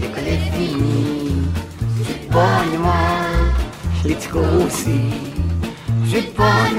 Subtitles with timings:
[0.00, 1.42] L'école est finie.
[1.98, 3.54] J'ai pas de mal,
[4.02, 4.28] j'ai du
[4.66, 5.00] aussi.
[6.04, 6.70] J'ai pas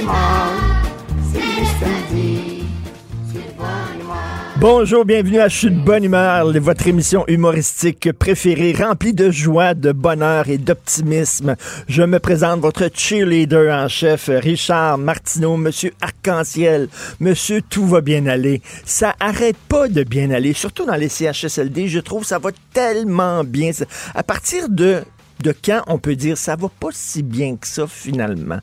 [4.61, 10.49] Bonjour, bienvenue à de bonne humeur, votre émission humoristique préférée, remplie de joie, de bonheur
[10.49, 11.55] et d'optimisme.
[11.87, 16.89] Je me présente votre cheerleader en chef, Richard Martineau, Monsieur Arc-en-Ciel.
[17.19, 18.61] Monsieur, tout va bien aller.
[18.85, 21.87] Ça arrête pas de bien aller, surtout dans les CHSLD.
[21.87, 23.71] Je trouve ça va tellement bien.
[24.13, 25.01] À partir de
[25.41, 28.59] de quand on peut dire ça va pas si bien que ça finalement.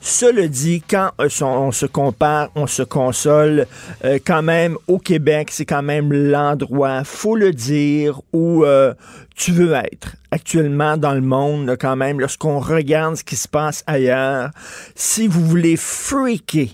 [0.00, 3.66] Cela dit, quand euh, on, se compare, on se console,
[4.04, 8.94] euh, quand même au Québec, c'est quand même l'endroit, faut le dire, où euh,
[9.34, 13.82] tu veux être actuellement dans le monde, quand même, lorsqu'on regarde ce qui se passe
[13.86, 14.50] ailleurs.
[14.94, 16.68] Si vous voulez freaker,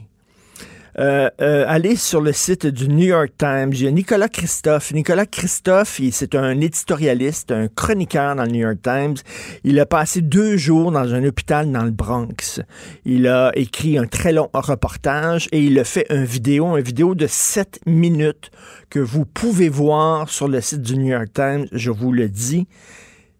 [0.98, 3.72] euh, euh, sur le site du New York Times.
[3.92, 4.92] Nicolas Christophe.
[4.92, 9.16] Nicolas Christophe, c'est un éditorialiste, un chroniqueur dans le New York Times.
[9.64, 12.60] Il a passé deux jours dans un hôpital dans le Bronx.
[13.04, 17.14] Il a écrit un très long reportage et il a fait une vidéo, une vidéo
[17.14, 18.50] de 7 minutes
[18.90, 21.66] que vous pouvez voir sur le site du New York Times.
[21.72, 22.66] Je vous le dis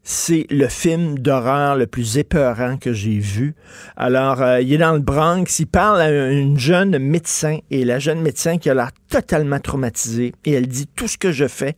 [0.05, 3.55] c'est le film d'horreur le plus épeurant que j'ai vu.
[3.97, 7.98] Alors, euh, il est dans le Bronx, il parle à une jeune médecin et la
[7.98, 11.74] jeune médecin qui a l'air totalement traumatisée et elle dit tout ce que je fais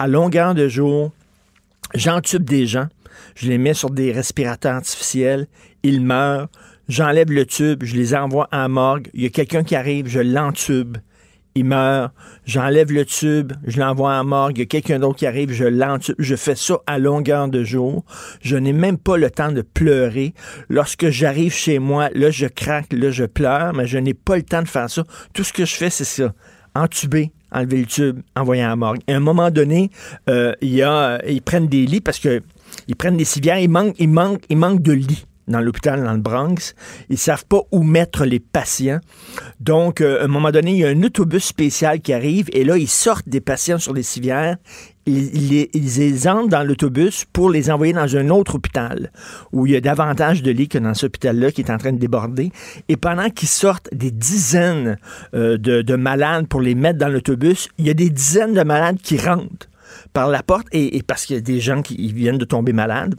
[0.00, 1.12] à longueur de jour,
[1.94, 2.88] j'entube des gens,
[3.36, 5.46] je les mets sur des respirateurs artificiels,
[5.84, 6.48] ils meurent,
[6.88, 10.20] j'enlève le tube, je les envoie en morgue, il y a quelqu'un qui arrive, je
[10.20, 10.98] l'entube,
[11.62, 12.12] meurt,
[12.44, 15.64] j'enlève le tube, je l'envoie en morgue, il y a quelqu'un d'autre qui arrive, je
[15.64, 18.04] l'entube, je fais ça à longueur de jour.
[18.40, 20.34] Je n'ai même pas le temps de pleurer.
[20.68, 24.42] Lorsque j'arrive chez moi, là, je craque, là, je pleure, mais je n'ai pas le
[24.42, 25.04] temps de faire ça.
[25.32, 26.32] Tout ce que je fais, c'est ça.
[26.74, 29.00] Entuber, enlever le tube, envoyer en morgue.
[29.08, 29.90] À un moment donné,
[30.28, 32.42] euh, il y a, euh, ils prennent des lits parce que
[32.86, 36.12] ils prennent des civières, il manque, il manque, il manque de lits dans l'hôpital dans
[36.12, 36.74] le Bronx.
[37.08, 39.00] Ils savent pas où mettre les patients.
[39.60, 42.64] Donc, euh, à un moment donné, il y a un autobus spécial qui arrive et
[42.64, 44.56] là, ils sortent des patients sur les civières.
[45.06, 49.10] Ils, les, entrent dans l'autobus pour les envoyer dans un autre hôpital
[49.52, 51.92] où il y a davantage de lits que dans cet hôpital-là qui est en train
[51.92, 52.52] de déborder.
[52.90, 54.98] Et pendant qu'ils sortent des dizaines
[55.32, 58.62] euh, de, de malades pour les mettre dans l'autobus, il y a des dizaines de
[58.62, 59.68] malades qui rentrent
[60.12, 63.14] par la porte et, parce qu'il y a des gens qui viennent de tomber malades.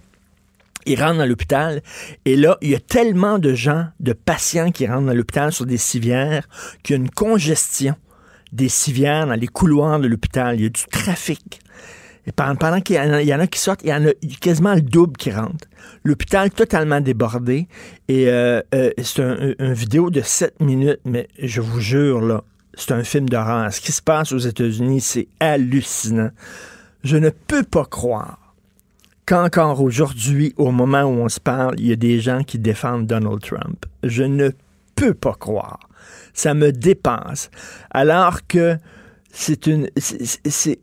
[0.95, 1.81] Dans l'hôpital
[2.25, 5.66] et là, il y a tellement de gens, de patients qui rentrent dans l'hôpital sur
[5.66, 6.47] des civières
[6.83, 7.95] qu'il y a une congestion
[8.51, 10.55] des civières dans les couloirs de l'hôpital.
[10.55, 11.59] Il y a du trafic.
[12.25, 14.11] Et pendant, qu'il y, en a- qui sortent, il y en a
[14.41, 15.66] quasiment le double qui rentre.
[16.03, 17.67] L'hôpital totalement débordé.
[18.07, 22.44] Et euh, euh, c'est un, un- vidéo de 7 minutes, mais je vous jure, là,
[22.75, 23.71] c'est un film d'horreur.
[23.73, 26.31] Ce qui se passe aux États-Unis, c'est hallucinant.
[27.03, 28.38] Je ne peux pas croire
[29.29, 33.06] qu'encore aujourd'hui, au moment où on se parle, il y a des gens qui défendent
[33.06, 33.85] Donald Trump.
[34.01, 34.50] Je ne
[34.95, 35.79] peux pas croire.
[36.34, 37.51] Ça me dépasse.
[37.91, 38.78] Alors que
[39.31, 39.88] c'est une.
[39.97, 40.79] c'est-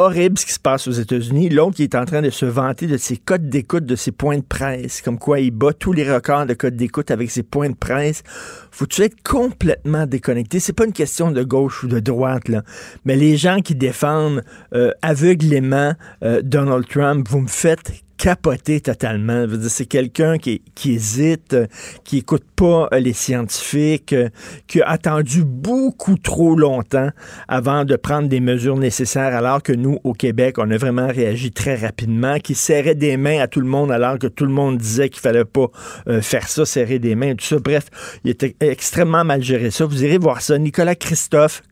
[0.00, 1.48] horrible ce qui se passe aux États-Unis.
[1.48, 4.38] L'autre qui est en train de se vanter de ses codes d'écoute, de ses points
[4.38, 7.70] de presse, comme quoi il bat tous les records de codes d'écoute avec ses points
[7.70, 8.22] de presse.
[8.70, 10.60] Faut-tu être complètement déconnecté?
[10.60, 12.62] C'est pas une question de gauche ou de droite, là.
[13.04, 14.42] Mais les gens qui défendent
[14.74, 15.94] euh, aveuglément
[16.24, 19.46] euh, Donald Trump, vous me faites capoter totalement.
[19.68, 21.56] C'est quelqu'un qui, hésite,
[22.04, 24.28] qui écoute pas euh, les scientifiques, euh,
[24.66, 27.08] qui a attendu beaucoup trop longtemps
[27.48, 31.50] avant de prendre des mesures nécessaires, alors que nous, au Québec, on a vraiment réagi
[31.50, 34.76] très rapidement, qui serrait des mains à tout le monde, alors que tout le monde
[34.76, 35.68] disait qu'il fallait pas
[36.06, 37.58] euh, faire ça, serrer des mains, tout ça.
[37.58, 37.86] Bref,
[38.24, 39.86] il était extrêmement mal géré ça.
[39.86, 40.58] Vous irez voir ça.
[40.58, 41.62] Nicolas Christophe,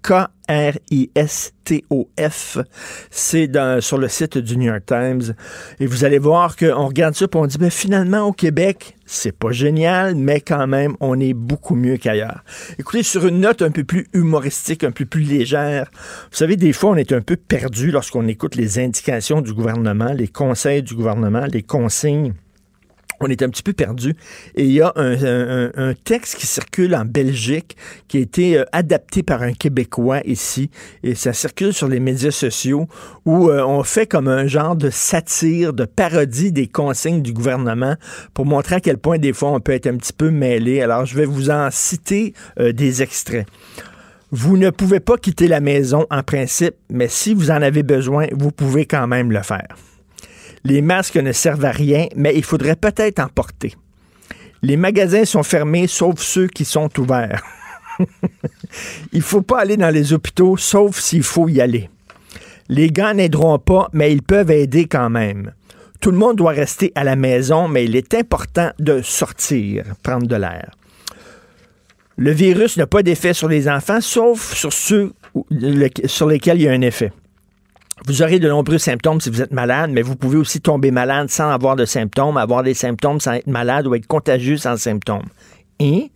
[0.48, 2.58] K-R-I-S-T-O-F.
[3.10, 3.50] C'est
[3.80, 5.34] sur le site du New York Times.
[5.80, 9.36] Et vous allez voir qu'on regarde ça et on dit, ben, finalement, au Québec, c'est
[9.36, 12.42] pas génial, mais quand même, on est beaucoup mieux qu'ailleurs.
[12.78, 15.90] Écoutez, sur une note un peu plus humoristique, un peu plus légère,
[16.30, 20.12] vous savez, des fois, on est un peu perdu lorsqu'on écoute les indications du gouvernement,
[20.12, 22.34] les conseils du gouvernement, les consignes
[23.20, 24.14] on est un petit peu perdu.
[24.54, 27.76] Et il y a un, texte qui circule en Belgique
[28.08, 30.70] qui a été euh, adapté par un Québécois ici.
[31.02, 32.86] Et ça circule sur les médias sociaux
[33.24, 37.96] où euh, on fait comme un genre de satire, de parodie des consignes du gouvernement
[38.34, 40.80] pour montrer à quel point des fois on peut être un petit peu mêlé.
[40.80, 43.46] Alors je vais vous en citer euh, des extraits.
[44.30, 48.26] Vous ne pouvez pas quitter la maison en principe, mais si vous en avez besoin,
[48.32, 49.68] vous pouvez quand même le faire.
[50.64, 53.74] Les masques ne servent à rien, mais il faudrait peut-être en porter.
[54.62, 57.42] Les magasins sont fermés, sauf ceux qui sont ouverts.
[59.12, 61.88] il ne faut pas aller dans les hôpitaux, sauf s'il faut y aller.
[62.68, 65.52] Les gants n'aideront pas, mais ils peuvent aider quand même.
[66.00, 70.26] Tout le monde doit rester à la maison, mais il est important de sortir, prendre
[70.26, 70.70] de l'air.
[72.16, 75.12] Le virus n'a pas d'effet sur les enfants, sauf sur ceux
[76.06, 77.12] sur lesquels il y a un effet.
[78.06, 81.30] Vous aurez de nombreux symptômes si vous êtes malade, mais vous pouvez aussi tomber malade
[81.30, 85.26] sans avoir de symptômes, avoir des symptômes sans être malade ou être contagieux sans symptômes.
[85.80, 86.10] Et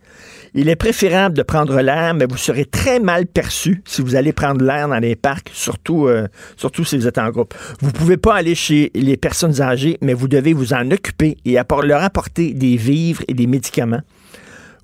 [0.54, 4.32] il est préférable de prendre l'air, mais vous serez très mal perçu si vous allez
[4.32, 7.54] prendre l'air dans les parcs, surtout, euh, surtout si vous êtes en groupe.
[7.80, 11.38] Vous ne pouvez pas aller chez les personnes âgées, mais vous devez vous en occuper
[11.44, 14.02] et leur apporter des vivres et des médicaments.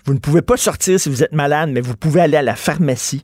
[0.05, 2.57] Vous ne pouvez pas sortir si vous êtes malade, mais vous pouvez aller à la
[2.57, 3.23] pharmacie.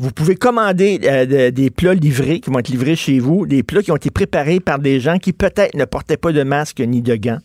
[0.00, 3.82] Vous pouvez commander euh, des plats livrés qui vont être livrés chez vous, des plats
[3.82, 7.02] qui ont été préparés par des gens qui peut-être ne portaient pas de masque ni
[7.02, 7.40] de gants.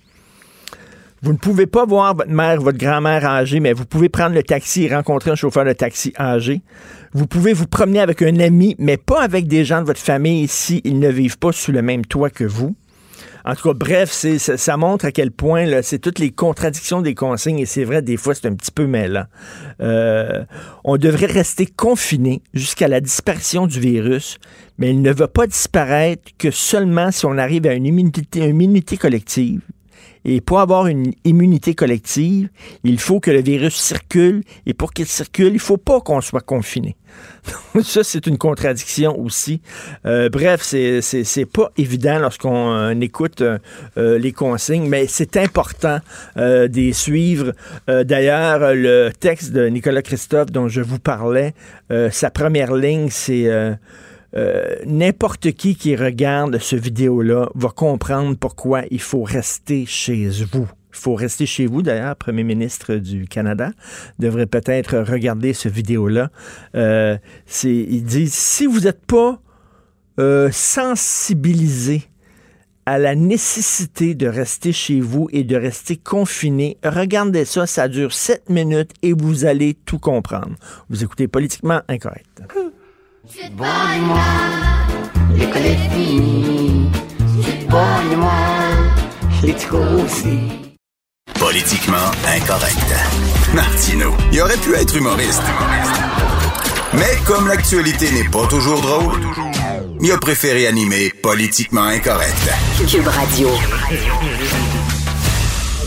[1.22, 4.42] Vous ne pouvez pas voir votre mère, votre grand-mère âgée, mais vous pouvez prendre le
[4.42, 6.62] taxi et rencontrer un chauffeur de taxi âgé.
[7.12, 10.48] Vous pouvez vous promener avec un ami, mais pas avec des gens de votre famille
[10.48, 12.74] si ne vivent pas sous le même toit que vous.
[13.48, 17.14] En tout cas, bref, c'est, ça, montre à quel point c'est toutes les contradictions des
[17.14, 19.26] consignes et c'est vrai, des fois, c'est un petit peu mêlant.
[19.82, 20.44] Euh,
[20.84, 24.40] on devrait rester confiné jusqu'à la disparition du virus,
[24.80, 28.62] mais il ne va pas disparaître que seulement si on arrive à une immunité, une
[28.62, 29.62] immunité collective.
[30.26, 32.50] Et pour avoir une immunité collective,
[32.84, 34.44] il faut que le virus circule.
[34.66, 36.96] Et pour qu'il circule, il faut pas qu'on soit confiné.
[37.84, 39.62] Ça, c'est une contradiction aussi.
[40.06, 43.60] Euh, bref, c'est pas évident lorsqu'on euh, écoute euh,
[44.18, 46.00] les consignes, mais c'est important
[46.36, 47.54] d'y suivre.
[47.88, 51.54] D'ailleurs, le texte de Nicolas Christophe dont je vous parlais,
[52.12, 53.48] sa première ligne, c'est
[54.38, 60.68] euh, n'importe qui qui regarde ce vidéo-là va comprendre pourquoi il faut rester chez vous.
[60.92, 61.82] Il faut rester chez vous.
[61.82, 63.72] D'ailleurs, Premier ministre du Canada
[64.20, 66.32] devrait peut-être regarder ce vidéo-là.
[66.76, 67.18] Euh,
[67.64, 69.40] il dit si vous n'êtes pas
[70.20, 72.04] euh, sensibilisé
[72.86, 78.14] à la nécessité de rester chez vous et de rester confiné, regardez ça, ça dure
[78.14, 80.56] sept minutes et vous allez tout comprendre.
[80.90, 82.44] Vous écoutez politiquement incorrect.
[85.36, 86.90] L'école est finie.
[91.40, 92.94] Politiquement incorrect.
[93.54, 95.42] Martino, il aurait pu être humoriste.
[96.94, 99.20] Mais comme l'actualité n'est pas toujours drôle,
[100.02, 102.50] il a préféré animer Politiquement incorrect.
[102.88, 103.50] Cube Radio.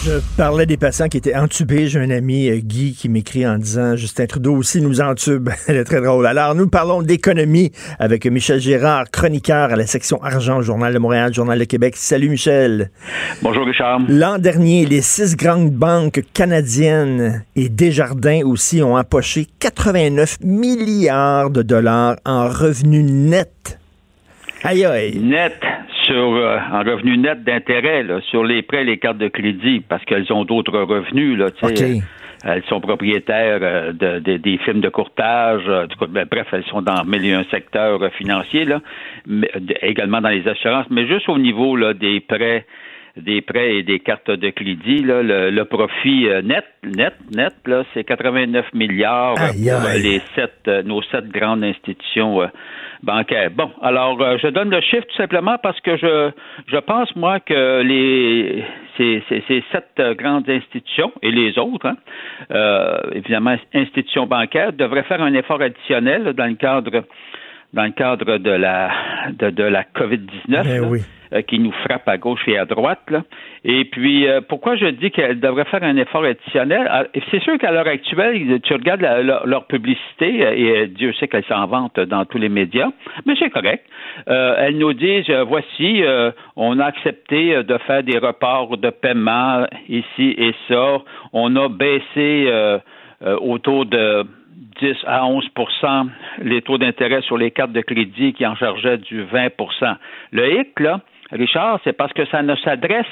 [0.08, 1.86] Je parlais des patients qui étaient entubés.
[1.86, 5.50] J'ai un ami, euh, Guy, qui m'écrit en disant Justin Trudeau aussi nous entube.
[5.68, 6.26] Elle est très drôle.
[6.26, 11.34] Alors, nous parlons d'économie avec Michel Gérard, chroniqueur à la section argent, Journal de Montréal,
[11.34, 11.94] Journal de Québec.
[11.94, 12.90] Salut, Michel.
[13.42, 14.00] Bonjour, Richard.
[14.08, 21.60] L'an dernier, les six grandes banques canadiennes et Desjardins aussi ont empoché 89 milliards de
[21.60, 23.78] dollars en revenus nets.
[24.64, 25.18] Aïe aïe.
[25.18, 25.60] Net
[26.08, 30.04] sur euh, en revenu net d'intérêt sur les prêts et les cartes de crédit parce
[30.04, 31.46] qu'elles ont d'autres revenus là,
[32.44, 37.04] Elles sont propriétaires euh, de, des films de courtage, euh, ben, bref, elles sont dans
[37.04, 38.80] mille un secteurs financiers là,
[39.26, 39.50] mais,
[39.82, 42.64] également dans les assurances, mais juste au niveau là, des prêts
[43.16, 48.04] des prêts et des cartes de crédit, là, le, profit net, net, net, là, c'est
[48.04, 52.48] 89 milliards pour les sept, nos sept grandes institutions
[53.02, 53.50] bancaire.
[53.50, 56.30] Bon, alors euh, je donne le chiffre tout simplement parce que je
[56.66, 58.64] je pense moi que les
[58.96, 61.96] ces, ces, ces sept grandes institutions et les autres, hein,
[62.50, 67.04] euh, évidemment institutions bancaires, devraient faire un effort additionnel dans le cadre
[67.72, 68.90] dans le cadre de la
[69.32, 70.64] de, de la COVID-19.
[70.64, 71.00] Ben oui.
[71.34, 73.02] Euh, qui nous frappe à gauche et à droite.
[73.10, 73.22] Là.
[73.62, 76.88] Et puis, euh, pourquoi je dis qu'elle devrait faire un effort additionnel?
[76.90, 81.44] Ah, c'est sûr qu'à l'heure actuelle, tu regardes leur, publicité, euh, et Dieu sait qu'elle
[81.44, 82.88] s'en vante dans tous les médias,
[83.26, 83.84] mais c'est correct.
[84.26, 86.02] elles nous disent, voici,
[86.56, 90.98] on a accepté de faire des reports de paiement ici et ça.
[91.34, 92.50] On a baissé
[93.40, 94.24] autour de
[94.80, 96.08] 10 à 11%
[96.42, 99.96] les taux d'intérêt sur les cartes de crédit qui en chargeaient du 20%
[100.32, 101.00] Le hic, là,
[101.32, 103.06] Richard, c'est parce que ça ne s'adresse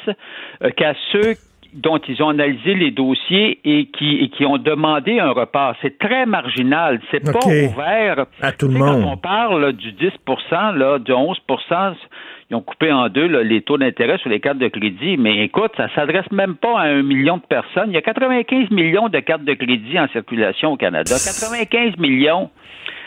[0.62, 1.34] euh, qu'à ceux
[1.74, 5.74] dont ils ont analysé les dossiers et qui, qui ont demandé un report.
[5.82, 7.00] C'est très marginal.
[7.10, 8.26] C'est pas ouvert.
[8.40, 9.02] À tout le monde.
[9.02, 11.38] Quand on parle du 10% là, du 11
[12.48, 15.16] ils ont coupé en deux les taux d'intérêt sur les cartes de crédit.
[15.16, 17.90] Mais écoute, ça s'adresse même pas à un million de personnes.
[17.90, 21.16] Il y a 95 millions de cartes de crédit en circulation au Canada.
[21.24, 22.50] 95 millions.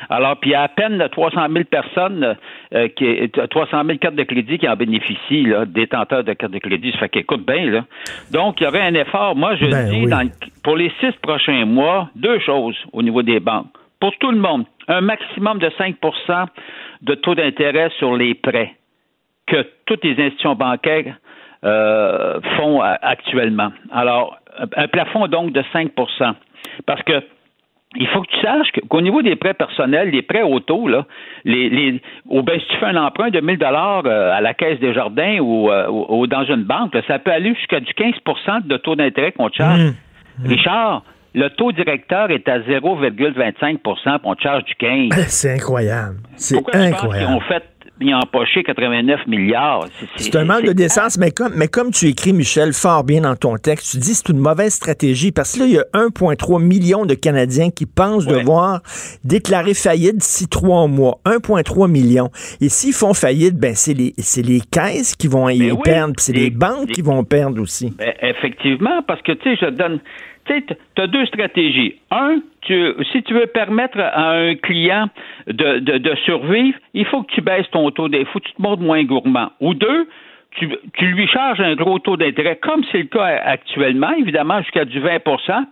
[0.10, 2.36] Alors, puis il y a à peine 300 000 personnes,
[2.74, 6.60] euh, qui, 300 000 cartes de crédit qui en bénéficient, là, détenteurs de cartes de
[6.60, 6.92] crédit.
[6.94, 7.86] Ça fait qu'écoute bien, là.
[8.32, 9.36] Donc, il y aurait un effort.
[9.36, 10.32] Moi, je ben dis,
[10.64, 13.68] pour les six prochains mois, deux choses au niveau des banques.
[14.00, 16.46] Pour tout le monde, un maximum de 5%
[17.02, 18.79] de taux d'intérêt sur les prêts
[19.50, 21.16] que toutes les institutions bancaires
[21.64, 23.72] euh, font euh, actuellement.
[23.92, 24.38] Alors,
[24.76, 26.34] un plafond donc de 5%
[26.86, 27.22] Parce que
[27.96, 31.06] il faut que tu saches qu'au niveau des prêts personnels, les prêts auto, là,
[31.44, 34.80] les, les, ben, si tu fais un emprunt de 1000 dollars euh, à la Caisse
[34.80, 38.96] des Jardins ou, ou dans une banque, ça peut aller jusqu'à du 15% de taux
[38.96, 39.80] d'intérêt qu'on te charge.
[39.80, 39.94] Mmh.
[40.44, 40.48] Mmh.
[40.48, 41.04] Richard,
[41.34, 46.18] le taux directeur est à 0,25% on te charge du 15 C'est incroyable.
[46.36, 47.34] C'est incroyable.
[47.34, 47.64] ont fait
[48.02, 49.86] ils ont empoché 89 milliards.
[50.16, 53.36] C'est un manque de décence, mais comme, mais comme tu écris, Michel, fort bien dans
[53.36, 55.86] ton texte, tu dis que c'est une mauvaise stratégie parce que là, il y a
[55.94, 58.82] 1,3 million de Canadiens qui pensent devoir
[59.24, 61.20] déclarer faillite d'ici trois mois.
[61.26, 62.30] 1,3 million.
[62.62, 64.14] Et s'ils font faillite, ben c'est les,
[64.44, 67.94] les caisses qui vont y ben perdre, puis c'est les, banques qui vont perdre aussi.
[67.98, 70.00] Ben, effectivement, parce que, tu sais, je donne
[70.50, 71.96] tu as deux stratégies.
[72.12, 75.10] Un, si tu veux permettre à un client
[75.48, 79.52] de, survivre, il faut que tu baisses ton taux, que tu te montres moins gourmand.
[79.60, 80.08] Ou deux,
[80.58, 85.00] tu, lui charges un gros taux d'intérêt, comme c'est le cas actuellement, évidemment, jusqu'à du
[85.00, 85.20] 20%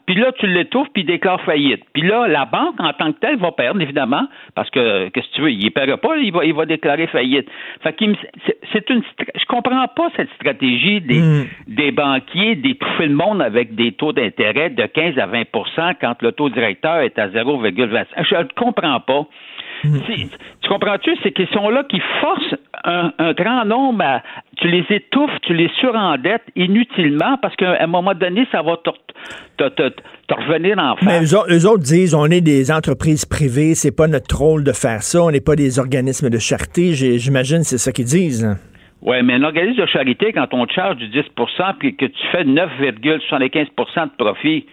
[0.06, 1.84] puis là, tu l'étouffes, puis il déclare faillite.
[1.94, 5.36] Puis là, la banque, en tant que telle, va perdre, évidemment, parce que, qu'est-ce que
[5.36, 7.48] tu veux, il ne paiera pas, il va, il va déclarer faillite.
[7.82, 8.16] Fait qu'il
[8.72, 11.46] c'est une, je comprends pas cette stratégie des, hmm.
[11.68, 16.32] des banquiers d'étouffer le monde avec des taux d'intérêt de 15 à 20% quand le
[16.32, 18.06] taux directeur est à 0,25.
[18.24, 19.26] Je ne comprends pas.
[19.82, 21.16] Tu comprends-tu?
[21.24, 24.24] C'est qu'ils sont là qui forcent un, grand nombre à.
[24.58, 28.90] Tu les étouffes, tu les surendettes inutilement parce qu'à un moment donné, ça va te,
[30.34, 31.06] revenir en face.
[31.06, 35.04] Mais eux, autres disent on est des entreprises privées, c'est pas notre rôle de faire
[35.04, 36.94] ça, on n'est pas des organismes de charité.
[36.94, 38.48] J'imagine c'est ça qu'ils disent.
[39.02, 41.24] Oui, mais un organisme de charité, quand on te charge du 10%
[41.78, 44.66] puis que tu fais 9,75% de profit,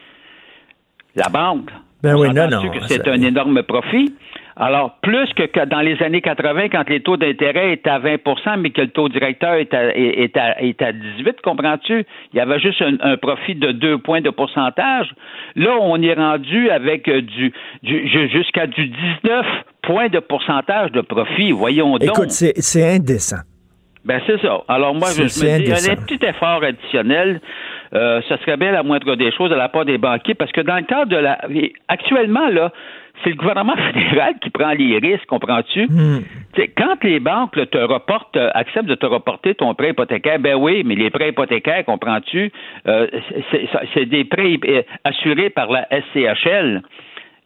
[1.15, 1.71] la banque,
[2.03, 2.61] ben oui, non, non.
[2.87, 4.15] c'est un énorme profit?
[4.57, 8.71] Alors, plus que, dans les années 80, quand les taux d'intérêt étaient à 20% mais
[8.71, 12.05] que le taux directeur est à, est à, 18, comprends-tu?
[12.33, 15.13] Il y avait juste un, profit de deux points de pourcentage.
[15.57, 19.47] Là, on est rendu avec euh, du, jusqu'à du 19
[19.83, 21.51] points de pourcentage de profit.
[21.51, 22.05] Voyons donc.
[22.05, 23.39] Écoute, c'est indécent.
[24.05, 24.63] Ben c'est ça.
[24.69, 27.41] Alors moi, je me dis, un petit effort additionnel,
[27.95, 30.61] euh, ce serait bien la moindre des choses de la part des banquiers, parce que
[30.61, 31.39] dans le cadre de la...
[31.89, 32.73] Actuellement, là,
[33.23, 35.87] c'est le gouvernement fédéral qui prend les risques, comprends-tu?
[35.87, 36.23] Hmm.
[36.77, 40.83] Quand les banques te reportent, euh, acceptent de te reporter ton prêt hypothécaire, ben oui,
[40.85, 42.51] mais les prêts hypothécaires, comprends-tu?
[42.87, 43.07] Euh,
[43.95, 44.59] c'est des prêts
[45.05, 46.83] assurés par la SCHL.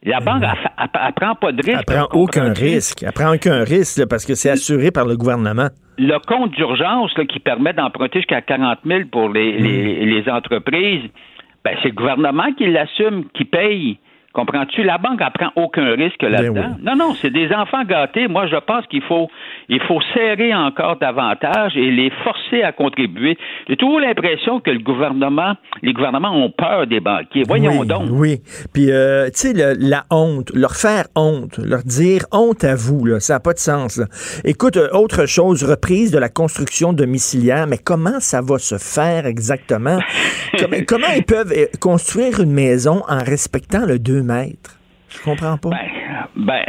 [0.03, 1.83] La banque, elle, prend pas de risque.
[1.87, 3.03] Elle prend aucun risque.
[3.03, 5.67] Elle prend aucun risque parce que c'est assuré par le gouvernement.
[5.99, 10.09] Le compte d'urgence qui permet d'emprunter jusqu'à 40 000 pour les, hmm.
[10.09, 11.03] les entreprises,
[11.63, 13.97] ben, c'est le gouvernement qui l'assume, qui paye.
[14.33, 14.83] Comprends-tu?
[14.83, 16.75] La banque n'apprend aucun risque là-dedans.
[16.83, 18.27] Non, non, c'est des enfants gâtés.
[18.27, 19.27] Moi, je pense qu'il faut,
[19.69, 23.37] il faut serrer encore davantage et les forcer à contribuer.
[23.67, 27.43] J'ai toujours l'impression que le gouvernement, les gouvernements ont peur des banquiers.
[27.47, 28.09] Voyons donc.
[28.11, 28.41] Oui.
[28.71, 33.19] Puis, euh, tu sais, la honte, leur faire honte, leur dire honte à vous, là,
[33.19, 33.99] ça n'a pas de sens.
[34.45, 39.25] Écoute, euh, autre chose, reprise de la construction domiciliaire, mais comment ça va se faire
[39.25, 39.99] exactement?
[40.59, 44.79] comment, comment ils peuvent euh, construire une maison en respectant le 2 mètres.
[45.09, 45.69] Je comprends pas.
[45.69, 45.89] Ben,
[46.35, 46.63] ben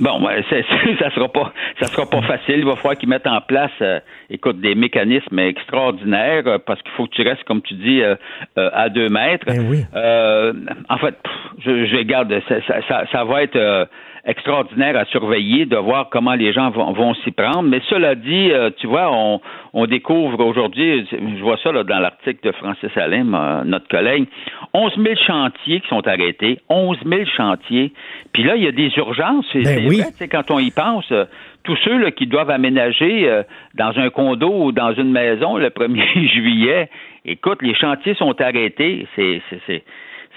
[0.00, 0.20] bon,
[1.00, 2.58] ça sera pas, ça sera pas facile.
[2.58, 3.98] Il va falloir qu'ils mettent en place, euh,
[4.30, 8.14] écoute, des mécanismes extraordinaires euh, parce qu'il faut que tu restes, comme tu dis, euh,
[8.56, 9.46] à deux mètres.
[9.46, 9.84] Ben oui.
[10.88, 11.16] en fait,
[11.64, 13.88] je, je garde, ça, ça, va être
[14.26, 17.62] extraordinaire à surveiller, de voir comment les gens vont, s'y prendre.
[17.62, 19.40] Mais cela dit, euh, tu vois, on,
[19.74, 23.24] on découvre aujourd'hui, je vois ça là, dans l'article de Francis Alain,
[23.64, 24.26] notre collègue,
[24.72, 27.92] 11 000 chantiers qui sont arrêtés, 11 000 chantiers.
[28.32, 29.46] Puis là, il y a des urgences.
[29.54, 30.02] Ben c'est oui.
[30.30, 31.24] quand on y pense, euh,
[31.64, 33.42] tous ceux là, qui doivent aménager euh,
[33.74, 36.88] dans un condo ou dans une maison le 1er juillet,
[37.24, 39.06] écoute, les chantiers sont arrêtés.
[39.16, 39.42] C'est,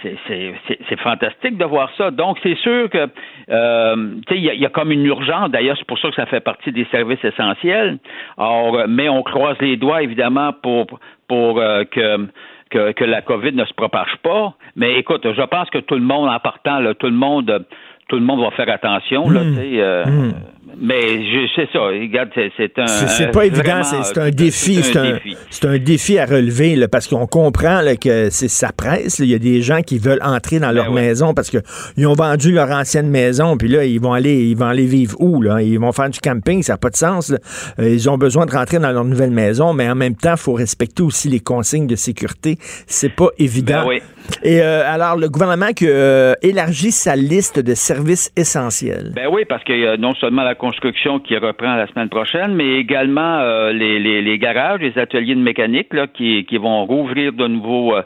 [0.04, 0.54] c'est,
[0.90, 2.12] c'est fantastique de voir ça.
[2.12, 3.08] Donc, c'est sûr que,
[3.50, 3.96] euh,
[4.28, 5.50] tu sais, il y, a comme une urgence.
[5.52, 7.98] D'ailleurs, c'est pour ça que ça fait partie des services essentiels.
[8.38, 10.88] Or, mais on croise les doigts, évidemment, pour
[11.28, 12.28] pour euh, que
[12.70, 14.54] que, que la COVID ne se propage pas.
[14.76, 17.66] Mais écoute, je pense que tout le monde, en partant, là, tout le monde
[18.08, 19.30] tout le monde va faire attention.
[19.30, 19.58] Là, mmh.
[19.60, 20.34] euh, mmh.
[20.80, 21.80] Mais je sais ça.
[21.80, 22.88] Regarde, c'est un.
[22.88, 23.84] C'est pas évident.
[23.84, 24.82] C'est un défi.
[24.84, 28.72] C'est un, un, un, défi à relever là, parce qu'on comprend là, que c'est ça
[28.76, 29.20] presse.
[29.20, 32.14] Il y a des gens qui veulent entrer dans ben leur maison parce qu'ils ont
[32.14, 33.58] vendu leur ancienne maison.
[33.58, 35.62] Puis là, ils vont aller, ils vont aller vivre où là?
[35.62, 36.62] Ils vont faire du camping.
[36.64, 37.30] Ça n'a pas de sens.
[37.30, 37.38] Là.
[37.80, 40.40] Euh, ils ont besoin de rentrer dans leur nouvelle maison, mais en même temps, il
[40.40, 42.58] faut respecter aussi les consignes de sécurité.
[42.88, 43.86] C'est pas évident.
[43.88, 44.00] Ben.
[44.44, 49.12] Et euh, alors, le gouvernement qui euh, élargit sa liste de services essentiels.
[49.16, 52.54] Ben oui, parce qu'il y a non seulement la construction qui reprend la semaine prochaine,
[52.54, 57.96] mais également euh, les, garages, les ateliers de mécanique là, qui, vont rouvrir de nouveau
[57.96, 58.02] euh,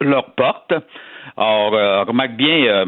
[0.00, 0.72] leurs portes.
[1.38, 2.84] Euh, remarque bien,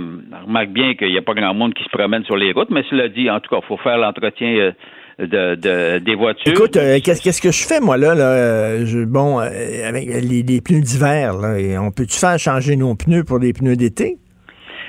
[0.46, 2.82] remarque bien qu'il n'y a pas grand monde qui se promène sur les routes, mais
[2.90, 4.72] cela dit, en tout cas, il faut faire l'entretien
[5.20, 6.52] de, de, des voitures.
[6.52, 8.14] Écoute, qu'est-ce, qu'est-ce que je fais, moi, là?
[8.14, 13.24] là je, bon, avec les, les pneus d'hiver, là, on peut-tu faire changer nos pneus
[13.24, 14.16] pour des pneus d'été?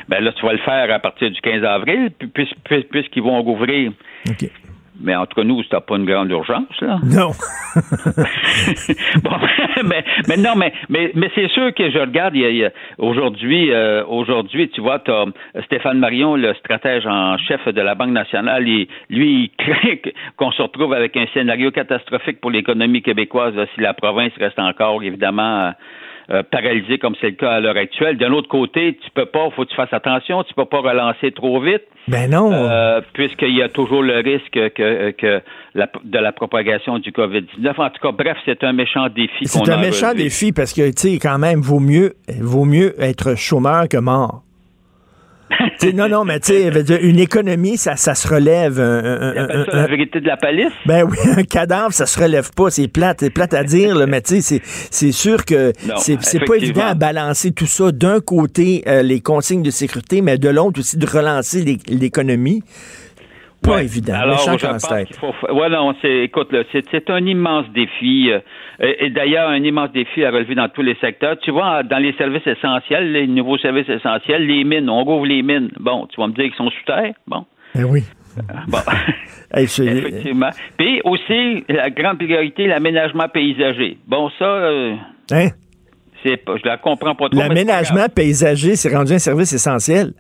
[0.10, 2.12] Ben là, tu vas le faire à partir du 15 avril,
[2.90, 3.92] puisqu'ils vont rouvrir.
[4.30, 4.50] OK.
[5.02, 7.00] Mais en tout cas, nous, c'était pas une grande urgence, là.
[7.04, 7.32] Non.
[9.24, 9.32] bon,
[9.84, 12.36] mais, mais, non, mais, mais, mais c'est sûr que je regarde,
[12.98, 15.12] aujourd'hui, euh, aujourd'hui, tu vois, tu
[15.66, 20.62] Stéphane Marion, le stratège en chef de la Banque nationale, lui, il craint qu'on se
[20.62, 25.74] retrouve avec un scénario catastrophique pour l'économie québécoise si la province reste encore, évidemment,
[26.32, 28.18] euh, paralysé comme c'est le cas à l'heure actuelle.
[28.18, 31.32] D'un autre côté, tu peux pas, faut que tu fasses attention, tu peux pas relancer
[31.32, 31.84] trop vite.
[32.08, 32.52] Ben non.
[32.52, 35.42] Euh, puisqu'il y a toujours le risque que, que
[35.76, 37.74] de la propagation du COVID-19.
[37.78, 39.46] En tout cas, bref, c'est un méchant défi.
[39.46, 43.36] C'est un méchant défi parce que, tu sais, quand même, vaut mieux, vaut mieux être
[43.38, 44.44] chômeur que mort
[45.94, 48.80] non, non, mais tu sais, une économie, ça, ça se relève.
[48.80, 50.74] Un, ça la vérité de la palisse?
[50.86, 52.70] Ben oui, un cadavre, ça se relève pas.
[52.70, 56.56] C'est plate, c'est plate à dire, là, mais tu sais, c'est sûr que c'est pas
[56.56, 57.92] évident à balancer tout ça.
[57.92, 62.64] D'un côté, euh, les consignes de sécurité, mais de l'autre aussi de relancer l'économie.
[63.64, 64.16] Pas évident.
[64.16, 65.54] Alors, je pense qu'il faut.
[65.54, 68.32] Ouais, non, c'est, écoute, c'est, un immense défi.
[68.84, 71.38] Euh, et, d'ailleurs, un immense défi à relever dans tous les secteurs.
[71.42, 75.44] Tu vois, dans les services essentiels, les nouveaux services essentiels, les mines, on rouvre les
[75.44, 75.70] mines.
[75.80, 77.14] Bon, tu vas me dire qu'ils sont sous terre?
[77.28, 77.46] Bon.
[77.78, 78.04] Eh oui.
[78.68, 78.78] Bon.
[79.56, 80.50] Effectivement.
[80.78, 83.98] Puis aussi, la grande priorité, l'aménagement paysager.
[84.08, 84.46] Bon, ça.
[84.46, 84.96] Euh,
[85.32, 85.50] hein?
[86.24, 87.40] C'est pas, je la comprends pas trop.
[87.40, 90.14] L'aménagement paysager, c'est rendu un service essentiel.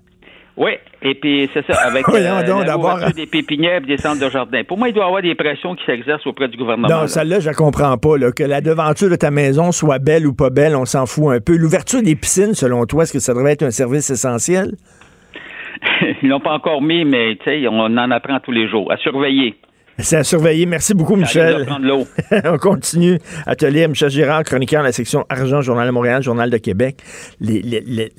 [0.57, 4.63] Oui, et puis c'est ça, avec euh, des pépinières et des centres de jardin.
[4.63, 6.87] Pour moi, il doit y avoir des pressions qui s'exercent auprès du gouvernement.
[6.89, 8.17] Non, celle-là, je la comprends pas.
[8.17, 8.31] Là.
[8.31, 11.39] Que la devanture de ta maison soit belle ou pas belle, on s'en fout un
[11.39, 11.55] peu.
[11.55, 14.75] L'ouverture des piscines, selon toi, est-ce que ça devrait être un service essentiel?
[16.21, 17.37] Ils l'ont pas encore mis, mais
[17.69, 18.91] on en apprend tous les jours.
[18.91, 19.55] À surveiller.
[19.97, 20.65] C'est à surveiller.
[20.65, 21.67] Merci beaucoup, Michel.
[22.45, 23.19] On continue.
[23.45, 26.97] Atelier Michel Girard, chroniqueur de la section Argent, Journal de Montréal, Journal de Québec.
[27.39, 28.09] les, les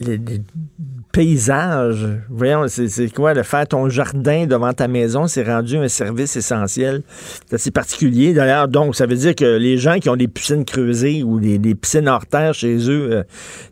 [1.12, 2.08] paysage.
[2.30, 7.02] Voyons, c'est quoi, de faire ton jardin devant ta maison, c'est rendu un service essentiel.
[7.46, 8.32] C'est assez particulier.
[8.32, 11.74] D'ailleurs, donc, ça veut dire que les gens qui ont des piscines creusées ou des,
[11.74, 13.22] piscines hors terre chez eux, euh,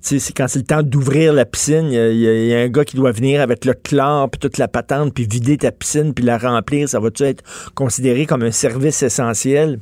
[0.00, 3.12] c'est quand c'est le temps d'ouvrir la piscine, il y, a un gars qui doit
[3.12, 6.88] venir avec le chlore, puis toute la patente, puis vider ta piscine, puis la remplir.
[6.88, 7.42] Ça va-tu être
[7.74, 9.78] considéré comme un service essentiel?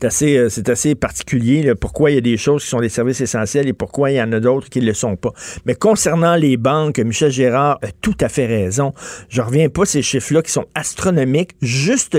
[0.00, 2.88] C'est assez, euh, c'est assez particulier pourquoi il y a des choses qui sont des
[2.88, 5.32] services essentiels et pourquoi il y en a d'autres qui ne le sont pas.
[5.66, 8.92] Mais concernant les banques, Michel Gérard a tout à fait raison.
[9.28, 11.52] Je reviens pas ces chiffres-là qui sont astronomiques.
[11.62, 12.16] Juste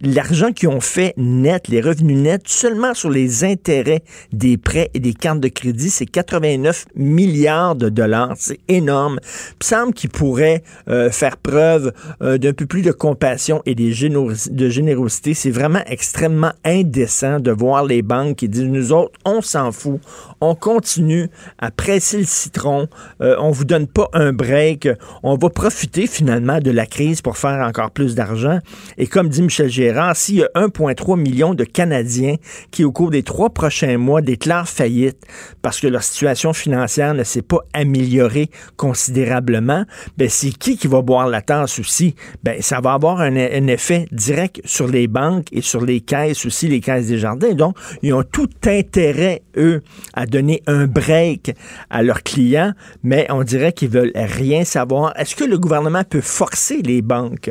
[0.00, 5.00] l'argent qu'ils ont fait net, les revenus nets, seulement sur les intérêts des prêts et
[5.00, 8.34] des cartes de crédit, c'est 89 milliards de dollars.
[8.36, 9.18] C'est énorme.
[9.60, 14.68] Il semble qu'ils pourraient euh, faire preuve euh, d'un peu plus de compassion et de
[14.68, 15.34] générosité.
[15.34, 20.00] C'est vraiment extrêmement indécent de voir les banques qui disent, nous autres, on s'en fout,
[20.40, 22.88] on continue à presser le citron,
[23.20, 24.88] euh, on vous donne pas un break,
[25.22, 28.58] on va profiter finalement de la crise pour faire encore plus d'argent.
[28.98, 32.36] Et comme dit Michel Gérard, s'il y a 1,3 million de Canadiens
[32.70, 35.18] qui, au cours des trois prochains mois, déclarent faillite
[35.62, 39.84] parce que leur situation financière ne s'est pas améliorée considérablement,
[40.16, 42.14] ben c'est qui qui va boire la tasse aussi?
[42.42, 46.31] Ben ça va avoir un, un effet direct sur les banques et sur les caisses
[46.46, 47.52] aussi, les caisses des jardins.
[47.54, 49.82] Donc, ils ont tout intérêt, eux,
[50.14, 51.54] à donner un break
[51.90, 55.12] à leurs clients, mais on dirait qu'ils veulent rien savoir.
[55.18, 57.50] Est-ce que le gouvernement peut forcer les banques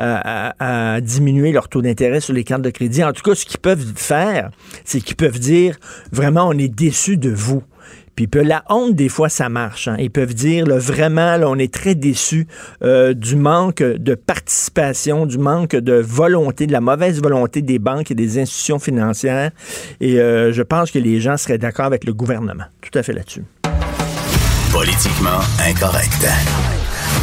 [0.00, 3.02] à, diminuer leur taux d'intérêt sur les cartes de crédit?
[3.02, 4.50] En tout cas, ce qu'ils peuvent faire,
[4.84, 5.76] c'est qu'ils peuvent dire
[6.12, 7.62] vraiment, on est déçus de vous.
[8.26, 9.86] Puis la honte, des fois, ça marche.
[9.86, 9.94] Hein.
[10.00, 12.48] Ils peuvent dire, là, vraiment, là, on est très déçus
[12.82, 18.10] euh, du manque de participation, du manque de volonté, de la mauvaise volonté des banques
[18.10, 19.52] et des institutions financières.
[20.00, 22.64] Et euh, je pense que les gens seraient d'accord avec le gouvernement.
[22.80, 23.44] Tout à fait là-dessus.
[24.72, 26.26] Politiquement incorrect.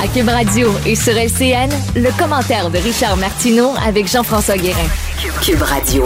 [0.02, 4.88] À Cube Radio et sur LCN, le commentaire de Richard Martineau avec Jean-François Guérin.
[5.42, 6.06] Cube Radio.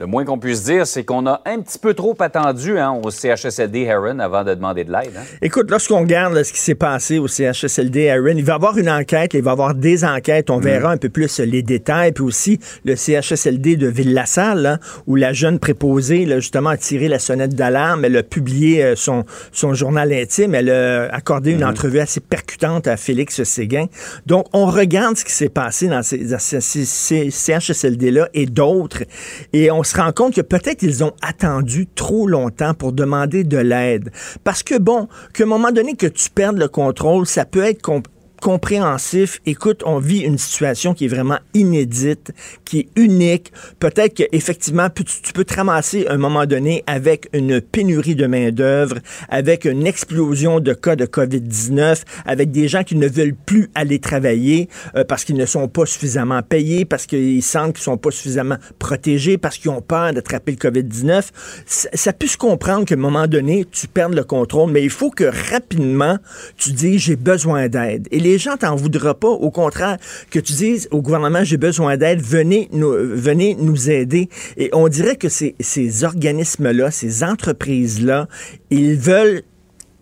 [0.00, 3.10] Le moins qu'on puisse dire, c'est qu'on a un petit peu trop attendu hein, au
[3.10, 5.10] CHSLD Heron avant de demander de l'aide.
[5.18, 5.22] Hein.
[5.42, 8.88] Écoute, lorsqu'on regarde ce qui s'est passé au CHSLD Heron, il va y avoir une
[8.88, 10.62] enquête, il va y avoir des enquêtes, on mm.
[10.62, 15.32] verra un peu plus les détails, puis aussi le CHSLD de Ville-la-Salle, hein, où la
[15.32, 19.74] jeune préposée, là, justement, a tiré la sonnette d'alarme, elle a publié euh, son, son
[19.74, 21.70] journal intime, elle a accordé une mm-hmm.
[21.70, 23.86] entrevue assez percutante à Félix Séguin.
[24.26, 29.02] Donc, on regarde ce qui s'est passé dans ces, ces, ces CHSLD-là et d'autres,
[29.52, 33.58] et on se rend compte que peut-être ils ont attendu trop longtemps pour demander de
[33.58, 34.10] l'aide.
[34.44, 37.82] Parce que bon, qu'à un moment donné que tu perdes le contrôle, ça peut être
[38.40, 39.40] compréhensif.
[39.46, 42.32] Écoute, on vit une situation qui est vraiment inédite,
[42.64, 43.52] qui est unique.
[43.78, 48.96] Peut-être qu'effectivement, tu, peux te ramasser à un moment donné avec une pénurie de main-d'œuvre,
[49.28, 53.98] avec une explosion de cas de COVID-19, avec des gens qui ne veulent plus aller
[53.98, 57.98] travailler euh, parce qu'ils ne sont pas suffisamment payés, parce qu'ils sentent qu'ils ne sont
[57.98, 61.28] pas suffisamment protégés, parce qu'ils ont peur d'attraper le COVID-19.
[61.66, 65.10] Ça, peut se comprendre qu'à un moment donné, tu perds le contrôle, mais il faut
[65.10, 66.18] que rapidement,
[66.56, 68.08] tu dis j'ai besoin d'aide.
[68.28, 69.28] Les gens t'en voudront pas.
[69.28, 69.96] Au contraire,
[70.30, 74.28] que tu dises au gouvernement, j'ai besoin d'aide, venez nous, venez nous aider.
[74.56, 78.28] Et on dirait que ces, ces organismes-là, ces entreprises-là,
[78.70, 79.42] ils veulent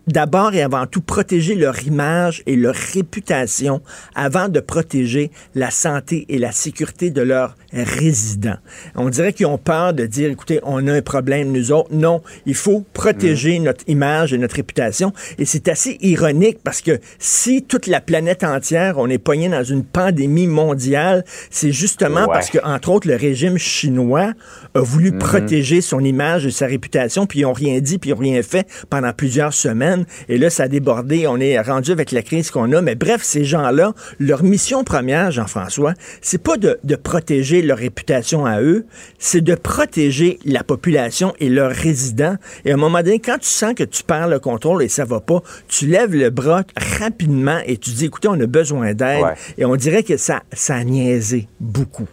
[0.07, 3.81] d'abord et avant tout protéger leur image et leur réputation
[4.15, 8.57] avant de protéger la santé et la sécurité de leurs résidents.
[8.95, 11.89] On dirait qu'ils ont peur de dire, écoutez, on a un problème, nous autres.
[11.91, 13.63] Non, il faut protéger mm.
[13.63, 15.13] notre image et notre réputation.
[15.37, 19.63] Et c'est assez ironique parce que si toute la planète entière, on est poigné dans
[19.63, 24.33] une pandémie mondiale, c'est justement parce que, entre autres, le régime chinois
[24.77, 25.17] a voulu mm-hmm.
[25.17, 28.41] protéger son image et sa réputation, puis ils n'ont rien dit, puis ils n'ont rien
[28.43, 30.05] fait pendant plusieurs semaines.
[30.29, 31.27] Et là, ça a débordé.
[31.27, 32.81] On est rendu avec la crise qu'on a.
[32.81, 38.45] Mais bref, ces gens-là, leur mission première, Jean-François, c'est pas de, de protéger leur réputation
[38.45, 38.85] à eux,
[39.19, 42.35] c'est de protéger la population et leurs résidents.
[42.65, 45.05] Et à un moment donné, quand tu sens que tu perds le contrôle et ça
[45.05, 46.63] va pas, tu lèves le bras
[46.99, 49.25] rapidement et tu dis, écoutez, on a besoin d'aide.
[49.57, 52.07] Et on dirait que ça, ça a niaisé beaucoup.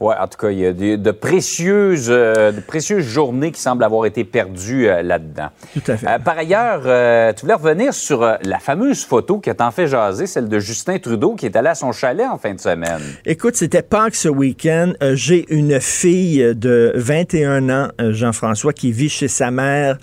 [0.00, 3.84] Oui, en tout cas, il y a de, précieuses, euh, de précieuses journées qui semblent
[3.84, 5.50] avoir été perdues euh, là-dedans.
[5.72, 6.08] Tout à fait.
[6.08, 10.26] Euh, par ailleurs, tu voulais revenir sur la fameuse photo qui a tant fait jaser,
[10.26, 13.00] celle de Justin Trudeau qui est allé à son chalet en fin de semaine.
[13.24, 14.92] Écoute, c'était Pâques ce week-end.
[15.12, 19.98] J'ai une fille de 21 ans, Jean-François, qui vit chez sa mère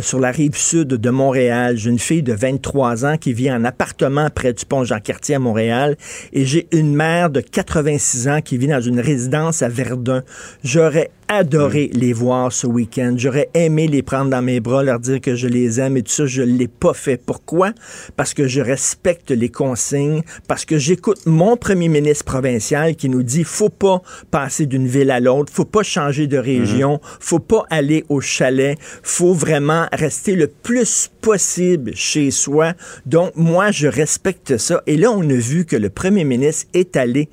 [0.00, 1.76] sur la rive sud de Montréal.
[1.76, 5.38] J'ai une fille de 23 ans qui vit en appartement près du pont Jean-Cartier à
[5.38, 5.96] Montréal.
[6.32, 10.22] Et j'ai une mère de 86 ans qui vit dans une résidence à Verdun.
[10.64, 13.14] J'aurais adoré les voir ce week-end.
[13.16, 16.10] J'aurais aimé les prendre dans mes bras, leur dire que je les aime et tout
[16.10, 16.26] ça.
[16.26, 17.18] Je ne l'ai pas fait.
[17.18, 17.72] Pourquoi?
[18.16, 23.22] Parce que je respecte les consignes, parce que j'écoute mon premier ministre provincial qui nous
[23.22, 27.16] dit faut pas passer d'une ville à l'autre, faut pas changer de région, mm-hmm.
[27.20, 32.72] faut pas aller au chalet, faut vraiment rester le plus possible chez soi.
[33.04, 34.82] Donc, moi, je respecte ça.
[34.86, 37.28] Et là, on a vu que le premier ministre est allé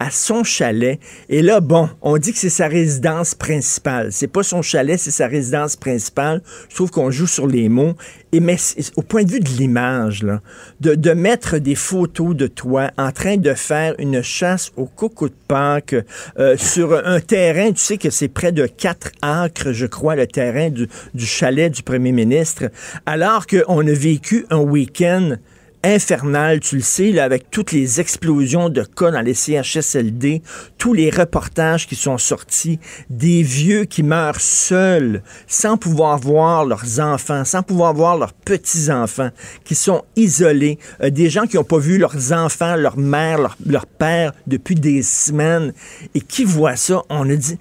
[0.00, 1.00] à son chalet.
[1.28, 4.12] Et là, bon, on dit que c'est sa résidence principale.
[4.12, 6.42] C'est pas son chalet, c'est sa résidence principale.
[6.68, 7.94] Je trouve qu'on joue sur les mots.
[8.30, 8.56] Et mais
[8.96, 10.40] au point de vue de l'image, là,
[10.80, 15.28] de, de, mettre des photos de toi en train de faire une chasse au coucou
[15.28, 15.96] de Pâques
[16.38, 20.26] euh, sur un terrain, tu sais que c'est près de 4 acres, je crois, le
[20.26, 22.64] terrain du, du chalet du premier ministre,
[23.06, 25.36] alors qu'on a vécu un week-end
[25.82, 30.42] infernal, tu le sais, avec toutes les explosions de cas dans les CHSLD,
[30.76, 32.78] tous les reportages qui sont sortis,
[33.10, 39.30] des vieux qui meurent seuls, sans pouvoir voir leurs enfants, sans pouvoir voir leurs petits-enfants,
[39.64, 43.56] qui sont isolés, euh, des gens qui n'ont pas vu leurs enfants, leur mère, leur,
[43.64, 45.72] leur père depuis des semaines,
[46.14, 47.58] et qui voient ça, on a dit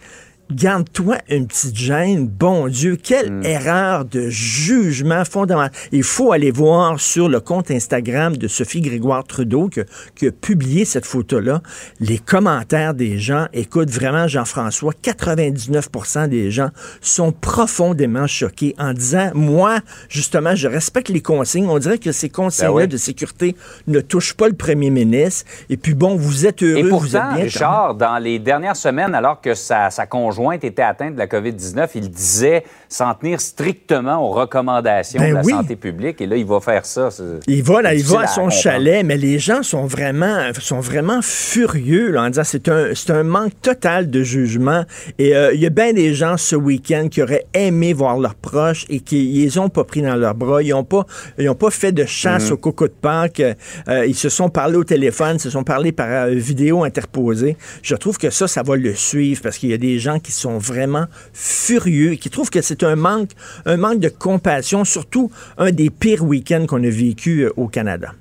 [0.51, 2.27] garde-toi une petite gêne.
[2.27, 3.43] Bon Dieu, quelle Hmm.
[3.45, 5.71] erreur de jugement fondamental.
[5.91, 10.31] Il faut aller voir sur le compte Instagram de Sophie Grégoire Trudeau que- qui a
[10.31, 11.61] publié cette photo-là.
[11.99, 16.69] Les commentaires des gens, écoute vraiment Jean-François, 99% des gens
[17.01, 19.79] sont profondément choqués en disant, moi,
[20.09, 21.67] justement, je respecte les consignes.
[21.67, 23.55] On dirait que ces consignes-là Ben de sécurité
[23.87, 25.45] ne touchent pas le premier ministre.
[25.69, 27.43] Et puis bon, vous êtes heureux, Et vous êtes pourtant, bien.
[27.43, 31.89] Richard, dans les dernières semaines, alors que sa, sa conjointe était atteinte de la COVID-19,
[31.95, 35.51] il disait s'en tenir strictement aux recommandations Ben de la oui.
[35.51, 36.21] santé publique.
[36.21, 37.09] Et là, il va faire ça.
[37.47, 41.21] Il va, là, il va à son chalet, mais les gens sont vraiment, sont vraiment
[41.21, 44.83] furieux là, en disant c'est un, c'est un manque total de jugement.
[45.17, 48.35] Et euh, il y a bien des gens ce week-end qui auraient aimé voir leurs
[48.35, 50.61] proches et qui ils les ont pas pris dans leurs bras.
[50.61, 51.05] Ils ont pas,
[51.37, 53.41] ils ont pas fait de chasse au coco de Pâques.
[53.87, 57.57] Euh, ils se sont parlé au téléphone, se sont parlé par euh, vidéo interposée.
[57.81, 60.26] Je trouve que ça, ça va le suivre parce qu'il y a des gens qui
[60.31, 63.31] sont vraiment furieux et qui trouvent que c'est un manque,
[63.65, 68.13] un manque de compassion, surtout un des pires week-ends qu'on a vécu euh, au Canada.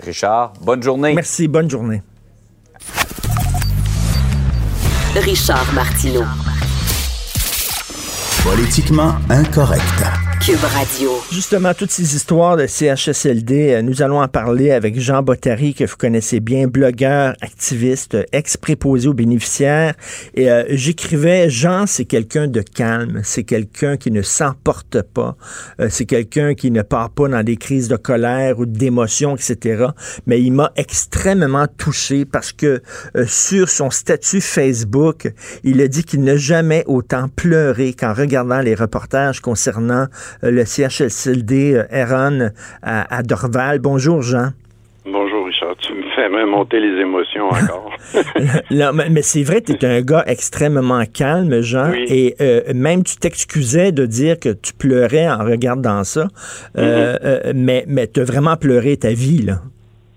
[0.00, 1.14] Richard, bonne journée.
[1.14, 2.02] Merci, bonne journée.
[5.16, 6.24] Richard Martineau.
[8.44, 10.27] Politiquement incorrect.
[11.30, 15.84] Justement, toutes ces histoires de CHSLD, euh, nous allons en parler avec Jean Bottary, que
[15.84, 19.92] vous connaissez bien, blogueur, activiste, ex-préposé aux bénéficiaires.
[20.34, 25.36] Et euh, j'écrivais, Jean, c'est quelqu'un de calme, c'est quelqu'un qui ne s'emporte pas,
[25.82, 29.88] euh, c'est quelqu'un qui ne part pas dans des crises de colère ou d'émotion, etc.
[30.26, 32.80] Mais il m'a extrêmement touché parce que
[33.16, 35.30] euh, sur son statut Facebook,
[35.62, 40.06] il a dit qu'il n'a jamais autant pleuré qu'en regardant les reportages concernant
[40.42, 42.50] le CHSLD euh, Heron
[42.82, 43.78] à, à Dorval.
[43.80, 44.50] Bonjour, Jean.
[45.10, 47.90] Bonjour Richard, tu me fais remonter les émotions encore.
[48.70, 52.04] Mais mais c'est vrai, tu es un gars extrêmement calme, Jean, Oui.
[52.08, 56.28] et euh, même tu t'excusais de dire que tu pleurais en regardant ça,
[56.76, 59.56] Euh, euh, mais, mais tu as vraiment pleuré ta vie, là.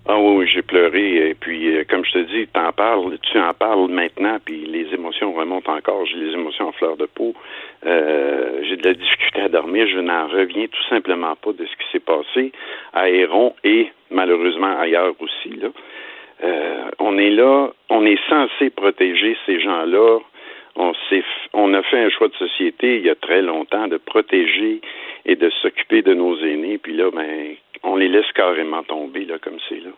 [0.08, 3.40] ah oui, oui, j'ai pleuré et puis euh, comme je te dis, t'en parles, tu
[3.40, 6.06] en parles maintenant, puis les émotions remontent encore.
[6.06, 7.34] J'ai les émotions en fleur de peau.
[7.86, 9.88] Euh, j'ai de la difficulté à dormir.
[9.88, 12.52] Je n'en reviens tout simplement pas de ce qui s'est passé
[12.94, 15.50] à Héron et malheureusement ailleurs aussi.
[15.50, 15.70] Là.
[16.44, 20.20] Euh, on est là, on est censé protéger ces gens-là.
[20.76, 20.94] On,
[21.54, 24.82] on a fait un choix de société il y a très longtemps de protéger
[25.26, 26.78] et de s'occuper de nos aînés.
[26.78, 29.92] Puis là, ben, on les laisse carrément tomber là comme c'est là.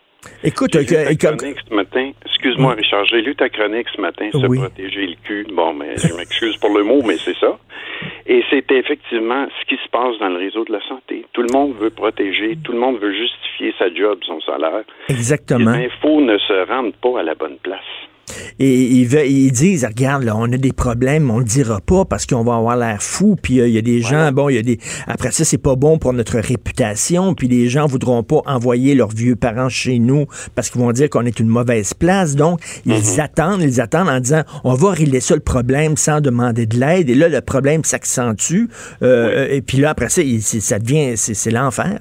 [0.44, 2.12] Écoute, lu ta chronique ce matin.
[2.26, 4.58] Excuse-moi, Richard, j'ai lu ta chronique ce matin, se Oui.
[4.60, 5.46] protéger le cul.
[5.54, 7.58] Bon, mais je m'excuse pour le mot, mais c'est ça.
[8.26, 11.26] Et c'est effectivement ce qui se passe dans le réseau de la santé.
[11.34, 14.84] Tout le monde veut protéger, tout le monde veut justifier sa job, son salaire.
[15.10, 15.72] exactement.
[15.76, 17.80] Les infos ne se rendent pas à la bonne place.
[18.60, 22.44] Et ils, disent, regarde, là, on a des problèmes, on le dira pas parce qu'on
[22.44, 23.36] va avoir l'air fou.
[23.42, 24.80] Puis euh, il y a des gens, bon, il y a des.
[25.08, 27.34] Après ça, c'est pas bon pour notre réputation.
[27.36, 31.10] Puis les gens voudront pas envoyer leurs vieux parents chez nous parce qu'ils vont dire
[31.10, 32.36] qu'on est une mauvaise place.
[32.36, 36.66] Donc ils attendent, ils attendent en disant, on va régler ça le problème sans demander
[36.66, 37.10] de l'aide.
[37.10, 38.68] Et là, le problème s'accentue.
[39.02, 42.00] Euh, Et puis là, après ça, il- ça devient, c'est c'est l'enfer.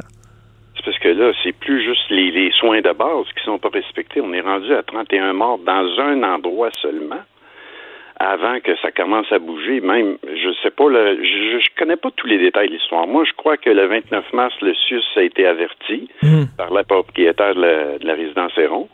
[0.76, 3.70] C'est parce que là, c'est plus juste les, les soins de base qui sont pas
[3.70, 4.20] respectés.
[4.20, 7.20] On est rendu à 31 morts dans un endroit seulement
[8.20, 9.80] avant que ça commence à bouger.
[9.80, 13.06] Même, je sais pas, le, je, je connais pas tous les détails de l'histoire.
[13.08, 16.08] Moi, je crois que le 29 mars, le CIUS a été averti
[16.56, 18.88] par la propriétaire de la, de la résidence Héron.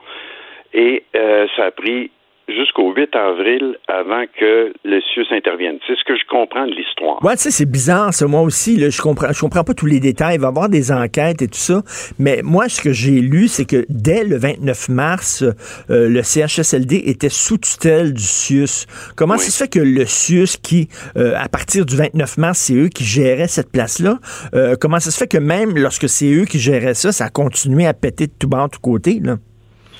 [0.73, 2.11] Et euh, ça a pris
[2.49, 5.79] jusqu'au 8 avril avant que le CIUS intervienne.
[5.87, 7.23] C'est ce que je comprends de l'histoire.
[7.25, 8.27] Ouais, tu sais, c'est bizarre, ça.
[8.27, 10.37] Moi aussi, là, je comprends, je comprends pas tous les détails.
[10.37, 11.83] Il va y avoir des enquêtes et tout ça.
[12.19, 15.43] Mais moi, ce que j'ai lu, c'est que dès le 29 mars,
[15.91, 18.87] euh, le CHSLD était sous tutelle du CIUS.
[19.17, 19.41] Comment Oui.
[19.41, 22.89] ça se fait que le CIUS, qui, euh, à partir du 29 mars, c'est eux
[22.89, 24.19] qui géraient cette place-là,
[24.55, 27.31] euh, comment ça se fait que même lorsque c'est eux qui géraient ça, ça a
[27.31, 29.37] continué à péter de tout bord, de tout côté, là?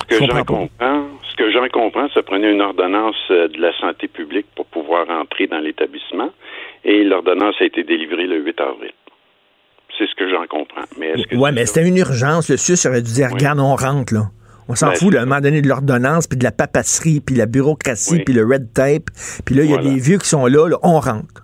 [0.09, 0.69] Ce que Je j'en comprends
[1.39, 5.47] que j'en comprends, ça prenait une ordonnance euh, de la santé publique pour pouvoir entrer
[5.47, 6.31] dans l'établissement,
[6.83, 8.91] et l'ordonnance a été délivrée le 8 avril.
[9.97, 10.85] C'est ce que j'en comprends.
[10.97, 12.49] Mais est-ce que Ouais, mais c'était une urgence.
[12.49, 13.33] Le CIUS aurait dû dire, Oui.
[13.39, 14.23] regarde, on rentre, là.
[14.67, 17.21] On s'en Ben, fout, là, à un moment donné, de l'ordonnance, puis de la papasserie,
[17.25, 18.23] puis la bureaucratie, Oui.
[18.23, 19.09] puis le red tape.
[19.45, 21.43] Puis là, il y a des vieux qui sont là, là on rentre.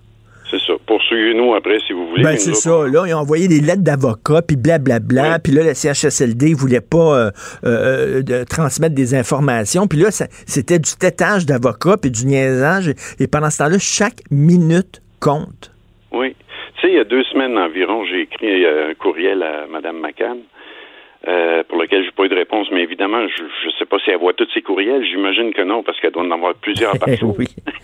[1.16, 2.24] Poursuivez-nous après si vous voulez.
[2.24, 2.88] Ben, c'est ça.
[2.88, 5.40] Là, ils ont envoyé des lettres d'avocats, puis blablabla.
[5.40, 7.32] Puis là, le CHSLD ne voulait pas euh,
[7.66, 9.88] euh, de transmettre des informations.
[9.88, 12.90] Puis là, c'était du tétage d'avocats, puis du niaisage.
[13.20, 15.72] Et pendant ce temps-là, chaque minute compte.
[16.12, 16.36] Oui.
[16.76, 20.02] Tu sais, il y a deux semaines environ, j'ai écrit euh, un courriel à Mme
[20.02, 20.40] McCann
[21.28, 23.98] euh, pour lequel je n'ai pas eu de réponse, mais évidemment, je ne sais pas
[24.00, 25.04] si elle voit tous ses courriels.
[25.06, 27.36] J'imagine que non, parce qu'elle doit en avoir plusieurs par jour.
[27.38, 27.48] oui.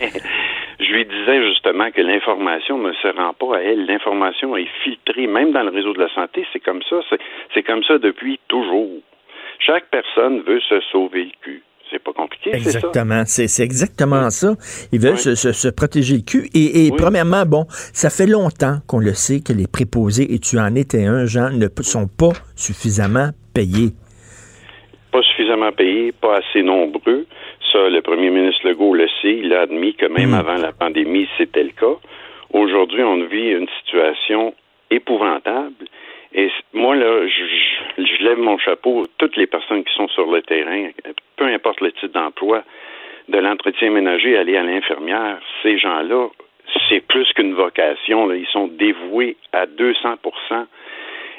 [0.80, 3.86] je lui disais justement que l'information ne se rend pas à elle.
[3.86, 6.46] L'information est filtrée, même dans le réseau de la santé.
[6.52, 7.00] C'est comme ça.
[7.54, 9.00] C'est comme ça depuis toujours.
[9.58, 11.62] Chaque personne veut se sauver le cul.
[11.92, 13.24] C'est pas compliqué, Exactement.
[13.26, 14.54] C'est exactement ça.
[14.92, 16.48] Ils veulent se, se, protéger le cul.
[16.54, 20.58] Et, et premièrement, bon, ça fait longtemps qu'on le sait que les préposés, et tu
[20.58, 23.90] en étais un, Jean, ne sont pas suffisamment payés.
[25.12, 27.26] Pas suffisamment payés, pas assez nombreux.
[27.70, 29.38] Ça, le premier ministre Legault le sait.
[29.44, 30.34] Il a admis que même mm.
[30.34, 31.98] avant la pandémie, c'était le cas.
[32.52, 34.54] Aujourd'hui, on vit une situation
[34.90, 35.84] épouvantable.
[36.34, 39.06] Et moi, là, je, je, lève mon chapeau.
[39.18, 40.88] Toutes les personnes qui sont sur le terrain,
[41.36, 42.62] peu importe le type d'emploi,
[43.28, 46.28] de l'entretien ménager, aller à l'infirmière, ces gens-là,
[46.88, 48.26] c'est plus qu'une vocation.
[48.26, 48.36] Là.
[48.36, 50.66] Ils sont dévoués à 200%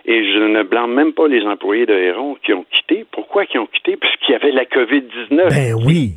[0.05, 3.05] et je ne blâme même pas les employés de Héron qui ont quitté.
[3.09, 3.95] Pourquoi qui ont quitté?
[3.95, 5.49] Parce qu'il y avait la COVID-19.
[5.49, 6.11] Ben oui.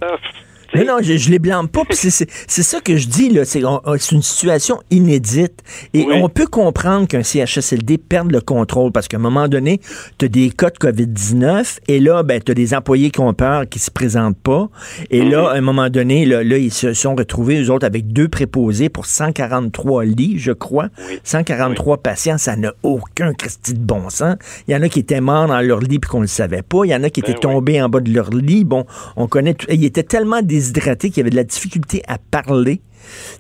[0.74, 1.82] Non, non, je, je les blâme pas.
[1.92, 3.44] C'est ça que je dis, là.
[3.44, 5.62] C'est une situation inédite.
[5.94, 9.80] Et on peut comprendre qu'un CHSLD perde le contrôle parce qu'à un moment donné,
[10.18, 13.32] tu as des cas de COVID-19 et là, ben, tu as des employés qui ont
[13.34, 14.68] peur, qui se présentent pas.
[15.10, 18.28] Et là, à un moment donné, là, ils se sont retrouvés, eux autres, avec deux
[18.28, 20.88] préposés pour 143 lits, je crois.
[21.24, 24.36] 143 patients, ça n'a aucun Christi de bon sens.
[24.68, 26.84] Il y en a qui étaient morts dans leur lit puis qu'on le savait pas.
[26.84, 28.64] Il y en a qui ben étaient tombés en bas de leur lit.
[28.64, 28.84] Bon,
[29.16, 29.54] on connaît...
[29.54, 29.66] Tout...
[29.70, 32.80] Il était tellement déshydraté qu'il avait de la difficulté à parler.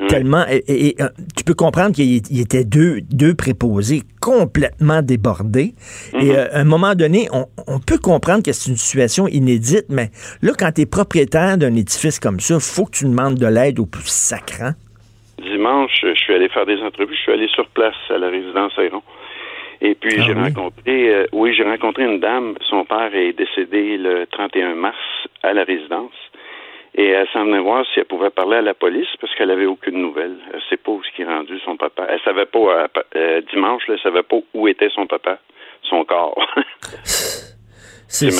[0.08, 0.44] Tellement.
[0.48, 5.74] Et, euh, tu peux comprendre qu'il était deux, deux préposés complètement débordés.
[6.14, 6.36] Et mm-hmm.
[6.36, 10.10] euh, à un moment donné, on, peut comprendre que c'est une situation inédite, mais
[10.42, 13.80] là, quand tu es propriétaire d'un édifice comme ça, faut que tu demandes de l'aide
[13.80, 14.72] au plus sacrant.
[15.42, 17.14] Dimanche, je suis allé faire des entrevues.
[17.14, 19.02] Je suis allé sur place à la résidence Ayron.
[19.80, 22.54] Et puis ah j'ai rencontré, euh, oui, j'ai rencontré une dame.
[22.68, 24.96] Son père est décédé le 31 mars
[25.42, 26.14] à la résidence.
[26.98, 29.66] Et elle s'en venait voir si elle pouvait parler à la police parce qu'elle avait
[29.66, 30.36] aucune nouvelle.
[30.52, 32.06] Elle sait pas où ce qui est rendu son papa.
[32.08, 35.38] Elle savait pas euh, euh, dimanche, elle savait pas où était son papa,
[35.82, 36.36] son corps.
[38.08, 38.30] C'est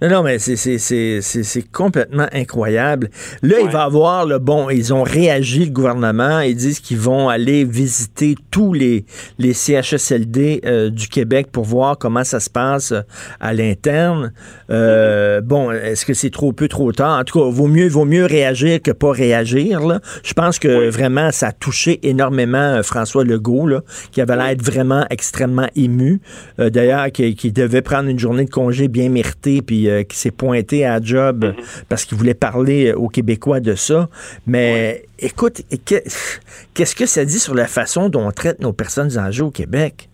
[0.00, 3.10] Non, non, mais c'est complètement incroyable.
[3.42, 7.28] Là, il va avoir le bon, ils ont réagi, le gouvernement, ils disent qu'ils vont
[7.28, 9.04] aller visiter tous les,
[9.38, 13.02] les CHSLD euh, du Québec pour voir comment ça se passe euh,
[13.38, 14.32] à l'interne.
[14.70, 17.18] Euh, bon, est-ce que c'est trop peu, trop tard?
[17.18, 19.86] En tout cas, vaut mieux, vaut mieux réagir que pas réagir.
[19.86, 20.00] Là.
[20.24, 24.64] Je pense que vraiment, ça a touché énormément François Legault, là, qui avait l'air d'être
[24.64, 26.20] vraiment extrêmement ému.
[26.58, 30.30] D'ailleurs, qui, qui devait prendre une journée de congé bien mérité, puis euh, qui s'est
[30.30, 31.54] pointé à job mhm.
[31.88, 34.08] parce qu'il voulait parler aux Québécois de ça.
[34.46, 39.42] Mais écoute, qu'est-ce que ça dit sur la façon dont on traite nos personnes âgées
[39.42, 40.08] au Québec?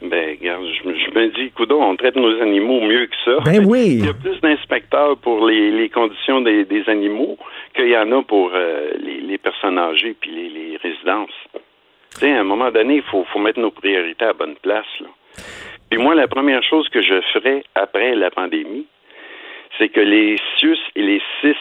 [0.00, 3.40] Ben, regarde, je, me dis, coudon, on traite nos animaux mieux que ça.
[3.44, 3.96] Ben oui.
[3.98, 7.36] Il y a plus d'inspecteurs pour les, conditions des, animaux
[7.74, 11.30] qu'il y en a pour euh, les, personnes âgées puis les, résidences.
[12.12, 14.86] Tu sais, à un moment donné, il faut, faut mettre nos priorités à bonne place.
[15.00, 15.08] Là.
[15.90, 18.86] Puis moi, la première chose que je ferais après la pandémie,
[19.78, 21.56] c'est que les CIUS et les CIS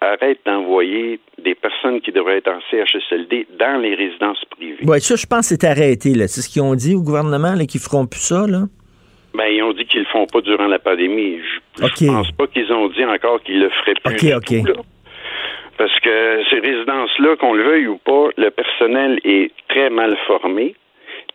[0.00, 4.84] arrêtent d'envoyer des personnes qui devraient être en CHSLD dans les résidences privées.
[4.86, 6.14] Oui, ça, je pense que c'est arrêté.
[6.26, 8.62] C'est ce qu'ils ont dit au gouvernement, là, qu'ils feront plus ça, là?
[9.34, 11.38] Ben, ils ont dit qu'ils le font pas durant la pandémie.
[11.78, 14.34] Je, ne pense pas qu'ils ont dit encore qu'ils le feraient plus.
[14.34, 14.76] OK, OK.
[15.78, 20.74] Parce que ces résidences-là, qu'on le veuille ou pas, le personnel est très mal formé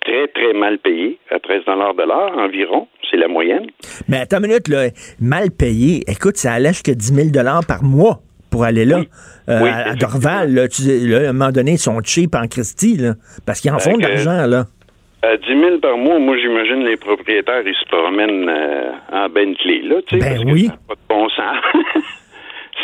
[0.06, 2.88] très, très mal payé, à 13 de l'heure environ.
[3.10, 3.68] C'est la moyenne.
[4.08, 4.88] Mais attends une minute, là,
[5.20, 6.04] mal payé.
[6.08, 9.02] Écoute, ça allait jusqu'à 10 000 par mois pour aller là.
[9.50, 13.14] Euh, à, Dorval, là, à un moment donné, ils sont cheap en Christie, là,
[13.46, 14.66] parce qu'ils en font de l'argent, là.
[15.22, 19.82] À 10 000 par mois, moi, j'imagine les propriétaires, ils se promènent euh, en Bentley,
[19.84, 20.64] là, tu sais, ben parce oui.
[20.64, 21.58] Que ça n'a pas de bon sens.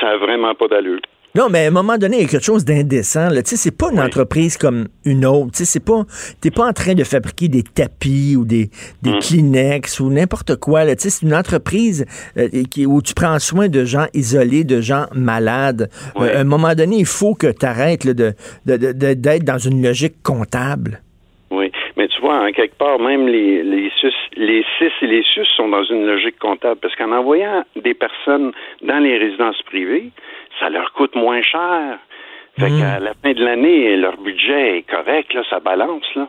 [0.01, 0.99] ça n'a vraiment pas d'allure.
[1.33, 3.29] Non, mais à un moment donné, il y a quelque chose d'indécent.
[3.29, 5.51] Tu sais, c'est pas une entreprise comme une autre.
[5.53, 6.03] Tu sais, c'est pas,
[6.41, 8.69] t'es pas en train de fabriquer des tapis ou des,
[9.01, 9.19] des mm.
[9.19, 10.85] Kleenex ou n'importe quoi.
[10.87, 12.05] Tu sais, c'est une entreprise
[12.37, 15.89] euh, qui, où tu prends soin de gens isolés, de gens malades.
[16.19, 18.33] Euh, à un moment donné, il faut que tu arrêtes de,
[18.65, 20.99] d'être dans une logique comptable.
[21.49, 23.89] Oui, mais tu vois, en quelque part, même les, les,
[24.35, 28.51] les CIS et les SUS sont dans une logique comptable parce qu'en envoyant des personnes
[28.81, 30.11] dans les résidences privées,
[30.61, 31.99] ça leur coûte moins cher.
[32.57, 32.79] Fait hmm.
[32.79, 36.27] qu'à la fin de l'année, leur budget est correct, là, ça balance, là.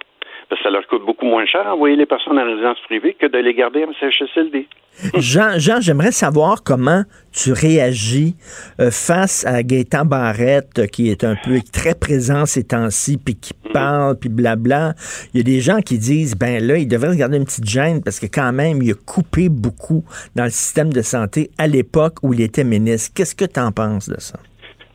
[0.48, 3.26] Parce que ça leur coûte beaucoup moins cher d'envoyer les personnes en résidence privée que
[3.26, 4.66] de les garder en CHSLD.
[5.18, 8.34] Jean, Jean j'aimerais savoir comment tu réagis
[8.78, 13.54] euh, face à Gaëtan Barrette, qui est un peu très présent ces temps-ci, puis qui
[13.72, 14.94] parle, puis blabla.
[15.34, 17.68] Il y a des gens qui disent, ben là, il devrait se garder une petite
[17.68, 20.04] gêne parce que quand même, il a coupé beaucoup
[20.36, 23.12] dans le système de santé à l'époque où il était ministre.
[23.14, 24.38] Qu'est-ce que tu en penses de ça?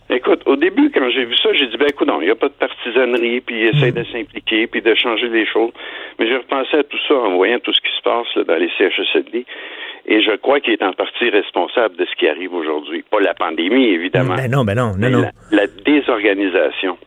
[0.09, 2.47] Écoute, au début, quand j'ai vu ça, j'ai dit, ben écoute, il n'y a pas
[2.47, 5.71] de partisanerie, puis il essaie de s'impliquer, puis de changer les choses.
[6.17, 8.55] Mais j'ai repensé à tout ça en voyant tout ce qui se passe là, dans
[8.55, 9.45] les CHSLD.
[10.05, 13.03] Et je crois qu'il est en partie responsable de ce qui arrive aujourd'hui.
[13.11, 14.35] Pas la pandémie, évidemment.
[14.35, 15.21] Ben non, ben non, non, non.
[15.51, 16.97] La, la, désorganisation.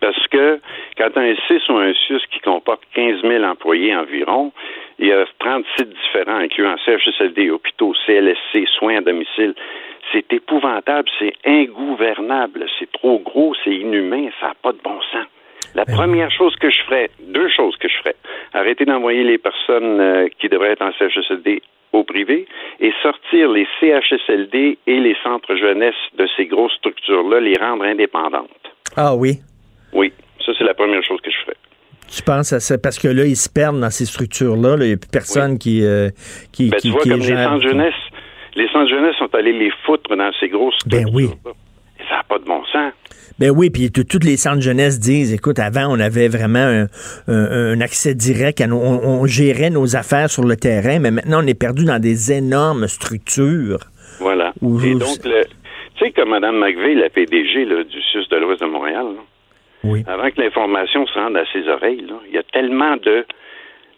[0.00, 0.60] Parce que
[0.96, 4.52] quand un CIS ou un SUS qui comporte 15 000 employés environ,
[4.98, 9.54] il y a 30 sites différents, incluant CHSLD, hôpitaux, CLSC, soins à domicile.
[10.12, 15.26] C'est épouvantable, c'est ingouvernable, c'est trop gros, c'est inhumain, ça n'a pas de bon sens.
[15.74, 18.16] La Ben première chose que je ferais, deux choses que je ferais,
[18.54, 21.62] arrêter d'envoyer les personnes euh, qui devraient être en CHSLD
[21.92, 22.46] au privé
[22.80, 28.48] et sortir les CHSLD et les centres jeunesse de ces grosses structures-là, les rendre indépendantes.
[28.96, 29.38] Ah oui?
[29.92, 30.12] Oui,
[30.44, 31.56] ça c'est la première chose que je ferais.
[32.10, 32.78] Tu penses à ça?
[32.78, 34.76] Parce que là, ils se perdent dans ces structures-là.
[34.76, 34.84] là.
[34.84, 36.08] Il n'y a plus personne qui, euh,
[36.52, 37.94] qui, Ben, qui, tu vois, qui comme les centres jeunesse,
[38.56, 41.24] les centres jeunesse sont allés les foutre dans ces grosses Ben oui.
[42.00, 42.92] Et ça n'a pas de bon sens.
[43.38, 46.86] Ben oui, puis toutes les centres jeunesse disent, écoute, avant, on avait vraiment un,
[47.28, 51.10] un- un accès direct, à nos- on, on gérait nos affaires sur le terrain, mais
[51.10, 53.78] maintenant, on est perdu dans des énormes structures.
[54.18, 54.52] Voilà.
[54.62, 55.30] Et donc, tu
[56.00, 59.22] sais, comme Mme McVeigh, la PDG là, du SUS de l'Ouest de Montréal, là,
[59.84, 60.02] Oui.
[60.06, 63.24] avant que l'information se rende à ses oreilles, là, il y a tellement de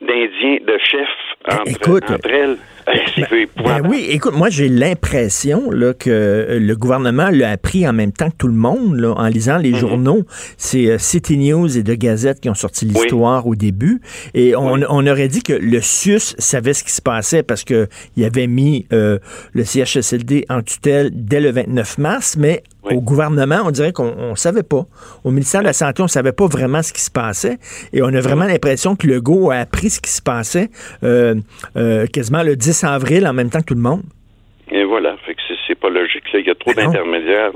[0.03, 1.09] d'Indiens, de chefs
[1.47, 2.57] Ben, entre, écoute, entre elles.
[2.87, 3.89] Ben épouvantable.
[3.89, 5.69] oui, écoute, moi j'ai l'impression
[5.99, 9.59] que le gouvernement l'a appris en même temps que tout le monde là, en lisant
[9.59, 9.63] Mhm.
[9.63, 10.23] les journaux.
[10.57, 14.01] C'est euh, City News et The Gazette qui ont sorti l'histoire au début.
[14.35, 17.87] Et on, on aurait dit que le SUS savait ce qui se passait parce que
[18.17, 19.19] il avait mis euh,
[19.53, 22.95] le CHSLD en tutelle dès le 29 mars, mais Oui.
[22.97, 24.87] au gouvernement, on dirait qu'on on savait pas.
[25.25, 27.59] Au ministère de la Santé, on savait pas vraiment ce qui se passait.
[27.93, 30.71] Et on a vraiment l'impression que Legault a appris ce qui se passait
[31.03, 31.35] euh,
[31.77, 34.03] euh, quasiment le 10 avril en même temps que tout le monde.
[34.71, 35.17] Et voilà.
[35.27, 36.25] Fait que c'est- pas logique.
[36.33, 36.41] Là.
[36.41, 37.53] Il y a trop Ben d'intermédiaires.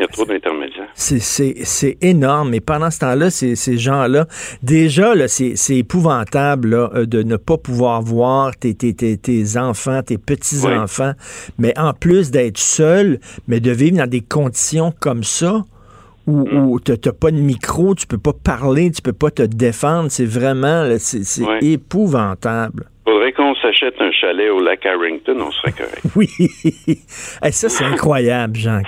[0.00, 0.88] Il y a trop d'intermédiaires.
[0.94, 2.54] C'est- énorme.
[2.54, 4.24] Et pendant ce temps-là, ces, ces gens-là,
[4.62, 9.58] déjà, là, c'est épouvantable là, euh, de ne pas pouvoir voir tes, tes, tes, tes
[9.58, 11.12] enfants, tes petits-enfants,
[11.58, 15.64] mais en plus d'être seul, mais de vivre dans des conditions comme ça,
[16.26, 16.66] où, Mm.
[16.70, 20.10] où tu n'as pas de micro, tu peux pas parler, tu peux pas te défendre.
[20.10, 21.58] C'est vraiment, c'est Ouais.
[21.62, 22.86] épouvantable.
[23.04, 26.00] Faudrait qu'on s'achète un chalet au lac Harrington, on serait correct.
[26.16, 26.28] Oui.
[27.42, 28.80] Hey, ça, c'est incroyable, jean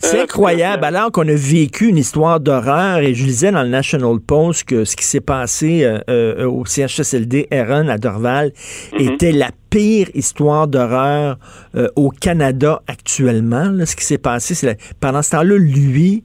[0.00, 4.20] C'est incroyable, alors qu'on a vécu une histoire d'horreur, et je lisais dans le National
[4.24, 8.52] Post que ce qui s'est passé euh, euh, au CHSLD RN à Dorval
[8.98, 11.36] était la pire histoire d'horreur
[11.74, 13.64] euh, au Canada actuellement.
[13.70, 13.86] là.
[13.86, 16.22] ce qui s'est passé, c'est la- pendant ce temps-là, lui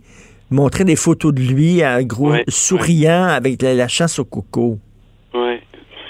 [0.52, 4.78] montrait des photos de lui, à gros, souriant avec la, la chasse au coco.
[5.34, 5.56] Oui.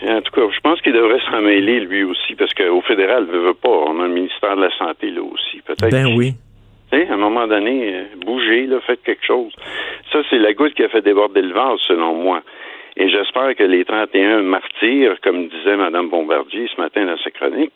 [0.05, 3.39] En tout cas, je pense qu'il devrait s'en mêler, lui aussi, parce qu'au fédéral, veut,
[3.47, 3.69] veut pas.
[3.69, 5.61] On a un ministère de la Santé, là aussi.
[5.65, 5.89] Peut-être.
[5.89, 6.35] Ben oui.
[6.93, 9.51] À un moment donné, euh, bougez, faites quelque chose.
[10.11, 12.41] Ça, c'est la goutte qui a fait déborder le vase, selon moi.
[12.95, 17.71] Et j'espère que les 31 martyrs, comme disait Mme Bombardier ce matin dans sa chronique,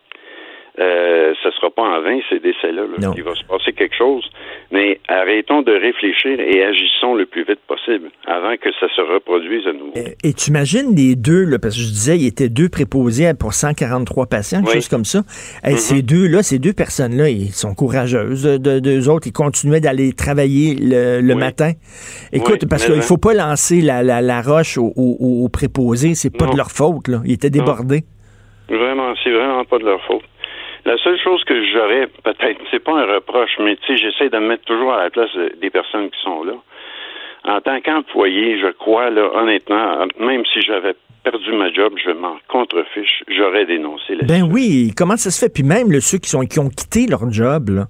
[0.79, 2.83] euh, ce sera pas en vain, ces décès-là.
[2.83, 2.97] là.
[3.07, 3.13] Non.
[3.17, 4.23] Il va se passer quelque chose.
[4.71, 9.65] Mais arrêtons de réfléchir et agissons le plus vite possible avant que ça se reproduise
[9.65, 9.93] à nouveau.
[10.23, 13.53] Et tu imagines les deux, là, parce que je disais, il était deux préposés pour
[13.53, 14.75] 143 patients, quelque Oui.
[14.75, 15.21] chose comme ça.
[15.63, 18.43] Hey, Ces deux-là, ces deux personnes-là, ils sont courageuses.
[18.43, 21.39] De, de- d'eux autres, ils continuaient d'aller travailler le, le Oui.
[21.39, 21.71] matin.
[22.33, 23.01] Écoute, Oui, parce qu'il hein.
[23.01, 26.13] faut pas lancer la, la, la roche aux, aux- aux préposés.
[26.13, 26.51] C'est pas Non.
[26.51, 27.07] de leur faute.
[27.07, 27.21] Là.
[27.25, 28.03] Ils étaient débordés.
[28.69, 30.23] Vraiment, c'est vraiment pas de leur faute.
[30.87, 34.37] La seule chose que j'aurais, peut-être, c'est pas un reproche, mais tu sais, j'essaie de
[34.37, 36.53] me mettre toujours à la place de- des personnes qui sont là.
[37.43, 42.37] En tant qu'employé, je crois, là, honnêtement, même si j'avais perdu ma job, je m'en
[42.47, 45.53] contrefiche, j'aurais dénoncé la Ben oui, comment ça se fait?
[45.53, 47.87] Puis même ceux qui, sont, qui ont quitté leur job, là,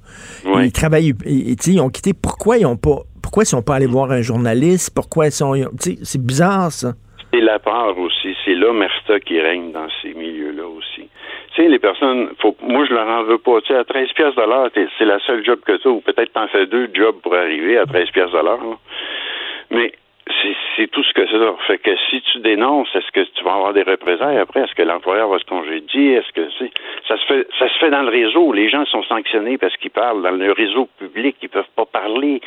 [0.63, 2.13] ils travaillent, ils, ont quitté.
[2.19, 3.03] Pourquoi ils ont pas...
[3.21, 4.91] Pourquoi ils sont pas allés voir un journaliste?
[4.95, 5.53] Pourquoi ils sont...
[5.79, 6.93] C'est bizarre, ça.
[7.31, 11.09] C'est la part aussi, c'est l'omerta qui règne dans ces milieux-là aussi.
[11.57, 13.59] Sais, les personnes, faut, moi je leur en veux pas.
[13.61, 16.01] Tu sais, à 13 pièces de l'heure, c'est la seule job que tu as, ou
[16.01, 18.59] peut-être t'en fais deux jobs pour arriver à 13 pièces de l'heure.
[19.71, 19.91] Mais
[20.75, 21.67] c'est tout ce que c'est.
[21.67, 24.61] Fait que si tu dénonces, est-ce que tu vas avoir des représailles après?
[24.61, 26.13] Est-ce que l'employeur va se congédier?
[26.13, 26.71] Est-ce que c'est
[27.07, 28.53] ça se fait ça se fait dans le réseau.
[28.53, 30.23] Les gens sont sanctionnés parce qu'ils parlent.
[30.23, 32.41] Dans le réseau public, ils peuvent pas parler.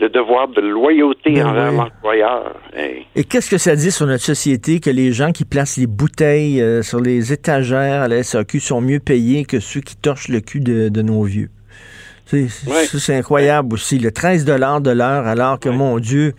[0.00, 2.54] Le devoir de loyauté Ben envers l'employeur.
[2.74, 3.06] Hey.
[3.16, 6.60] Et qu'est-ce que ça dit sur notre société que les gens qui placent les bouteilles
[6.60, 10.40] euh, sur les étagères à la SAQ sont mieux payés que ceux qui torchent le
[10.40, 11.48] cul de, de nos vieux?
[12.26, 13.98] C'est incroyable aussi.
[13.98, 16.32] Le 13 de l'heure, alors que, mon Dieu,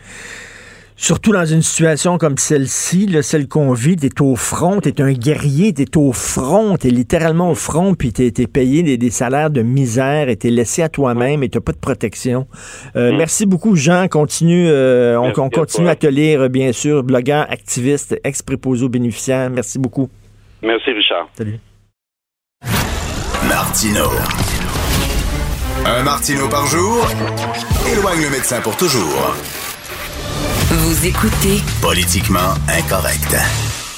[0.96, 5.74] surtout dans une situation comme celle-ci, celle qu'on vit, t'es au front, t'es un guerrier,
[5.74, 10.30] t'es au front, t'es littéralement au front, puis t'es es payé des, salaires de misère
[10.30, 12.48] et t'es laissé à toi-même et t'as pas de protection.
[12.96, 13.18] Euh, mm.
[13.18, 14.08] Merci beaucoup, Jean.
[14.08, 19.50] Continue, euh, on, continue à, te lire, bien sûr, blogueur, activiste, ex-préposé aux bénéficiaires.
[19.50, 20.10] Merci beaucoup.
[20.62, 21.30] Merci, Richard.
[21.38, 21.60] Salut.
[23.48, 24.10] Martino.
[25.86, 27.06] Un Martino par jour?
[27.91, 29.36] Éloigne le médecin pour toujours.
[30.68, 33.36] Vous écoutez Politiquement incorrect.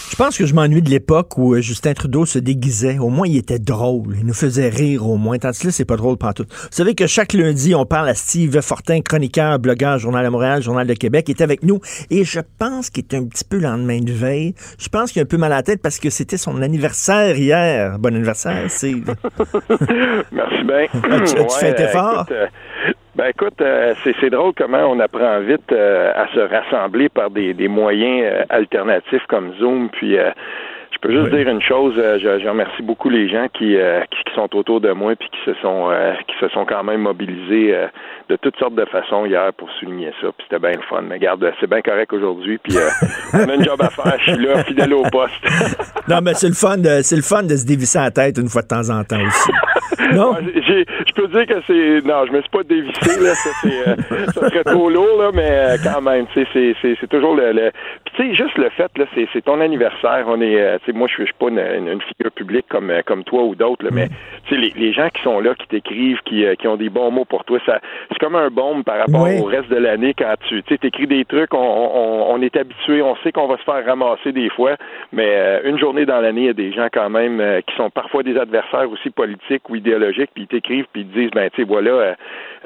[0.09, 2.99] Je pense que je m'ennuie de l'époque où euh, Justin Trudeau se déguisait.
[2.99, 4.17] Au moins, il était drôle.
[4.19, 5.37] Il nous faisait rire au moins.
[5.37, 6.43] Tandis que là, c'est pas drôle tout.
[6.43, 10.61] Vous savez que chaque lundi, on parle à Steve Fortin, chroniqueur, blogueur, Journal de Montréal,
[10.61, 11.29] Journal de Québec.
[11.29, 11.79] Il est avec nous.
[12.09, 14.53] Et je pense qu'il est un petit peu lendemain de veille.
[14.77, 17.37] Je pense qu'il a un peu mal à la tête parce que c'était son anniversaire
[17.37, 17.97] hier.
[17.97, 19.05] Bon anniversaire, Steve.
[20.33, 20.87] Merci bien.
[21.25, 22.25] tu, fais tes fort?
[22.31, 22.47] Euh,
[23.17, 27.67] ben écoute, euh, c'est drôle comment on apprend vite euh, à se rassembler par des,
[27.67, 29.89] moyens euh, alternatifs comme Zoom.
[29.89, 30.17] Puis
[30.97, 34.55] je peux juste dire une chose, je, je, remercie beaucoup les gens qui, qui, sont
[34.55, 35.91] autour de moi puis qui se sont
[36.27, 37.75] qui se sont quand même mobilisés
[38.29, 40.27] de toutes sortes de façons hier pour souligner ça.
[40.37, 41.01] Puis c'était bien le fun.
[41.01, 42.57] Mais garde, c'est bien correct aujourd'hui.
[42.57, 42.75] Puis
[43.33, 44.17] on a une job à faire.
[44.19, 45.33] Je suis là, fidèle au poste.
[46.07, 48.49] non, mais c'est le fun de c'est le fun de se dévisser la tête une
[48.49, 49.51] fois de temps en temps aussi.
[50.13, 50.35] Non?
[50.37, 52.07] Je peux dire que c'est.
[52.07, 53.33] Non, je me suis pas dévissé, là.
[53.33, 53.95] Ça, euh,
[54.27, 57.51] ça serait trop lourd, là, mais euh, quand même, c'est toujours le.
[57.51, 57.71] le...
[58.05, 60.25] Puis, tu sais, juste le fait, là, c'est ton anniversaire.
[60.27, 60.79] On est.
[60.89, 64.07] Euh, moi, je suis pas une, figure publique comme, comme toi ou d'autres, là, mais,
[64.47, 67.11] tu sais, les, les, gens qui sont là, qui t'écrivent, qui, qui ont des bons
[67.11, 67.79] mots pour toi, ça
[68.09, 71.25] c'est comme un bombe par rapport au reste de l'année quand tu tu écris des
[71.25, 74.75] trucs, on, on, on est habitué, on sait qu'on va se faire ramasser des fois,
[75.11, 78.23] mais une journée dans l'année, il y a des gens quand même qui sont parfois
[78.23, 81.67] des adversaires aussi politiques ou idéologiques, puis ils t'écrivent, puis ils disent, ben, tu sais,
[81.67, 82.13] voilà, euh, euh,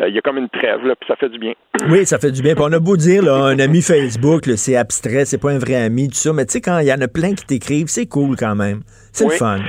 [0.07, 1.53] il y a comme une trêve, là, puis ça fait du bien.
[1.89, 2.53] Oui, ça fait du bien.
[2.53, 5.75] Puis on a beau dire, là, un ami Facebook, c'est abstrait, c'est pas un vrai
[5.75, 8.05] ami, tout ça, mais tu sais, quand il y en a plein qui t'écrivent, c'est
[8.05, 8.81] cool quand même.
[9.11, 9.59] C'est le fun.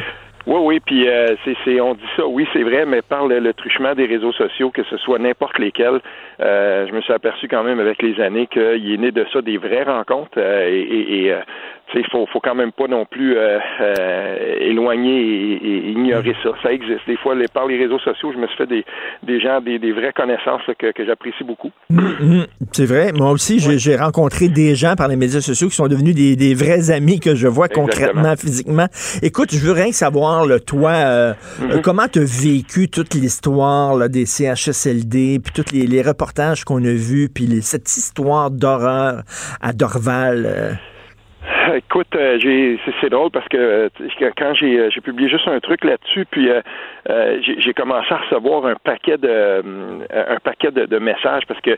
[0.46, 3.94] Oui, oui, puis euh, c'est, on dit ça, oui, c'est vrai, mais par le, truchement
[3.94, 6.00] des réseaux sociaux, que ce soit n'importe lesquels,
[6.40, 9.40] euh, je me suis aperçu quand même avec les années qu'il est né de ça
[9.40, 11.34] des vraies rencontres euh, et, et
[11.94, 13.36] il faut, faut quand même pas non plus
[14.60, 16.50] éloigner et, ignorer ça.
[16.62, 17.00] Ça existe.
[17.06, 18.84] Des fois, les, par les réseaux sociaux, je me suis fait des,
[19.22, 21.70] des gens, des, des vraies connaissances que, que j'apprécie beaucoup.
[21.92, 22.46] Mm-hmm.
[22.72, 23.12] c'est vrai.
[23.12, 26.54] Moi aussi, j'ai rencontré des gens par les médias sociaux qui sont devenus des, des
[26.54, 28.86] vrais amis que je vois concrètement, physiquement.
[29.22, 30.31] Écoute, je veux rien savoir
[30.64, 31.80] toi, euh, mm-hmm.
[31.82, 37.28] comment tu as vécu toute l'histoire des CHSLD, puis tous les, reportages qu'on a vus,
[37.28, 39.22] puis cette histoire d'horreur
[39.60, 40.44] à Dorval?
[40.46, 40.72] Euh?
[41.74, 43.88] Écoute, euh, j'ai c'est drôle parce que euh,
[44.36, 46.48] quand j'ai euh, j'ai publié juste un truc là-dessus, puis
[47.40, 49.62] j'ai commencé à recevoir un paquet de
[50.12, 51.76] un paquet de, messages parce que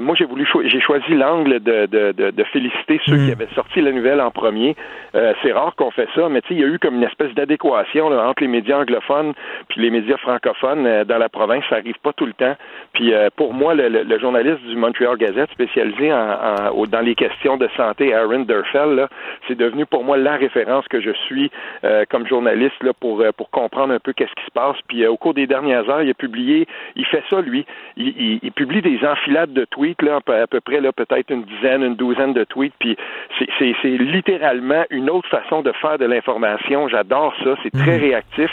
[0.00, 3.32] moi j'ai voulu j'ai choisi l'angle de, de, de, féliciter ceux qui mm.
[3.32, 4.74] avaient sorti la nouvelle en premier.
[5.12, 7.32] c'est rare qu'on fait ça, mais tu sais il y a eu comme une espèce
[7.34, 9.32] d'adéquation entre les médias anglophones
[9.68, 11.64] puis les médias francophones dans la province.
[11.70, 12.56] Ça arrive pas tout le temps.
[12.92, 18.14] Puis pour moi, le, journaliste du Montreal Gazette spécialisé en, dans les questions de santé,
[18.14, 19.08] Aaron Durfell, là,
[19.48, 21.50] c'est devenu pour moi la référence que je suis
[21.84, 24.76] euh, comme journaliste là pour euh, pour comprendre un peu qu'est-ce qui se passe.
[24.88, 26.66] Puis euh, au cours des dernières heures, il a publié,
[26.96, 27.64] il fait ça lui,
[27.96, 31.82] il, il, publie des enfilades de tweets là, à peu près là peut-être une dizaine,
[31.82, 32.74] une douzaine de tweets.
[32.78, 32.96] Puis
[33.38, 36.88] c'est c'est littéralement une autre façon de faire de l'information.
[36.88, 38.00] J'adore ça, c'est très mmh.
[38.00, 38.50] réactif.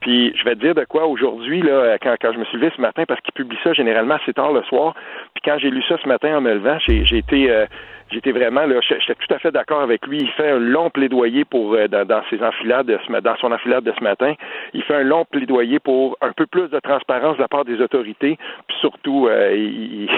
[0.00, 2.72] Puis je vais te dire de quoi aujourd'hui, là, quand, quand je me suis levé
[2.76, 4.94] ce matin, parce qu'il publie ça généralement assez tard le soir.
[5.34, 7.66] Puis quand j'ai lu ça ce matin en me levant, j'ai été
[8.12, 10.18] j'étais vraiment là, j'étais tout à fait d'accord avec lui.
[10.20, 13.84] Il fait un long plaidoyer pour euh, dans, ses enfilades de ce, dans son enfilade
[13.84, 14.34] de ce matin.
[14.74, 17.80] Il fait un long plaidoyer pour un peu plus de transparence de la part des
[17.80, 18.38] autorités.
[18.68, 20.08] Puis surtout, euh, il,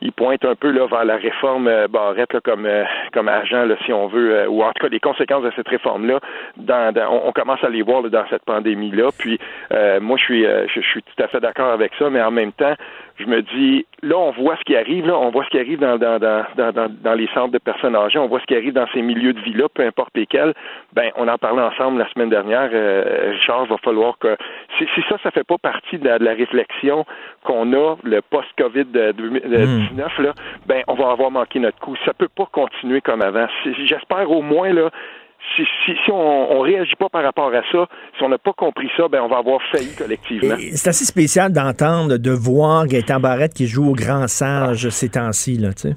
[0.00, 2.68] il, pointe un peu là vers la réforme euh, Barrette là, comme
[3.12, 6.06] comme agent, là, si on veut, ou en tout cas les conséquences de cette réforme
[6.06, 6.20] là.
[6.56, 9.10] Dans, on, commence à les voir dans cette pandémie là.
[9.18, 9.38] Puis
[10.00, 12.74] moi, je suis je suis tout à fait d'accord avec ça, mais en même temps,
[13.16, 15.78] je me dis, là, on voit ce qui arrive, là, on voit ce qui arrive
[15.78, 18.72] dans, dans, dans, dans, dans les centres de personnes âgées, on voit ce qui arrive
[18.72, 20.52] dans ces milieux de vie-là, peu importe lesquels.
[20.92, 24.36] Ben, on en parlait ensemble la semaine dernière, euh, Richard, va falloir que,
[24.78, 27.06] si, si, ça, ça fait pas partie de la, réflexion
[27.44, 30.22] qu'on a, le post-COVID-19, hmm.
[30.22, 30.32] là,
[30.66, 31.94] ben, on va avoir manqué notre coup.
[32.04, 33.46] Ça peut pas continuer comme avant.
[33.84, 34.90] J'espère au moins, là,
[35.56, 37.86] si, si, on, ne réagit pas par rapport à ça,
[38.16, 40.56] si on n'a pas compris ça, ben on va avoir failli collectivement.
[40.72, 45.58] C'est assez spécial d'entendre, de voir Gaëtan Barrette qui joue au grand sage ces temps-ci,
[45.58, 45.96] là, tu sais.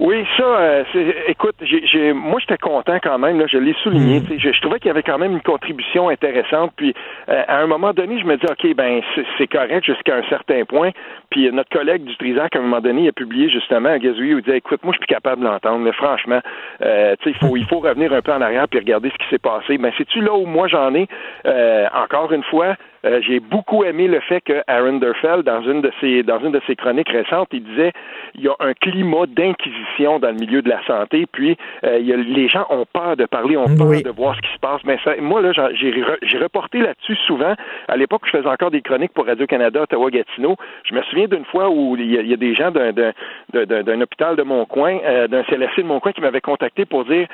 [0.00, 0.84] Oui, ça, euh,
[1.28, 4.20] écoute, j'ai, moi j'étais content quand même, là, je l'ai souligné.
[4.20, 4.38] Mm.
[4.38, 6.72] Je, trouvais qu'il y avait quand même une contribution intéressante.
[6.74, 6.94] Puis
[7.28, 9.02] euh, à un moment donné, je me dis, OK, ben
[9.36, 10.92] c'est, correct jusqu'à un certain point.
[11.28, 14.32] Puis notre collègue du Trisac, à un moment donné, il a publié justement un gazouille
[14.32, 16.40] où il disait, écoute, moi je suis plus capable de l'entendre, mais franchement,
[16.80, 19.38] euh, il faut, il faut revenir un peu en arrière puis regarder ce qui s'est
[19.38, 19.76] passé.
[19.76, 21.08] Ben, c'est-tu là où moi j'en ai,
[21.44, 25.80] euh, encore une fois, euh, j'ai beaucoup aimé le fait que Aaron Derfeld, dans une
[25.80, 27.92] de ses dans une de ses chroniques récentes, il disait
[28.34, 32.06] il y a un climat d'inquisition dans le milieu de la santé, puis euh, il
[32.06, 34.58] y a, les gens ont peur de parler, ont peur de voir ce qui se
[34.58, 34.80] passe.
[34.84, 37.54] Mais ça, moi là, j'ai j'ai reporté là-dessus souvent.
[37.88, 40.56] À l'époque, je faisais encore des chroniques pour Radio Canada, Ottawa Gatineau.
[40.84, 44.42] Je me souviens d'une fois où il y, a, des gens d'un d'un hôpital de
[44.42, 47.26] mon coin, euh, d'un CLSC de mon coin, qui m'avaient contacté pour dire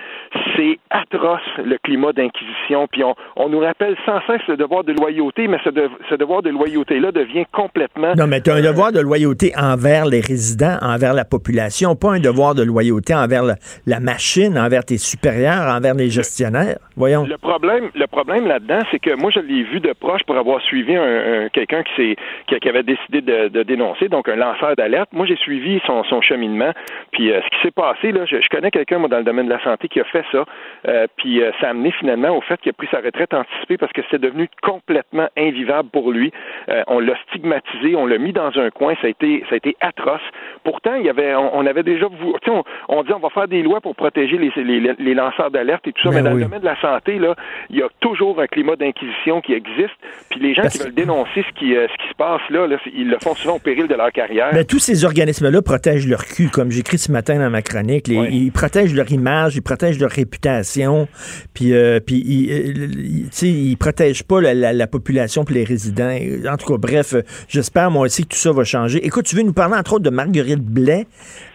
[0.57, 4.93] c'est atroce le climat d'inquisition, puis on, on nous rappelle sans cesse le devoir de
[4.93, 8.15] loyauté, mais ce, devoir de loyauté-là devient complètement...
[8.17, 12.13] Non, mais tu as un devoir de loyauté envers les résidents, envers la population, pas
[12.13, 16.79] un devoir de loyauté envers la, machine, envers tes supérieurs, envers les gestionnaires.
[16.97, 17.25] Voyons.
[17.25, 20.61] Le problème, le problème là-dedans, c'est que moi, je l'ai vu de proche pour avoir
[20.63, 25.11] suivi un, quelqu'un qui, qui, avait décidé de, dénoncer, donc un lanceur d'alerte.
[25.13, 26.73] Moi, j'ai suivi son, cheminement.
[27.13, 29.53] Puis euh, ce qui s'est passé, là, je, connais quelqu'un, moi, dans le domaine de
[29.53, 30.45] la santé qui a fait ça.
[30.89, 33.77] Euh, puis euh, ça a amené finalement au fait qu'il a pris sa retraite anticipée
[33.77, 36.33] parce que c'était devenu complètement invivable pour lui.
[36.69, 39.57] Euh, on l'a stigmatisé, on l'a mis dans un coin, ça a été, ça a
[39.57, 40.21] été atroce.
[40.65, 43.81] Pourtant, il y avait, on, avait déjà, on, on dit on va faire des lois
[43.81, 46.61] pour protéger les, les, les lanceurs d'alerte et tout ça, ben mais, dans le domaine
[46.61, 47.35] de la santé, là,
[47.71, 49.95] il y a toujours un climat d'inquisition qui existe.
[50.31, 53.09] Puis les gens qui veulent dénoncer ce qui, euh, ce qui se passe là, ils
[53.09, 54.51] le font souvent au péril de leur carrière.
[54.53, 58.09] Mais tous ces organismes-là protègent leur cul, comme j'écris ce matin dans ma chronique.
[58.09, 61.09] Ils protègent leur image, ils protègent leur réputation,
[61.55, 66.17] puis, euh, puis ils, ils protègent pas la, la population pour les résidents.
[66.49, 67.15] En tout cas, bref,
[67.49, 69.05] j'espère moi aussi que tout ça va changer.
[69.05, 71.07] Écoute, tu veux nous parler entre autres de Marguerite Blais,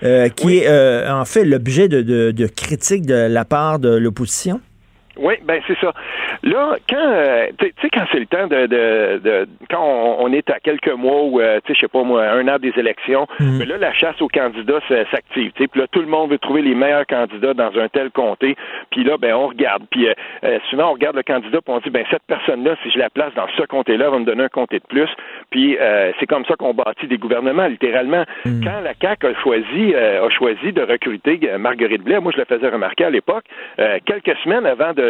[0.04, 2.02] euh, qui est euh, en fait l'objet de,
[2.32, 4.62] de critiques de la part de l'opposition?
[5.18, 5.94] Oui, ben c'est ça.
[6.44, 10.50] Là, quand euh, tu sais quand c'est le temps de, de, de quand on, est
[10.50, 13.28] à quelques mois ou euh, tu sais je sais pas moi un an des élections,
[13.40, 13.58] mhm.
[13.58, 15.52] mais là la chasse aux candidats s'active.
[15.52, 18.56] Puis là tout le monde veut trouver les meilleurs candidats dans un tel comté.
[18.90, 19.84] Puis là ben on regarde.
[19.92, 22.92] Puis euh, souvent on regarde le candidat puis on dit ben cette personne là si
[22.92, 25.10] je la place dans ce comté-là va me donner un comté de plus.
[25.50, 25.78] Puis
[26.20, 28.24] c'est comme ça qu'on bâtit des gouvernements littéralement.
[28.46, 28.64] Mhm.
[28.64, 32.70] Quand la CAC a choisi a choisi de recruter Marguerite Blais, moi je le faisais
[32.70, 33.44] remarquer à l'époque
[34.06, 35.01] quelques semaines avant de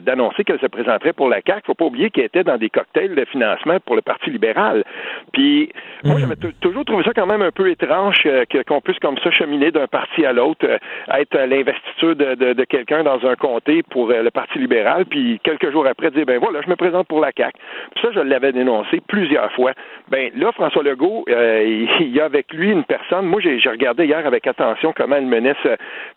[0.00, 1.60] d'annoncer qu'elle se présenterait pour la CAQ.
[1.62, 4.84] Il faut pas oublier qu'elle était dans des cocktails de financement pour le Parti libéral.
[5.32, 5.70] Puis,
[6.04, 9.30] moi, j'avais toujours trouvé ça quand même un peu étrange euh, qu'on puisse comme ça
[9.30, 10.78] cheminer d'un parti à l'autre, euh,
[11.18, 15.86] être l'investiture de, quelqu'un dans un comté pour euh, le Parti libéral, puis quelques jours
[15.86, 17.58] après dire, ben voilà, je me présente pour la CAQ.
[17.94, 19.72] Puis ça, je l'avais dénoncé plusieurs fois.
[20.08, 24.26] Ben là, François Legault, il y a avec lui une personne, moi, j'ai regardé hier
[24.26, 25.54] avec attention comment elle menait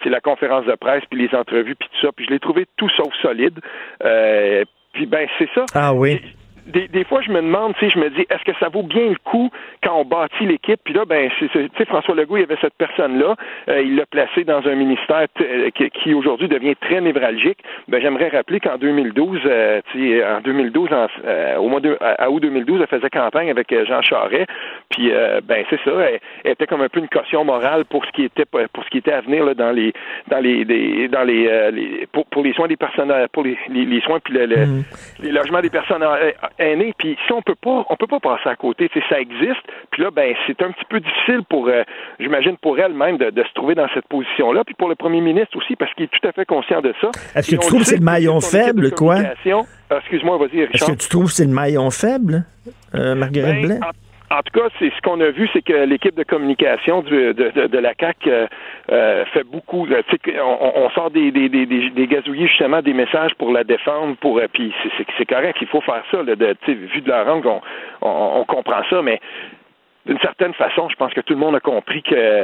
[0.05, 2.89] la conférence de presse, puis les entrevues, puis tout ça, puis je l'ai trouvé tout
[2.89, 3.59] sauf solide.
[4.03, 4.63] Euh,
[4.93, 5.65] puis ben c'est ça.
[5.73, 6.21] Ah oui
[6.65, 8.81] des, des, fois, je me demande, tu sais, je me dis, est-ce que ça vaut
[8.81, 9.51] bien le coup
[9.83, 10.79] quand on bâtit l'équipe?
[10.83, 13.35] Puis là, ben, tu sais, François Legault, il y avait cette personne-là,
[13.69, 17.59] euh, il l'a placé dans un ministère euh, qui, aujourd'hui devient très névralgique.
[17.87, 20.89] Ben, j'aimerais rappeler qu'en 2012, euh, tu sais, en 2012,
[21.59, 24.47] au mois de à, août 2012, elle faisait campagne avec Jean Charest.
[24.89, 25.11] Puis,
[25.43, 25.91] ben, c'est ça,
[26.43, 28.99] elle, était comme un peu une caution morale pour ce qui était pour ce qui
[28.99, 29.93] était à venir là, dans les
[30.27, 30.65] dans les,
[31.09, 34.83] dans les, pour, pour, les soins des personnes, pour les, les, soins puis le, mm.
[35.23, 36.03] les logements des personnes
[36.59, 36.93] aînés.
[36.97, 38.89] Puis si on peut pas, on peut pas passer à côté.
[38.89, 39.61] Tu ça existe.
[39.91, 41.83] Puis là, ben c'est un petit peu difficile pour, euh,
[42.19, 44.63] j'imagine pour elle-même de, se trouver dans cette position-là.
[44.63, 47.11] Puis pour le premier ministre aussi, parce qu'il est tout à fait conscient de ça.
[47.35, 49.17] Est-ce que tu trouves que c'est le maillon faible, quoi?
[49.91, 50.73] Excuse-moi, vas-y, Richard.
[50.73, 52.45] Est-ce que tu trouves que c'est le maillon faible,
[52.93, 53.79] Marguerite ben, Blais?
[53.81, 53.91] En
[54.43, 57.93] tout cas, c'est ce qu'on a vu, c'est que l'équipe de communication de, de, la
[57.93, 58.47] CAC euh,
[58.91, 59.87] euh, fait beaucoup.
[59.87, 64.73] On, on, sort des, des, gazouillis justement des messages pour la défendre, pour puis
[65.17, 66.23] c'est correct, il faut faire ça.
[66.23, 67.61] Là, de, vu de la rangue, on,
[68.01, 69.19] on, on comprend ça, mais
[70.05, 72.43] d'une certaine façon, je pense que tout le monde a compris que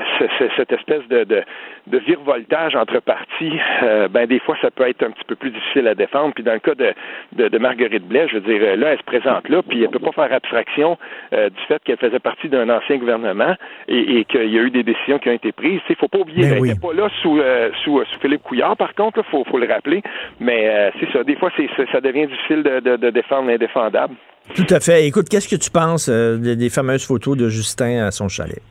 [0.57, 1.43] cette espèce de, de,
[1.88, 5.51] de virevoltage entre partis, euh, ben des fois, ça peut être un petit peu plus
[5.51, 6.34] difficile à défendre.
[6.34, 6.93] Puis dans le cas de,
[7.34, 10.12] de, Marguerite Blais, je veux dire, là, elle se présente là, puis elle peut pas
[10.12, 10.97] faire abstraction
[11.34, 13.55] euh, du fait qu'elle faisait partie d'un ancien gouvernement
[13.88, 15.82] et, et qu'il y a eu des décisions qui ont été prises.
[15.89, 18.76] Il faut pas oublier, ben elle n'était pas là sous, euh, sous, sous, Philippe Couillard,
[18.76, 20.01] par contre, il faut, faut, le rappeler.
[20.39, 24.16] Mais c'est ça, des fois, c'est, ça devient difficile de, de, de défendre l'indéfendable.
[24.55, 25.07] Tout à fait.
[25.07, 28.61] Écoute, qu'est-ce que tu penses euh, des, fameuses photos de Justin à son chalet?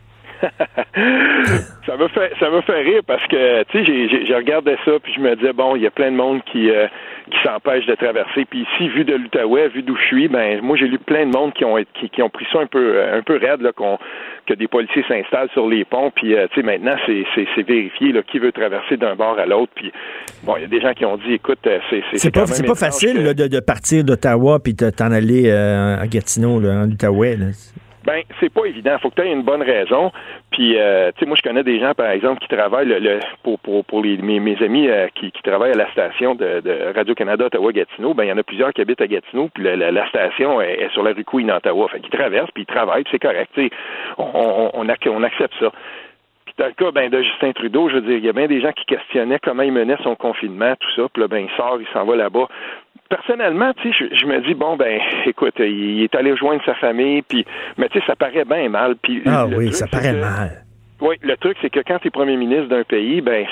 [1.87, 5.13] Ça me fait ça me fait rire parce que tu sais j'ai regardé ça puis
[5.15, 6.87] je me disais bon il y a plein de monde qui euh,
[7.31, 8.45] qui s'empêche de traverser.
[8.45, 11.33] Puis ici vu de l'Outaouais vu d'où je suis ben moi j'ai lu plein de
[11.33, 13.73] monde qui ont qui, qui ont pris ça un peu euh, un peu raide là
[13.73, 13.99] qu'on
[14.47, 16.11] que des policiers s'installent sur les ponts.
[16.15, 19.47] Puis euh, tu sais maintenant c'est c'est vérifié là qui veut traverser d'un bord à
[19.47, 19.73] l'autre.
[19.75, 19.91] Puis
[20.45, 22.75] bon il y a des gens qui ont dit écoute c'est c'est pas c'est pas
[22.75, 27.47] facile de, de partir d'Ottawa puis de t'en aller à Gatineau là, en Outaouais là.
[28.05, 28.99] Ben, c'est pas évident.
[28.99, 30.11] Faut que tu aies une bonne raison.
[30.51, 33.59] Puis, euh, tu sais, moi, je connais des gens, par exemple, qui travaillent le, pour,
[33.61, 37.47] pour, pour les, mes, amis euh, qui, qui travaillent à la station de, de Radio-Canada
[37.47, 38.15] Ottawa-Gatineau.
[38.15, 40.89] Ben, il y en a plusieurs qui habitent à Gatineau, puis la, la, station est,
[40.93, 41.89] sur la rue Queen, Ottawa.
[41.89, 43.51] Fait qu'ils traversent, puis ils travaillent, c'est correct.
[43.55, 43.71] Tu
[44.17, 45.71] on, on, on, accepte ça.
[46.59, 48.61] Dans le cas ben, de Justin Trudeau, je veux dire, il y a bien des
[48.61, 51.09] gens qui questionnaient comment il menait son confinement, tout ça.
[51.13, 52.49] Puis là, ben, il sort, il s'en va là-bas
[53.11, 57.21] personnellement, tu sais, je, me dis bon ben, écoute, il est allé rejoindre sa famille,
[57.23, 57.45] puis
[57.77, 58.97] mais tu sais, ça paraît bien mal.
[59.03, 60.63] Puis ah oui, ça paraît mal.
[61.01, 63.47] Oui, le truc c'est que quand tu es premier ministre d'un pays, ben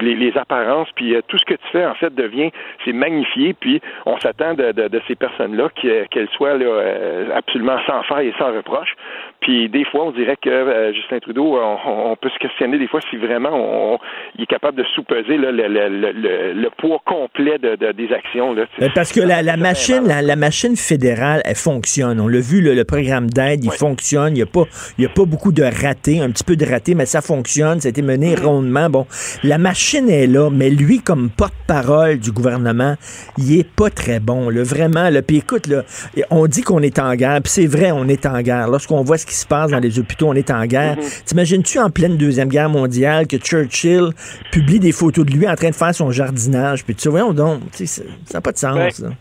[0.00, 2.50] les, apparences, puis euh, tout ce que tu fais en fait devient
[2.84, 8.02] c'est magnifié, puis on s'attend de, de, ces personnes-là qu'elles soient là, euh, absolument sans
[8.04, 8.94] faille et sans reproche.
[9.40, 13.00] Puis des fois, on dirait que euh, Justin Trudeau, on, peut se questionner des fois
[13.08, 13.98] si vraiment on,
[14.36, 18.52] il est capable de sous-peser le, le, le, le, poids complet de, des actions.
[18.52, 22.20] Là, euh, Parce que la, la machine, la, machine fédérale, elle fonctionne.
[22.20, 24.34] On l'a vu, le, programme d'aide, il fonctionne.
[24.34, 24.64] Il n'y a, pas,
[24.98, 27.80] il y a pas beaucoup de ratés, un petit peu de ratés, mais ça fonctionne.
[27.80, 28.44] Ça a été mené mm-hmm.
[28.44, 28.90] rondement.
[28.90, 29.06] Bon,
[29.42, 32.96] la machine est là, mais lui, comme porte-parole du gouvernement,
[33.38, 34.50] il est pas très bon.
[34.50, 35.08] Là, vraiment.
[35.08, 35.22] Là.
[35.22, 35.82] Puis écoute, là,
[36.30, 38.68] on dit qu'on est en guerre, puis c'est vrai, on est en guerre.
[38.68, 40.96] Lorsqu'on voit ce qui se passe dans les hôpitaux, on est en guerre.
[40.96, 41.04] Mhm.
[41.24, 44.10] T'imagines-tu en pleine Deuxième Guerre mondiale que Churchill
[44.50, 46.84] publie des photos de lui en train de faire son jardinage?
[46.84, 48.02] Puis tu sais, voyons donc, ça
[48.34, 49.00] n'a pas de sens.
[49.00, 49.12] Ben,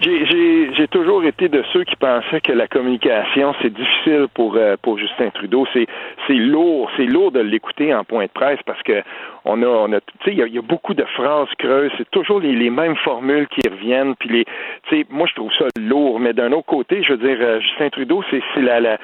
[0.00, 4.96] j'ai toujours été de ceux qui pensaient que la communication c'est difficile pour euh, pour
[4.96, 5.66] Justin Trudeau.
[5.74, 9.02] C'est lourd, c'est lourd de l'écouter en point de presse parce que
[9.48, 11.90] on a on a tu sais il y, a beaucoup de phrases creuses.
[11.96, 14.14] C'est toujours les, mêmes formules qui reviennent.
[14.16, 14.44] Puis les
[14.88, 16.20] tu sais moi je trouve ça lourd.
[16.20, 18.98] Mais d'un autre côté, je veux dire euh, Justin Trudeau c'est la, la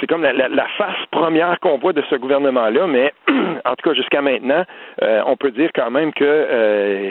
[0.00, 3.94] c'est comme la, la, face première qu'on voit de ce gouvernement-là, mais en tout cas
[3.94, 4.64] jusqu'à maintenant,
[5.02, 7.10] euh, on peut dire quand même que euh,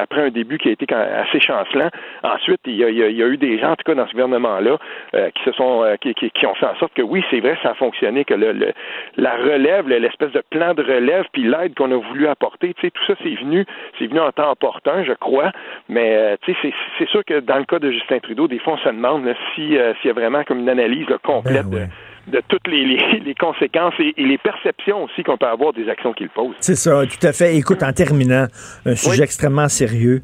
[0.00, 1.88] après un début qui a été assez chancelant,
[2.22, 4.12] ensuite il y, a, il y a, eu des gens, en tout cas dans ce
[4.12, 4.78] gouvernement-là,
[5.14, 7.70] euh, qui se sont qui, qui, ont fait en sorte que oui, c'est vrai, ça
[7.70, 8.72] a fonctionné, que le,
[9.16, 12.90] la relève, l'espèce de plan de relève, puis l'aide qu'on a voulu apporter, tu sais,
[12.90, 13.64] tout ça c'est venu,
[13.98, 15.52] c'est venu en temps opportun, je crois,
[15.88, 18.78] mais tu sais, c'est sûr que dans le cas de Justin Trudeau, des fois on
[18.78, 21.88] se demande si s'il y a vraiment comme une analyse complète ben de
[22.30, 22.84] de toutes les,
[23.24, 26.54] les, conséquences et, les perceptions aussi qu'on peut avoir des actions qu'il pose.
[26.60, 27.56] C'est ça, tout à fait.
[27.56, 28.46] Écoute, en terminant,
[28.86, 30.22] un sujet extrêmement sérieux.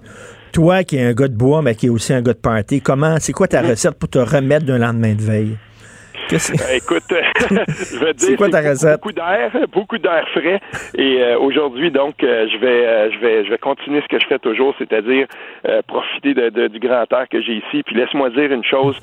[0.52, 2.80] Toi qui es un gars de bois, mais qui est aussi un gars de party,
[2.80, 5.56] comment, c'est quoi ta recette pour te remettre d'un lendemain de veille?
[6.32, 8.94] Euh, écoute, je vais te dire, quoi ta recette?
[8.94, 10.60] beaucoup d'air, beaucoup d'air frais.
[10.96, 14.26] Et euh, aujourd'hui, donc, euh, je vais, je vais, je vais continuer ce que je
[14.26, 15.26] fais toujours, c'est-à-dire
[15.86, 17.82] profiter de, du grand air que j'ai ici.
[17.84, 18.98] Puis laisse-moi dire une chose,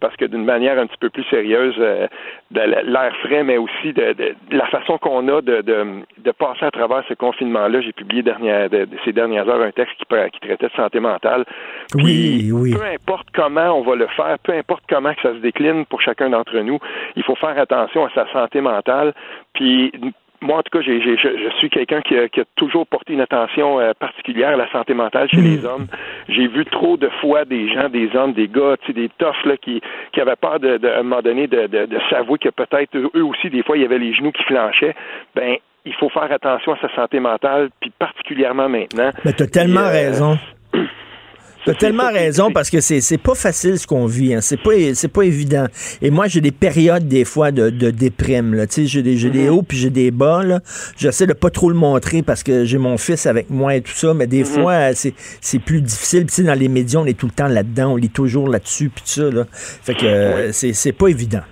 [0.00, 4.14] parce que d'une manière un petit peu plus sérieuse, de l'air frais, mais aussi de,
[4.50, 7.80] la façon qu'on a de, de, passer à travers ce confinement-là.
[7.80, 8.68] J'ai publié dernière,
[9.04, 11.44] ces dernières heures un texte qui, qui traitait de santé mentale.
[11.94, 12.74] oui, oui.
[12.74, 16.00] Peu importe comment on va le faire, peu importe comment que ça se décline pour
[16.00, 16.78] chacun d'entre nous,
[17.16, 19.14] il faut faire attention à sa santé mentale.
[19.54, 19.92] Puis
[20.40, 23.92] moi, en tout cas, j'ai, je, suis quelqu'un qui a, toujours porté une attention euh,
[23.98, 25.66] particulière à la santé mentale chez les hmm.
[25.66, 25.86] hommes.
[26.28, 29.80] J'ai vu trop de fois des gens, des hommes, des gars, des toughs là, qui,
[30.12, 33.24] qui avaient peur de, à un moment donné de, de, de s'avouer que peut-être eux
[33.24, 34.94] aussi, des fois, il y avait les genoux qui flanchaient.
[35.34, 39.10] Ben, il faut faire attention à sa santé mentale, puis particulièrement maintenant.
[39.24, 40.38] Mais tu as tellement euh, raison.
[41.64, 44.34] T'as tellement raison parce que c'est pas facile ce qu'on vit.
[44.34, 44.40] Hein.
[44.40, 45.66] C'est pas c'est pas évident.
[46.00, 48.54] Et moi, j'ai des périodes des fois de, de déprime.
[48.54, 48.64] Là.
[48.70, 49.50] J'ai des, j'ai des mm-hmm.
[49.50, 50.42] hauts puis j'ai des bas.
[50.96, 53.92] J'essaie de pas trop le montrer parce que j'ai mon fils avec moi et tout
[53.92, 54.14] ça.
[54.14, 54.62] Mais des mm-hmm.
[54.62, 56.26] fois, c'est plus difficile.
[56.26, 57.92] Puis dans les médias, on est tout le temps là-dedans.
[57.92, 59.30] On lit toujours là-dessus puis tout ça.
[59.30, 59.46] Là.
[59.52, 61.42] Fait que euh, c'est pas évident.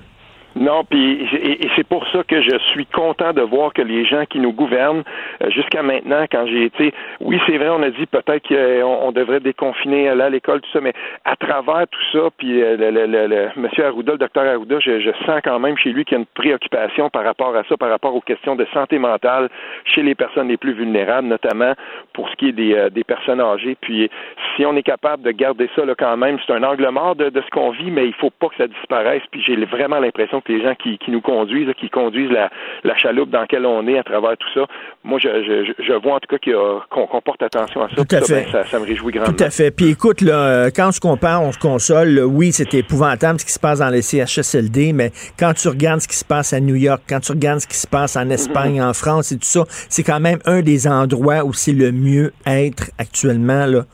[0.57, 4.25] Non, puis et, c'est pour ça que je suis content de voir que les gens
[4.25, 5.03] qui nous gouvernent
[5.43, 9.41] euh, jusqu'à maintenant, quand j'ai été, oui, c'est vrai, on a dit peut-être qu'on devrait
[9.41, 10.95] déconfiner là à l'école, tout ça, mais
[11.27, 15.13] à travers tout ça, puis euh, le, le, le, Monsieur Arruda, le docteur Arruda, je,
[15.27, 17.91] sens quand même chez lui qu'il y a une préoccupation par rapport à ça, par
[17.91, 19.51] rapport aux questions de santé mentale
[19.85, 21.75] chez les personnes les plus vulnérables, notamment
[22.15, 23.77] pour ce qui est des, euh, personnes âgées.
[23.79, 24.11] Puis
[24.57, 27.29] si on est capable de garder ça là quand même, c'est un angle mort de,
[27.29, 29.23] de ce qu'on vit, mais il faut pas que ça disparaisse.
[29.31, 32.51] Puis j'ai vraiment l'impression autres, les gens qui, qui nous conduisent, qui conduisent la,
[32.85, 34.67] la chaloupe dans laquelle on est à travers tout ça.
[35.05, 36.53] Moi, je, je, je vois en tout cas
[36.91, 37.97] qu'on porte attention à ça.
[37.97, 38.45] Tout à fait.
[38.45, 39.35] Ben, ça, ça, me réjouit grandement.
[39.37, 39.71] Tout à fait.
[39.71, 42.21] Puis écoute, là, quand on se compare, on se console.
[42.25, 46.09] Oui, c'est épouvantable ce qui se passe dans les CHSLD, mais quand tu regardes ce
[46.09, 48.83] qui se passe à New York, quand tu regardes ce qui se passe en Espagne,
[48.83, 52.33] en France et tout ça, c'est quand même un des endroits où c'est le mieux
[52.47, 53.67] être actuellement.
[53.67, 53.85] Là.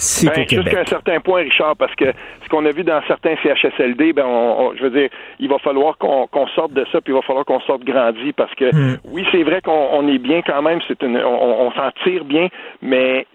[0.00, 0.46] C'est ben.
[0.48, 2.06] Jusqu'à un certain point, Richard, parce que
[2.42, 5.58] ce qu'on a vu dans certains CHSLD, ben, on, on, je veux dire, il va
[5.58, 8.98] falloir qu'on sorte de ça, puis il va falloir qu'on sorte grandi, parce que Hmm.
[9.04, 12.24] oui, c'est vrai qu'on on est bien quand même, c'est une, on, on s'en tire
[12.24, 12.48] bien,
[12.80, 13.26] mais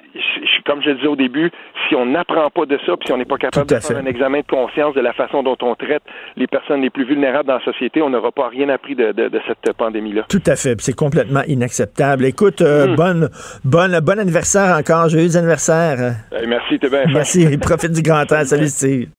[0.66, 1.52] comme je le disais au début,
[1.88, 4.06] si on n'apprend pas de ça, puis si on n'est pas capable de faire un
[4.06, 6.04] examen de conscience de la façon dont on traite
[6.38, 9.28] les personnes les plus vulnérables dans la société, on n'aura pas rien appris de, de,
[9.30, 10.24] de cette pandémie-là.
[10.30, 10.80] Tout à fait.
[10.82, 12.26] C'est complètement inacceptable.
[12.26, 12.96] Écoute, euh, Hmm.
[12.96, 13.30] bonne,
[13.64, 15.10] bonne, bon anniversaire encore.
[15.10, 16.16] Joyeux anniversaire.
[16.34, 17.06] Euh, merci, t'es bien.
[17.12, 17.58] Merci.
[17.62, 18.46] Profite du grand air.
[18.46, 19.10] Salut, Steve.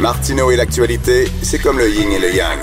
[0.00, 2.58] Martineau et l'actualité, c'est comme le yin et le yang.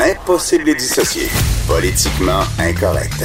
[0.00, 1.26] Impossible de les dissocier.
[1.66, 3.24] Politiquement incorrect.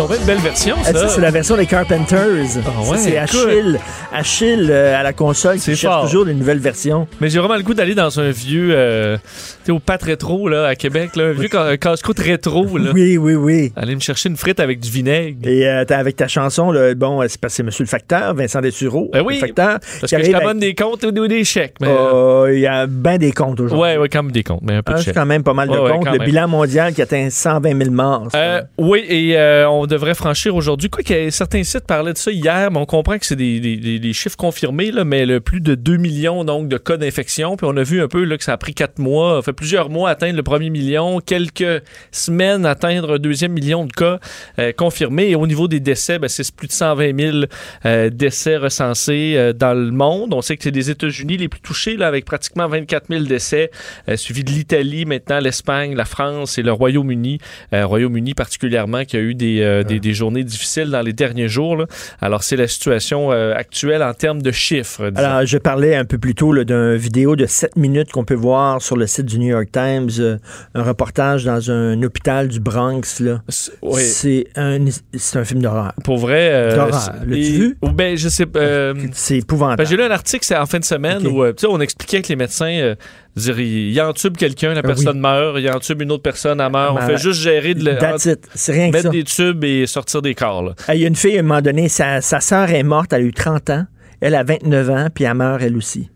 [0.00, 1.08] Tombé une belle version, Ah, ça.
[1.08, 2.16] C'est la version des Carpenters.
[2.64, 3.18] Ah ouais, c'est.
[3.18, 3.78] Achille,
[4.10, 6.04] Achille euh, à la console qui cherche fort.
[6.04, 7.06] toujours des nouvelles versions.
[7.20, 9.18] Mais j'ai vraiment le goût d'aller dans un vieux, euh,
[9.68, 12.92] au pat rétro, là, à Québec, là, un vieux ca- casse-croûte rétro, là.
[12.94, 13.72] Oui, oui, oui.
[13.76, 15.36] Aller me chercher une frite avec du vinaigre.
[15.46, 19.10] Et euh, avec ta chanson, là, bon, euh, c'est c'est Monsieur le Facteur, Vincent Dessureau.
[19.12, 19.78] Ben oui, le Facteur.
[20.00, 21.74] Parce que je avec- des comptes ou des chèques.
[21.82, 23.82] Mais, euh, Euh, Il y a bien des comptes aujourd'hui.
[23.82, 25.14] ouais, ouais, quand même des comptes, mais un peu Ah, de c'est chèques.
[25.14, 26.06] quand même pas mal de Ouais, comptes.
[26.06, 26.24] le même.
[26.26, 28.28] bilan mondial qui atteint 120 000 morts.
[28.34, 30.88] Euh, oui, et euh, on devrait franchir aujourd'hui.
[30.88, 34.12] Quoi ait certains sites parlaient de ça hier, mais on comprend que c'est des, des-
[34.12, 37.56] chiffres confirmés, là, mais le plus de 2 millions donc, de cas d'infection.
[37.56, 39.90] Puis on a vu un peu là, que ça a pris 4 mois, fait plusieurs
[39.90, 41.82] mois à atteindre le premier million, quelques
[42.12, 44.18] semaines à atteindre un deuxième million de cas
[44.58, 45.30] euh, confirmés.
[45.30, 47.36] Et au niveau des décès, ben, c'est plus de 120 000
[47.84, 50.32] euh, décès recensés euh, dans le monde.
[50.34, 53.70] On sait que c'est des États-Unis les plus touchés, là, avec pratiquement 24 000 décès,
[54.16, 57.38] suivi de l'Italie, maintenant l'Espagne, la France et le Royaume-Uni.
[57.72, 61.76] Royaume-Uni particulièrement, qui a eu des, euh, des, des journées difficiles dans les derniers jours.
[61.76, 61.86] là.
[62.20, 65.10] Alors, c'est la situation euh, actuelle en termes de chiffres.
[65.10, 65.26] disons.
[65.28, 68.34] Alors, je parlais un peu plus tôt là, d'un vidéo de 7 minutes qu'on peut
[68.34, 70.38] voir sur le site du New York Times, euh,
[70.74, 73.22] un reportage dans un hôpital du Bronx.
[73.48, 74.44] C'est- oui.
[74.56, 75.92] Un, un film d'horreur.
[76.04, 76.74] Pour vrai.
[76.74, 77.12] D'horreur.
[77.26, 77.78] L'as-tu vu?
[77.82, 78.46] ou ben, je sais
[79.12, 79.82] C'est épouvantable.
[79.82, 82.36] ben, J'ai lu un article c'est en fin de semaine où on expliquait que les
[82.36, 82.94] médecins
[83.36, 86.70] dire, il il entube quelqu'un, la Ah personne meurt, il entube une autre personne, elle
[86.72, 86.92] meurt.
[86.92, 87.98] On Ben, fait juste gérer de le-.
[88.54, 89.10] C'est rien que mettre ça.
[89.10, 90.74] des tubes et sortir des corps.
[90.92, 93.22] Il y a une fille, à un moment donné, sa, sa sœur est morte, elle
[93.22, 93.86] a eu 30 ans.
[94.20, 96.10] Elle a 29 ans, puis elle meurt elle aussi.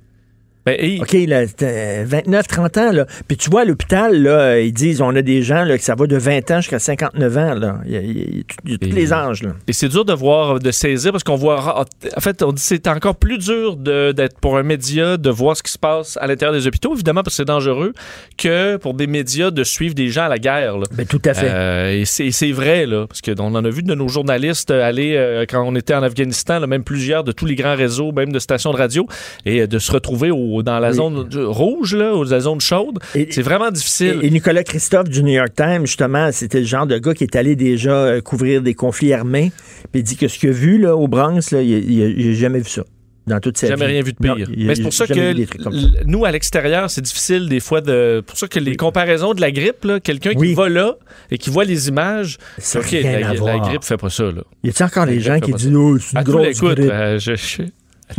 [0.66, 3.06] Ben, et- OK, là, c'était 29, 30 ans, là.
[3.28, 5.94] Puis tu vois, à l'hôpital, là, ils disent, on a des gens, là, que ça
[5.94, 7.80] va de 20 ans jusqu'à 59 ans, là.
[7.84, 8.24] Il y a, il y a-
[8.64, 9.50] il y a tous Et- les âges, là.
[9.68, 11.84] Et c'est dur de voir, de saisir, parce qu'on voit.
[12.16, 15.56] En fait, on dit que c'est encore plus dur d'être pour un média de voir
[15.56, 17.92] ce qui se passe à l'intérieur des hôpitaux, évidemment, parce que c'est dangereux,
[18.38, 20.78] que pour des médias de suivre des gens à la guerre.
[20.78, 20.84] là.
[20.92, 21.48] Ben, tout à fait.
[21.50, 25.44] Euh, et c'est vrai, là, parce qu'on en a vu de nos journalistes aller, euh,
[25.48, 28.38] quand on était en Afghanistan, là, même plusieurs de tous les grands réseaux, même de
[28.38, 29.06] stations de radio,
[29.44, 30.94] et euh, de se retrouver au- dans la Oui.
[30.96, 32.98] zone rouge, là, ou la zone chaude.
[33.30, 34.20] C'est vraiment difficile.
[34.22, 37.24] Et, et Nicolas Christophe du New York Times, justement, c'était le genre de gars qui
[37.24, 39.52] est allé déjà euh, couvrir des conflits armés.
[39.92, 42.02] Puis il dit que ce qu'il a vu là, au Bronx, là, il, a- il
[42.02, 42.82] a- il a jamais vu ça.
[43.26, 43.92] Dans toute sa Jamais vie.
[43.92, 44.36] rien vu de pire.
[44.54, 45.70] Mais c'est pour ça que ça.
[46.04, 48.22] nous, à l'extérieur, c'est difficile des fois de.
[48.26, 50.48] pour ça que les comparaisons de la grippe, quelqu'un Oui.
[50.48, 50.96] qui va là
[51.30, 54.24] et qui voit les images, Ça OK, n'a rien la, la grippe fait pas ça.
[54.24, 54.42] Là.
[54.62, 56.90] Y a-t-il encore des gens qui disent Oh, c'est une À tous grosse coups, grippe?
[56.92, 57.62] euh, je-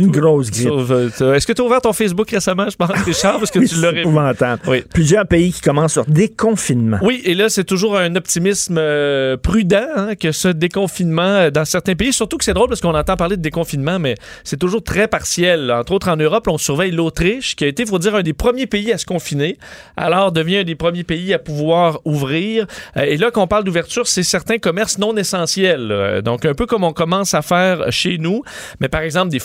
[0.00, 0.68] Une grosse grippe.
[0.68, 3.68] Euh, Est-ce que tu as ouvert ton Facebook récemment, je pense, Richard, parce que Oui,
[3.68, 4.60] tu l'aurais épouvantable.
[4.66, 4.82] Oui.
[4.92, 6.98] Plusieurs pays qui commencent leur déconfinement.
[7.02, 11.64] Oui, et là, c'est toujours un optimisme euh, prudent hein, que ce déconfinement euh, dans
[11.64, 12.12] certains pays.
[12.12, 15.70] Surtout que c'est drôle parce qu'on entend parler de déconfinement, mais c'est toujours très partiel.
[15.70, 18.32] Entre autres, en Europe, on surveille l'Autriche, qui a été, il faut dire, un des
[18.34, 19.56] premiers pays à se confiner.
[19.96, 22.66] Alors, devient un des premiers pays à pouvoir ouvrir.
[22.96, 26.22] Euh, et là, qu'on parle d'ouverture, c'est certains commerces non essentiels.
[26.24, 28.42] Donc, un peu comme on commence à faire chez nous.
[28.80, 29.38] Mais par exemple, des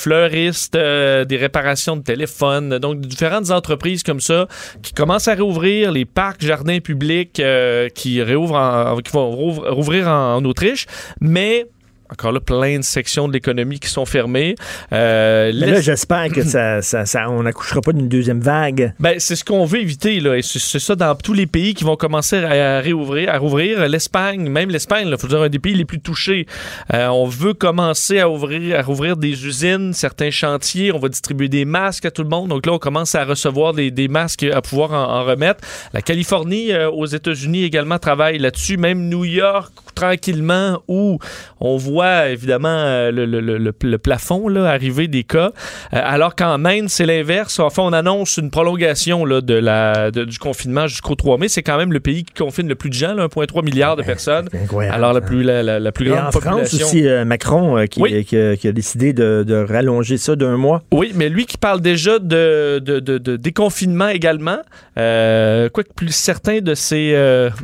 [0.76, 4.48] euh, des réparations de téléphones, donc différentes entreprises comme ça
[4.82, 10.86] qui commencent à réouvrir, les parcs, jardins publics euh, qui vont rouvrir en Autriche,
[11.20, 11.68] mais
[12.12, 14.56] encore là, plein de sections de l'économie qui sont fermées.
[14.92, 18.94] Euh, Mais là, j'espère que ça, ça, ça- on n'accouchera pas d'une deuxième vague.
[19.00, 20.38] Ben, c'est ce qu'on veut éviter, là.
[20.38, 23.88] Et c'est ça dans tous les pays qui vont commencer à, à réouvrir, à rouvrir.
[23.88, 26.46] L'Espagne, même l'Espagne, il faut dire un des pays les plus touchés.
[26.94, 30.92] Euh, on veut commencer à ouvrir, à rouvrir des usines, certains chantiers.
[30.92, 32.50] On va distribuer des masques à tout le monde.
[32.50, 35.62] Donc là, on commence à recevoir des, des masques à pouvoir en, en remettre.
[35.94, 38.76] La Californie, euh, aux États-Unis également travaille là-dessus.
[38.78, 41.20] Même New York, tranquillement, où
[41.60, 45.52] on voit évidemment euh, le, le- le- le- plafond là, arriver des cas.
[45.94, 47.60] Euh, alors qu'en Inde, c'est l'inverse.
[47.60, 51.48] Enfin, on annonce une prolongation là, de la, de- du confinement jusqu'au 3 mai.
[51.48, 54.04] C'est quand même le pays qui confine le plus de gens, là, 1,3 milliard de
[54.04, 54.48] personnes.
[54.54, 56.78] incroyable, Alors, la plus, la, la- la plus Et grande en population.
[56.80, 58.26] France aussi, euh, Macron euh, qui, Oui.
[58.26, 60.82] qui a, qui a décidé de, de rallonger ça d'un mois.
[60.92, 64.60] Oui, mais lui qui parle déjà de, de, de- déconfinement également,
[64.98, 67.14] euh, quoique plus certains de ses,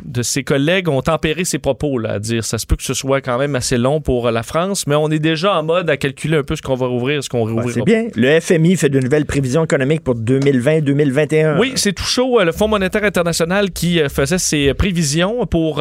[0.04, 2.94] de ses collègues ont tempéré ses propos, là, à dire ça se peut que ce
[2.94, 5.96] soit quand même assez long pour la France, mais on est déjà en mode à
[5.96, 7.72] calculer un peu ce qu'on va rouvrir, ce qu'on Ouais, rouvrir.
[7.74, 8.06] c'est bien.
[8.14, 11.58] Le FMI fait de nouvelles prévisions économiques pour 2020-2021.
[11.58, 12.40] Oui, c'est tout chaud.
[12.40, 15.80] euh, Le Fonds monétaire international qui euh, faisait ses prévisions pour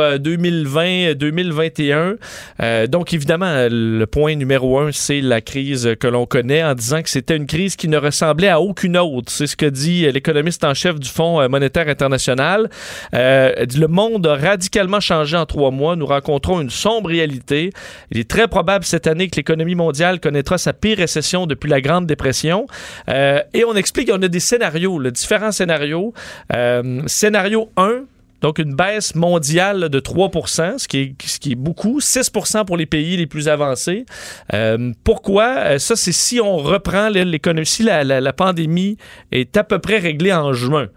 [0.98, 2.88] 2020-2021.
[2.88, 7.02] donc, évidemment, euh, le point numéro un, c'est la crise que l'on connaît en disant
[7.02, 9.32] que c'était une crise qui ne ressemblait à aucune autre.
[9.32, 12.70] C'est ce que dit euh, l'économiste en chef du Fonds euh, monétaire international.
[13.14, 15.96] Euh, le monde a radicalement changé en trois mois.
[15.96, 17.72] Nous rencontrons une sombre réalité.
[18.12, 21.82] Il est très probable cette année que l'économie mondiale connaîtra sa pire récession depuis la
[21.82, 22.68] Grande Dépression.
[23.10, 26.14] Euh, et on explique qu'on a des scénarios, différents scénarios.
[26.54, 28.02] Euh, scénario 1,
[28.42, 30.30] donc une baisse mondiale de 3
[30.78, 34.06] ce qui, est, ce qui est beaucoup, 6% pour les pays les plus avancés.
[34.54, 35.80] Euh, pourquoi?
[35.80, 38.98] Ça, c'est si on reprend l'économie, si la- la pandémie
[39.32, 40.90] est à peu près réglée en juin.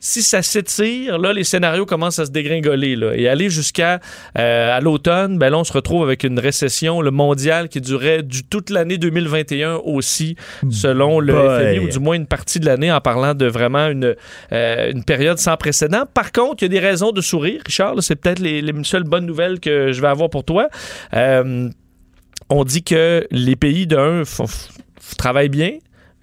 [0.00, 2.96] Si ça s'étire, là, les scénarios commencent à se dégringoler.
[2.96, 4.00] Là, et aller jusqu'à
[4.38, 8.22] euh, à l'automne, ben là, on se retrouve avec une récession le mondiale qui durait
[8.22, 10.36] du, toute l'année 2021 aussi,
[10.70, 11.74] selon le Boy.
[11.74, 14.16] FMI, ou du moins une partie de l'année, en parlant de vraiment une,
[14.52, 16.04] euh, une période sans précédent.
[16.12, 17.94] Par contre, il y a des raisons de sourire, Richard.
[18.00, 20.68] C'est peut-être les, les seules bonnes nouvelles que je vais avoir pour toi.
[21.14, 21.68] Euh,
[22.48, 24.22] on dit que les pays d'un
[25.16, 25.78] travaillent bien,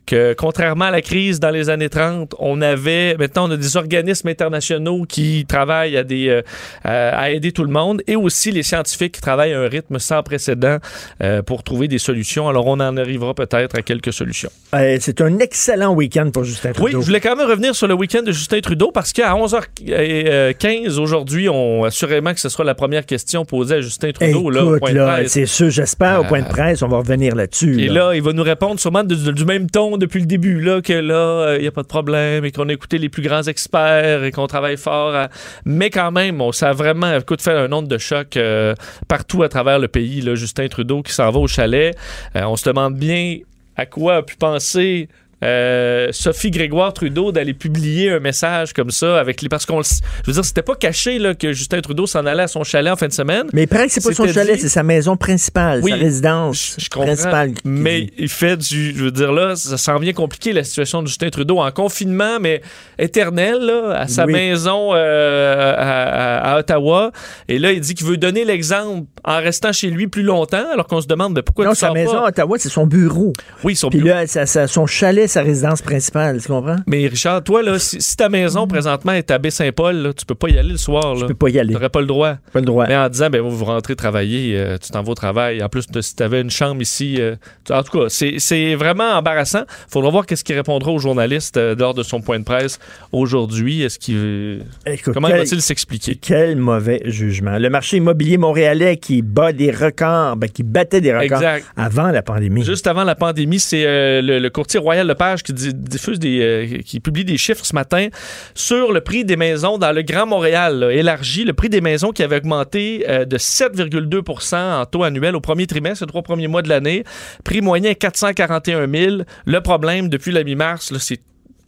[0.07, 3.77] que contrairement à la crise dans les années 30, on avait, maintenant on a des
[3.77, 6.41] organismes internationaux qui travaillent à, des, euh,
[6.83, 10.23] à aider tout le monde et aussi les scientifiques qui travaillent à un rythme sans
[10.23, 10.77] précédent
[11.21, 12.47] euh, pour trouver des solutions.
[12.49, 14.49] Alors on en arrivera peut-être à quelques solutions.
[14.73, 17.01] Euh, c'est un excellent week-end pour Justin Oui, Trudeau.
[17.01, 21.49] je voulais quand même revenir sur le week-end de Justin Trudeau parce qu'à 11h15 aujourd'hui,
[21.49, 24.49] on assurément que ce sera la première question posée à Justin Trudeau.
[24.49, 25.31] là, au Écoute, point de presse.
[25.31, 27.81] c'est sûr, j'espère, au point de presse, on va revenir là-dessus.
[27.81, 30.93] Et là, il va nous répondre sûrement du même ton depuis le début, là, que
[30.93, 34.23] là, il n'y a pas de problème et qu'on a écouté les plus grands experts
[34.23, 35.27] et qu'on travaille fort.
[35.65, 38.73] Mais quand même, on, ça a vraiment fait un onde de choc euh,
[39.07, 40.21] partout à travers le pays.
[40.35, 41.95] Justin Trudeau qui s'en va au chalet.
[42.35, 43.39] Euh, on se demande bien
[43.75, 45.09] à quoi a pu penser.
[45.43, 49.89] Euh, Sophie Grégoire Trudeau d'aller publier un message comme ça avec les parce qu'on je
[50.25, 52.95] veux dire c'était pas caché là, que Justin Trudeau s'en allait à son chalet en
[52.95, 55.15] fin de semaine Mais il paraît que c'est pas son chalet, dit- c'est sa maison
[55.15, 57.51] principale, Oui, sa résidence je comprends, principale.
[57.63, 58.95] mais il fait du.
[58.97, 62.39] Je veux dire, là, ça s'en vient compliqué la situation de Justin Trudeau en confinement,
[62.41, 62.61] mais
[62.97, 64.33] éternel, là, à sa Oui.
[64.33, 67.11] maison euh, à, Ottawa.
[67.47, 70.87] Et là, il dit qu'il veut donner l'exemple en restant chez lui plus longtemps, alors
[70.87, 72.25] qu'on se demande mais pourquoi non, tu sa maison pas?
[72.25, 73.33] à Ottawa, c'est son bureau.
[73.63, 74.15] Oui, son Puis bureau.
[74.15, 76.77] là, ça- ça- son chalet, sa résidence principale, tu comprends?
[76.87, 80.49] Mais Richard, toi, là, si, si ta maison présentement est à Baie-Saint-Paul, tu peux pas
[80.49, 81.15] y aller le soir.
[81.15, 81.27] Je Là.
[81.27, 81.73] peux pas y aller.
[81.73, 82.35] T'aurais pas le droit.
[82.53, 82.85] Pas le droit.
[82.87, 85.61] Mais en disant, ben, vous rentrez travailler, euh, tu t'en vas au travail.
[85.63, 87.17] En plus, de- si tu avais une chambre ici.
[87.19, 89.63] euh, tu- en tout cas, c'est vraiment embarrassant.
[89.89, 92.79] faudra voir qu'est-ce qu'il répondra aux journalistes euh, lors de son point de presse
[93.11, 93.81] aujourd'hui.
[93.83, 94.63] Est-ce qu'il.
[95.03, 96.15] Comment quel- va-t-il s'expliquer?
[96.15, 97.57] Quel mauvais jugement.
[97.57, 101.65] Le marché immobilier montréalais qui bat des records, ben, qui battait des records Exact.
[101.75, 102.63] avant la pandémie.
[102.63, 106.39] Juste avant la pandémie, c'est euh, le, le courtier Royal Lepage qui di- diffuse des,
[106.41, 108.07] euh, qui publie des chiffres ce matin
[108.53, 112.21] sur le prix des maisons dans le Grand Montréal, élargi, le prix des maisons qui
[112.21, 116.61] avait augmenté euh, de 7,2% en taux annuel au premier trimestre, les trois premiers mois
[116.61, 117.03] de l'année.
[117.43, 119.17] Prix moyen 441 000.
[119.45, 121.21] Le problème depuis la mi-mars, c'est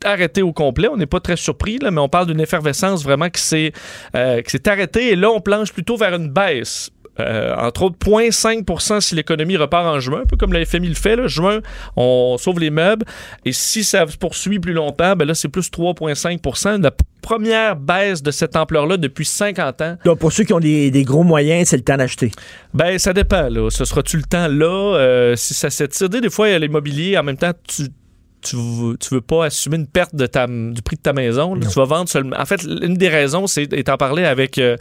[0.03, 0.87] arrêté au complet.
[0.87, 3.71] On n'est pas très surpris, là, mais on parle d'une effervescence vraiment qui s'est
[4.15, 5.09] euh, arrêtée.
[5.09, 6.91] Et là, on planche plutôt vers une baisse.
[7.19, 10.95] Euh, entre autres, 0,5% si l'économie repart en juin, un peu comme la FMI le
[10.95, 11.15] fait.
[11.15, 11.27] Là.
[11.27, 11.59] Juin,
[11.95, 13.05] on sauve les meubles.
[13.45, 16.91] Et si ça se poursuit plus longtemps, ben là, c'est plus 3,5% La
[17.21, 19.97] première baisse de cette ampleur-là depuis 50 ans.
[20.05, 22.31] Donc, pour ceux qui ont des, des gros moyens, c'est le temps d'acheter.
[22.73, 23.49] Ben, ça dépend.
[23.49, 23.69] Là.
[23.69, 24.97] Ce sera-tu le temps là?
[24.97, 27.83] Euh, si ça s'étire, des fois, il y a l'immobilier, en même temps, tu
[28.41, 31.57] tu veux, tu veux pas assumer une perte de ta, du prix de ta maison.
[31.59, 32.35] Tu vas vendre seulement.
[32.39, 34.77] En fait, une des raisons, c'est, et t'en parlais avec, euh,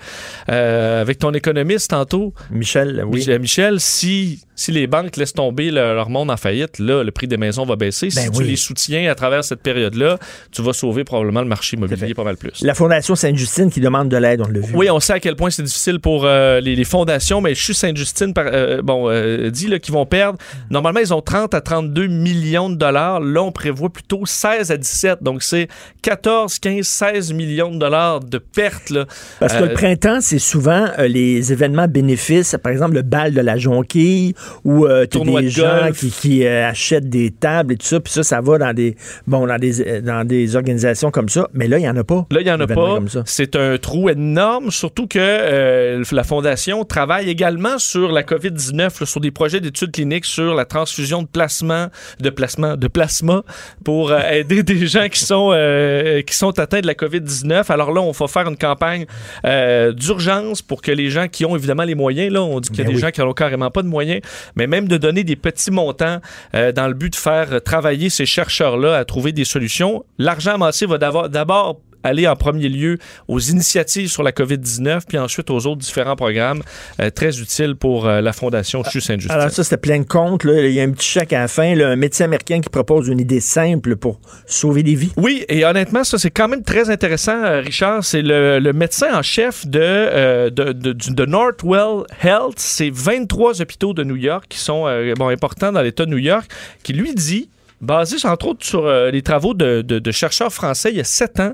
[0.48, 2.34] euh, avec ton économiste tantôt.
[2.50, 3.26] Michel, oui.
[3.38, 7.36] Michel, si si les banques laissent tomber leur monde en faillite, là, le prix des
[7.36, 8.11] maisons va baisser.
[8.11, 8.48] si Ben tu oui.
[8.48, 10.18] les soutiens à travers cette période-là,
[10.50, 12.61] tu vas sauver probablement le marché immobilier pas mal plus.
[12.62, 14.74] La Fondation Sainte-Justine qui demande de l'aide, on l'a vu.
[14.74, 17.72] Oui, on sait à quel point c'est difficile pour euh, les, les fondations, mais CHU
[17.72, 20.38] Sainte-Justine euh, bon, euh, dit qu'ils vont perdre.
[20.70, 23.20] Normalement, ils ont 30 à 32 millions de dollars.
[23.20, 25.22] Là, on prévoit plutôt 16 à 17.
[25.22, 25.68] Donc, c'est
[26.03, 28.90] 14, 15, 16 millions de dollars de pertes.
[28.90, 29.07] Là.
[29.40, 33.32] Parce que Euh, le printemps, c'est souvent euh, les événements bénéfices, par exemple le bal
[33.34, 34.34] de la jonquille,
[34.64, 35.99] où euh, Tournoi des de gens golf.
[35.99, 38.96] qui, qui, euh, achètent des tables et tout ça, puis ça, ça va dans des
[39.26, 41.49] bon dans des euh, dans des organisations comme ça.
[41.55, 42.26] Mais là, il n'y en a pas.
[42.30, 42.99] Là, il n'y en a pas.
[43.24, 49.07] C'est un trou énorme, surtout que euh, la Fondation travaille également sur la COVID-19, là,
[49.07, 51.90] sur des projets d'études cliniques sur la transfusion de plasma,
[52.20, 53.38] de plasma, de plasma
[53.84, 57.70] pour euh, aider des gens qui sont, euh, qui sont atteints de la COVID-19.
[57.70, 59.07] Alors là, on va faire une campagne
[59.45, 62.78] euh, d'urgence pour que les gens qui ont évidemment les moyens, là, on dit qu'il
[62.78, 63.01] y a Ben des oui.
[63.01, 64.20] gens qui n'ont carrément pas de moyens,
[64.57, 66.20] mais même de donner des petits montants
[66.55, 70.05] euh, dans le but de faire travailler ces chercheurs-là à trouver des solutions.
[70.18, 75.51] L'argent amassé va d'abord aller en premier lieu aux initiatives sur la COVID-19, puis ensuite
[75.51, 76.62] aux autres différents programmes
[77.01, 79.36] euh, très utiles pour euh, la Fondation CHU Sainte-Justine.
[79.38, 80.44] Alors ça, c'était plein de comptes.
[80.44, 80.66] là.
[80.66, 81.74] Il y a un petit chèque à la fin.
[81.74, 85.12] là, un médecin américain qui propose une idée simple pour sauver des vies.
[85.16, 88.05] Oui, et honnêtement, ça, c'est quand même très intéressant, euh, Richard.
[88.05, 92.55] C'est le, le médecin en chef de, de, de- de Northwell Health.
[92.59, 94.84] C'est 23 hôpitaux de New York qui sont
[95.16, 96.46] bon, importants dans l'État de New York,
[96.82, 97.49] qui lui dit,
[97.80, 101.04] basé entre autres sur euh, les travaux de, de- de chercheurs français il y a
[101.04, 101.52] sept ans,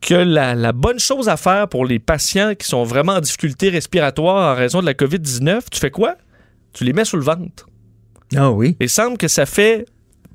[0.00, 3.70] que la, la bonne chose à faire pour les patients qui sont vraiment en difficulté
[3.70, 6.16] respiratoire en raison de la COVID-19, tu fais quoi?
[6.72, 7.66] Tu les mets sous le ventre.
[8.36, 8.76] Ah oui.
[8.80, 9.86] Il semble que ça fait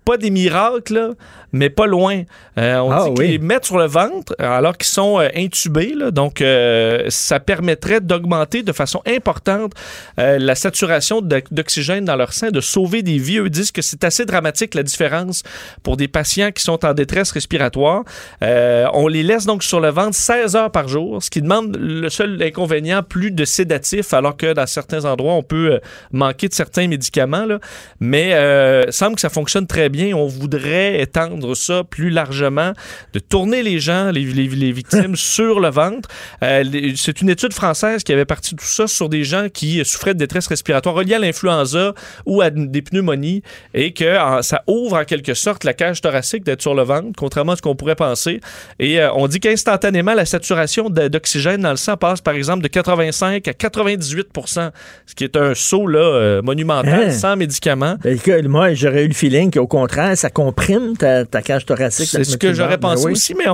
[0.06, 1.10] pas des miracles, là,
[1.54, 2.24] mais pas loin.
[2.58, 3.32] Euh, on Ah dit qu'ils oui.
[3.34, 5.94] les mettent sur le ventre euh, alors qu'ils sont euh, intubés.
[5.96, 6.12] là.
[6.12, 9.74] donc, euh, ça permettrait d'augmenter de façon importante
[10.18, 13.38] la saturation d'o- d'oxygène dans leur sein, de sauver des vies.
[13.40, 15.44] Eux disent que c'est assez dramatique la différence
[15.84, 18.04] pour des patients qui sont en détresse respiratoire.
[18.42, 22.10] On les laisse donc sur le ventre 16 heures par jour, ce qui demande le
[22.10, 25.80] seul inconvénient, plus de sédatifs, alors que dans certains endroits, on peut
[26.12, 27.46] manquer de certains médicaments.
[27.46, 27.60] là.
[28.00, 29.91] Mais euh, semble que ça fonctionne très bien.
[30.14, 32.74] On voudrait étendre ça plus largement,
[33.14, 36.10] de tourner les gens, les, les- les victimes, sur le ventre.
[36.44, 36.64] Euh,
[36.96, 40.20] c'est une étude française qui avait parti tout ça sur des gens qui souffraient de
[40.20, 41.94] détresse respiratoire reliée à l'influenza
[42.26, 46.44] ou à des pneumonies et que en- ça ouvre en quelque sorte la cage thoracique
[46.44, 48.40] d'être sur le ventre, contrairement à ce qu'on pourrait penser.
[48.80, 52.68] Et euh, on dit qu'instantanément, la saturation d'oxygène dans le sang passe par exemple de
[52.68, 54.72] 85 à 98%
[55.06, 57.12] ce qui est un saut là, euh, monumental, Hein?
[57.12, 57.96] sans médicaments.
[58.04, 58.18] Ben,
[58.48, 59.81] moi, j'aurais eu le feeling qu'au contraire,
[60.16, 62.10] ça comprime ta, ta cage thoracique.
[62.10, 63.12] C'est ce que j'aurais pensé Ben oui.
[63.14, 63.46] aussi, mais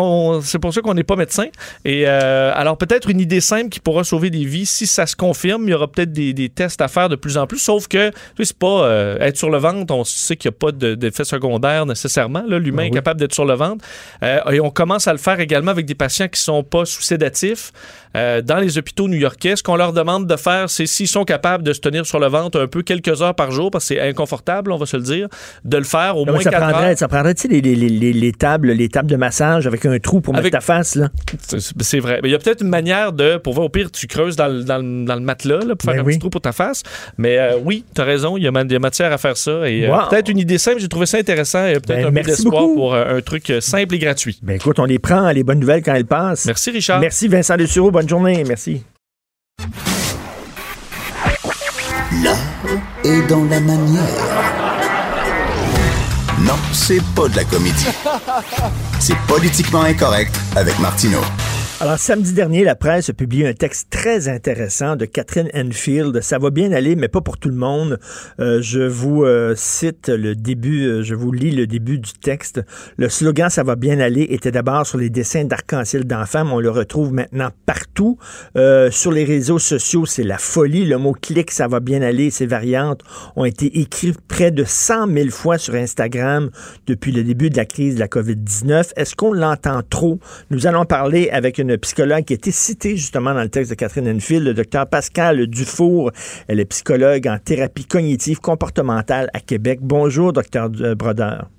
[0.44, 1.46] c'est pour ça qu'on n'est pas médecin.
[1.86, 4.66] Et euh, alors peut-être une idée simple qui pourra sauver des vies.
[4.66, 7.38] Si ça se confirme, il y aura peut-être des, des tests à faire de plus
[7.38, 7.60] en plus.
[7.60, 9.94] Sauf que tu sais, c'est pas euh, être sur le ventre.
[9.94, 12.44] On sait qu'il n'y a pas de- d'effet secondaire nécessairement.
[12.48, 13.84] L'humain Ben est capable d'être sur le ventre.
[14.24, 17.02] Euh, et on commence à le faire également avec des patients qui sont pas sous
[17.02, 17.72] sédatifs
[18.18, 19.56] euh, dans les hôpitaux new-yorkais.
[19.56, 22.28] Ce qu'on leur demande de faire, c'est s'ils sont capables de se tenir sur le
[22.28, 25.04] ventre un peu quelques heures par jour, parce que c'est inconfortable, on va se le
[25.04, 25.28] dire,
[25.64, 26.98] de le faire au Non, moins ça, quatre prendrait, heures.
[26.98, 29.98] ça prendrait, tu sais, les, les, les, les tables, les tables de massage avec un
[30.00, 31.10] trou pour Avec- mettre ta face, là.
[31.80, 32.20] C'est vrai.
[32.24, 34.48] Mais il y a peut-être une manière de, pour voir au pire, tu creuses dans
[34.48, 36.14] le, dans le- dans le matelas là, pour faire Ben un oui.
[36.14, 36.84] petit trou pour ta face.
[37.18, 39.18] Mais euh, oui, tu as raison, il y, a ma- il y a matière à
[39.18, 39.70] faire ça.
[39.70, 42.12] Et euh, peut-être une idée simple, j'ai trouvé ça intéressant et peut-être Ben, un peu
[42.12, 42.76] merci d'espoir beaucoup.
[42.76, 44.40] pour un truc simple et gratuit.
[44.42, 46.46] Ben écoute, on les prend, les bonnes nouvelles quand elles passent.
[46.46, 47.00] Merci Richard.
[47.00, 48.84] Merci Vincent Dessureau, bonne journée, merci.
[52.24, 52.38] L'art
[53.04, 54.04] est dans la manière.
[56.40, 57.88] Non, c'est pas de la comédie.
[59.00, 61.22] C'est politiquement incorrect avec Martineau.
[61.80, 66.22] Alors, samedi dernier, la presse a publié un texte très intéressant de Catherine Enfield.
[66.22, 68.00] Ça va bien aller, mais pas pour tout le monde.
[68.40, 72.64] Euh, je vous euh, cite le début, euh, je vous lis le début du texte.
[72.98, 76.72] Le slogan Ça va bien aller était d'abord sur les dessins d'arc-en-ciel d'enfants, on le
[76.72, 78.18] retrouve maintenant partout.
[78.56, 80.84] Sur les réseaux sociaux, c'est la folie.
[80.84, 83.02] Le mot clic, ça va bien aller, ses variantes
[83.36, 86.50] ont été écrits près de 100 000 fois sur Instagram
[86.88, 88.94] depuis le début de la crise de la COVID-19.
[88.96, 90.20] Est-ce qu'on l'entend trop?
[90.50, 93.76] Nous allons parler avec une psychologue qui a été citée justement dans le texte de
[93.76, 96.12] Catherine Enfield, le docteur Pascal Dufour.
[96.48, 99.80] Elle est psychologue en thérapie cognitive comportementale à Québec.
[99.82, 101.50] Bonjour, docteur euh, Brodeur.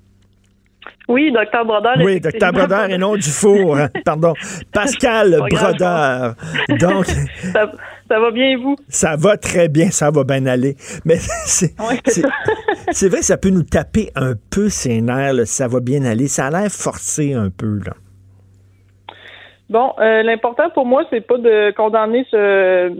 [1.07, 1.97] Oui, docteur Brodeur.
[2.03, 3.77] Oui, docteur Brodeur et non Dufour.
[3.77, 3.89] hein.
[4.05, 4.33] Pardon.
[4.71, 5.39] Pascal.
[5.49, 6.35] Brodeur.
[6.79, 7.05] Donc,
[7.53, 7.71] Ça,
[8.07, 8.75] ça va bien et vous?
[8.87, 10.75] ça va très bien, ça va bien aller.
[11.05, 13.09] Mais c'est Oui.
[13.09, 16.27] vrai ça peut nous taper un peu ses nerfs, ça va bien aller.
[16.27, 17.93] Ça a l'air forcé un peu, là.
[19.69, 22.91] Bon, euh, l'important pour moi, c'est pas de condamner ce,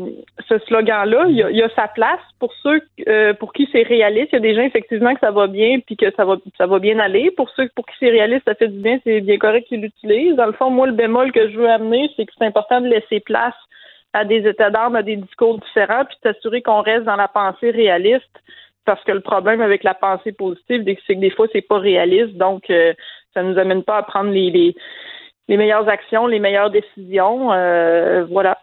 [0.47, 1.26] ce slogan-là.
[1.28, 4.30] Il, y a sa place pour ceux euh, pour qui c'est réaliste.
[4.32, 6.67] Il y a des gens effectivement que ça va bien puis que ça va ça
[6.67, 7.32] va bien aller.
[7.32, 10.36] Pour ceux pour qui c'est réaliste, ça fait du bien, c'est bien correct qu'ils l'utilisent.
[10.36, 12.88] Dans le fond, moi, le bémol que je veux amener, c'est que c'est important de
[12.88, 13.55] laisser place
[14.13, 17.28] à des états d'âme, à des discours différents, puis de s'assurer qu'on reste dans la
[17.28, 18.30] pensée réaliste.
[18.86, 22.36] Parce que le problème avec la pensée positive, c'est que des fois, c'est pas réaliste.
[22.38, 22.93] Donc, euh,
[23.34, 24.76] ça nous amène pas à prendre les, les
[25.50, 27.52] les meilleures actions, les meilleures décisions.
[27.52, 28.57] Euh, voilà.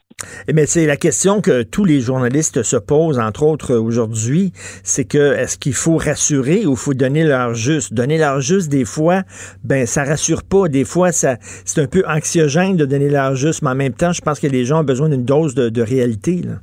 [0.50, 4.52] Mais eh c'est la question que tous les journalistes se posent, entre autres aujourd'hui,
[4.82, 7.92] c'est que est-ce qu'il faut rassurer ou faut donner leur juste?
[7.92, 9.24] Donner leur juste, des fois,
[9.62, 10.68] ben ça rassure pas.
[10.68, 14.12] Des fois, ça c'est un peu anxiogène de donner leur juste, mais en même temps,
[14.12, 16.40] je pense que les gens ont besoin d'une dose de, de réalité.
[16.42, 16.54] Là.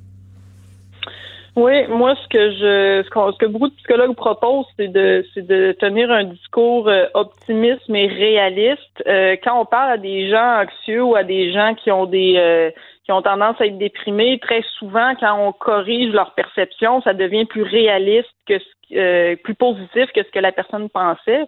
[1.55, 5.73] Oui, moi ce que je ce, que beaucoup de psychologues proposent, c'est de c'est de
[5.73, 9.03] tenir un discours euh, optimiste mais réaliste.
[9.05, 12.37] Euh, quand on parle à des gens anxieux ou à des gens qui ont des
[12.37, 12.71] euh,
[13.05, 17.45] qui ont tendance à être déprimés, très souvent quand on corrige leur perception, ça devient
[17.45, 21.45] plus réaliste que ce, plus positif que ce que la personne pensait.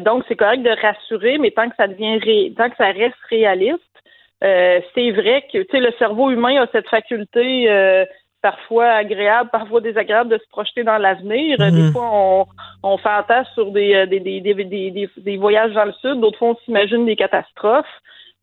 [0.00, 3.16] donc c'est correct de rassurer, mais tant que ça devient ré, tant que ça reste
[3.30, 3.82] réaliste,
[4.40, 7.68] c'est vrai que tu sais le cerveau humain a cette faculté
[8.42, 11.58] parfois agréable, parfois désagréable de se projeter dans l'avenir.
[11.58, 11.92] Des mhm.
[11.92, 12.46] fois, on,
[12.82, 16.56] on fantasme sur des, des, des, des, des, voyages dans le sud, d'autres fois, on
[16.64, 17.86] s'imagine des catastrophes.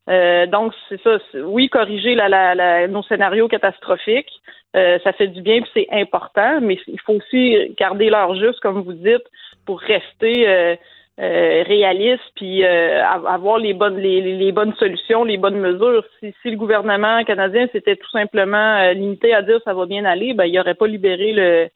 [0.09, 1.17] Euh, donc, c'est ça.
[1.45, 4.31] Oui, corriger la, la, nos scénarios catastrophiques,
[4.75, 8.59] euh, ça fait du bien, puis c'est important, mais il faut aussi garder l'heure juste,
[8.59, 9.25] comme vous dites,
[9.65, 10.75] pour rester euh,
[11.19, 16.03] euh, réaliste puis euh, avoir les bonnes les, les, bonnes solutions, les bonnes mesures.
[16.19, 20.03] Si, si le gouvernement canadien s'était tout simplement euh, limité à dire ça va bien
[20.03, 21.69] aller, ben il aurait pas libéré le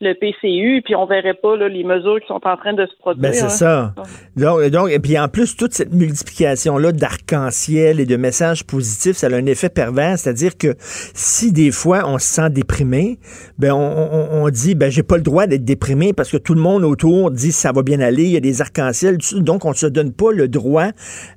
[0.00, 2.96] le PCU, puis on verrait pas là, les mesures qui sont en train de se
[3.00, 3.20] produire.
[3.20, 3.48] Ben, c'est hein.
[3.48, 3.94] ça.
[4.36, 9.26] Donc, donc, et puis en plus, toute cette multiplication-là d'arc-en-ciel et de messages positifs, ça
[9.26, 13.18] a un effet pervers, c'est-à-dire que si des fois on se sent déprimé,
[13.58, 16.60] ben on, on, dit ben j'ai pas le droit d'être déprimé parce que tout le
[16.60, 19.86] monde autour dit ça va bien aller, il y a des arcs-en-ciel, donc on se
[19.86, 20.90] donne pas le droit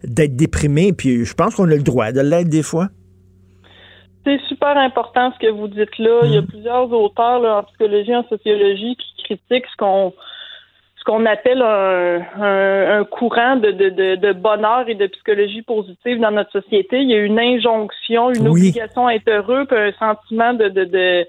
[0.03, 2.89] d'être déprimé, puis je pense qu'on a le droit de l'être des fois.
[4.23, 6.21] C'est super important ce que vous dites là.
[6.23, 6.47] Il y a mm.
[6.47, 10.13] plusieurs auteurs là, en psychologie, en sociologie qui critiquent ce qu'on
[11.01, 16.29] ce qu'on appelle un, un, courant de, de, de, bonheur et de psychologie positive dans
[16.29, 16.99] notre société.
[17.01, 20.85] Il y a une injonction, une obligation à être heureux, puis un sentiment de, de,
[20.85, 21.25] de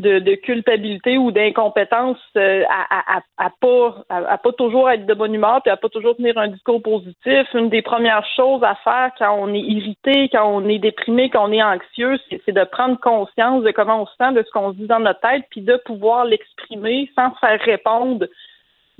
[0.00, 5.34] de, culpabilité ou d'incompétence euh, à, à, à, pas à, pas toujours être de bonne
[5.34, 7.46] humeur puis à pas toujours tenir un discours positif.
[7.54, 11.48] Une des premières choses à faire quand on est irrité, quand on est déprimé, quand
[11.48, 14.72] on est anxieux, c'est de prendre conscience de comment on se sent, de ce qu'on
[14.72, 18.26] se dit dans notre tête, puis de pouvoir l'exprimer sans faire répondre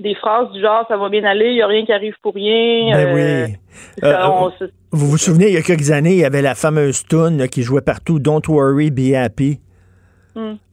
[0.01, 2.33] des phrases du genre ça va bien aller, il n'y a rien qui arrive pour
[2.33, 2.91] rien.
[2.91, 3.55] Ben oui.
[4.03, 7.05] Euh, euh, vous vous souvenez, il y a quelques années, il y avait la fameuse
[7.05, 9.59] tune qui jouait partout Don't worry, be happy.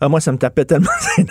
[0.01, 0.89] Ah, moi, ça me tapait tellement.
[1.19, 1.25] dans,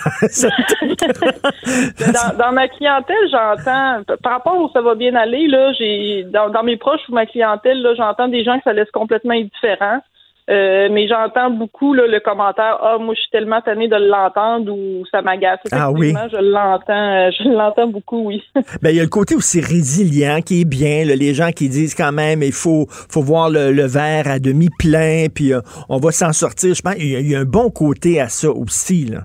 [2.36, 6.62] dans, ma clientèle, j'entends, par rapport où ça va bien aller, là, j'ai, dans, dans
[6.62, 10.00] mes proches ou ma clientèle, là, j'entends des gens que ça laisse complètement indifférent.
[10.48, 14.72] Euh, mais j'entends beaucoup là, le commentaire Ah, moi je suis tellement tannée de l'entendre
[14.72, 15.60] ou ça m'agace.
[15.72, 16.14] Ah oui.
[16.32, 18.42] Je l'entends, euh, je l'entends beaucoup, oui.
[18.82, 21.04] ben, il y a le côté aussi résilient qui est bien.
[21.04, 25.26] les gens qui disent quand même il faut, faut voir le, verre à demi plein,
[25.34, 26.74] puis euh, on va s'en sortir.
[26.74, 29.04] Je pense qu'il y, a un bon côté à ça aussi.
[29.04, 29.20] Là.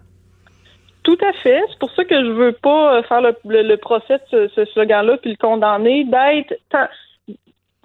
[1.04, 1.62] Tout à fait.
[1.70, 5.18] C'est pour ça que je veux pas faire le, le, procès de ce, ce slogan-là
[5.18, 6.54] puis le condamner, d'être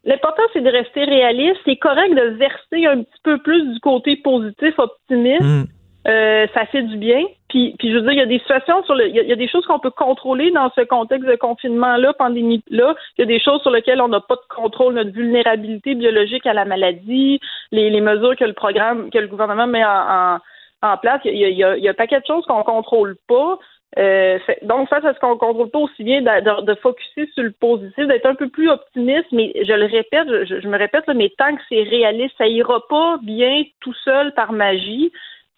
[0.09, 1.61] L'important, c'est de rester réaliste.
[1.67, 5.43] C'est correct de verser un petit peu plus du côté positif, optimiste.
[5.43, 5.65] Mm.
[6.07, 7.23] Euh, ça fait du bien.
[7.51, 9.37] Puis, puis je veux dire, il y a des situations sur le, il y a,
[9.37, 12.95] des choses qu'on peut contrôler dans ce contexte de confinement-là, pandémie-là.
[13.19, 16.47] Il y a des choses sur lesquelles on n'a pas de contrôle, notre vulnérabilité biologique
[16.47, 17.39] à la maladie,
[17.71, 20.39] les, les mesures que le programme, que le gouvernement met en,
[20.81, 21.21] en, place.
[21.27, 23.17] Il y, a, il, y a, il y a un paquet de choses qu'on contrôle
[23.29, 23.59] pas.
[23.97, 27.53] Euh, donc, face à ce qu'on contrôle pas aussi bien, de, de, focuser sur le
[27.53, 31.57] positif, d'être un peu plus optimiste, mais je le répète, je, me répète, mais tant
[31.57, 35.11] que c'est réaliste, ça ira pas bien tout seul par magie.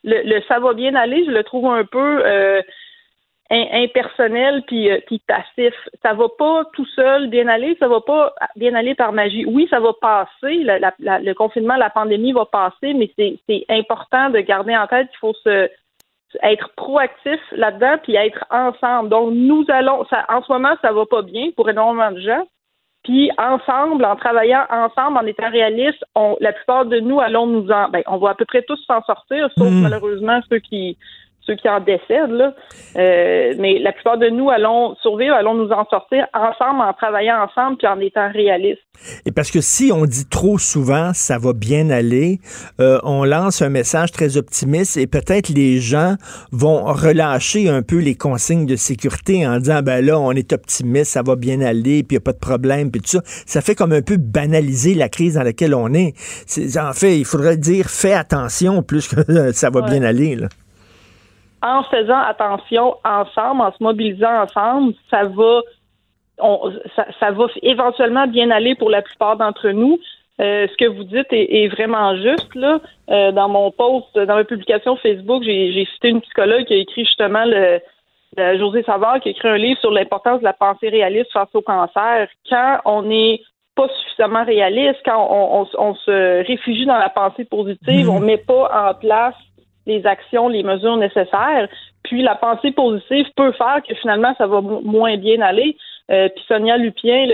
[0.05, 2.63] Le, ça va bien aller, je le trouve un peu euh,
[3.51, 5.75] impersonnel euh, puis passif.
[6.01, 9.45] Ça va pas tout seul bien aller, ça va pas bien aller par magie.
[9.45, 14.77] Oui, ça va passer, le confinement, la pandémie va passer, mais c'est important de garder
[14.77, 15.69] en tête qu'il faut se
[16.43, 19.09] être proactif là-dedans puis être ensemble.
[19.09, 22.47] Donc nous allons ça en ce moment ça va pas bien pour énormément de gens.
[23.03, 26.05] Puis ensemble, en travaillant ensemble, en étant réalistes,
[26.41, 29.03] la plupart de nous allons nous en ben, on va à peu près tous s'en
[29.03, 29.81] sortir, sauf mm.
[29.81, 30.99] malheureusement ceux qui
[31.51, 32.31] ceux qui en décèdent.
[32.31, 32.55] Là.
[32.97, 37.45] Euh, mais la plupart de nous allons survivre, allons nous en sortir ensemble, en travaillant
[37.45, 38.81] ensemble, puis en étant réalistes.
[39.25, 42.39] Et parce que si on dit trop souvent ça va bien aller,
[42.81, 46.17] euh, on lance un message très optimiste et peut-être les gens
[46.53, 51.13] vont relâcher un peu les consignes de sécurité en disant ben là on est optimiste,
[51.13, 53.21] ça va bien aller, puis il n'y a pas de problème, puis tout ça.
[53.25, 56.15] Ça fait comme un peu banaliser la crise dans laquelle on est.
[56.79, 60.37] en fait, il faudrait dire fais attention plus que ça va bien aller.
[60.37, 60.49] Là.
[61.63, 65.61] En faisant attention ensemble, en se mobilisant ensemble, ça va
[67.19, 69.99] ça, va éventuellement bien aller pour la plupart d'entre nous.
[70.41, 72.55] Euh, ce que vous dites est, vraiment juste.
[72.55, 72.81] Là.
[73.11, 77.05] Euh, dans mon post, dans ma publication Facebook, j'ai cité une psychologue qui a écrit
[77.05, 77.81] justement le,
[78.59, 81.61] José Savard, qui a écrit un livre sur l'importance de la pensée réaliste face au
[81.61, 82.29] cancer.
[82.49, 83.43] Quand on est
[83.75, 88.11] pas suffisamment réaliste, quand on, se réfugie dans la pensée positive, mmh.
[88.11, 89.35] on met pas en place
[89.91, 91.69] les actions, les mesures nécessaires.
[92.03, 95.77] Puis la pensée positive peut faire que finalement ça va moins bien aller.
[96.11, 97.27] Euh, puis Sonia Lupien,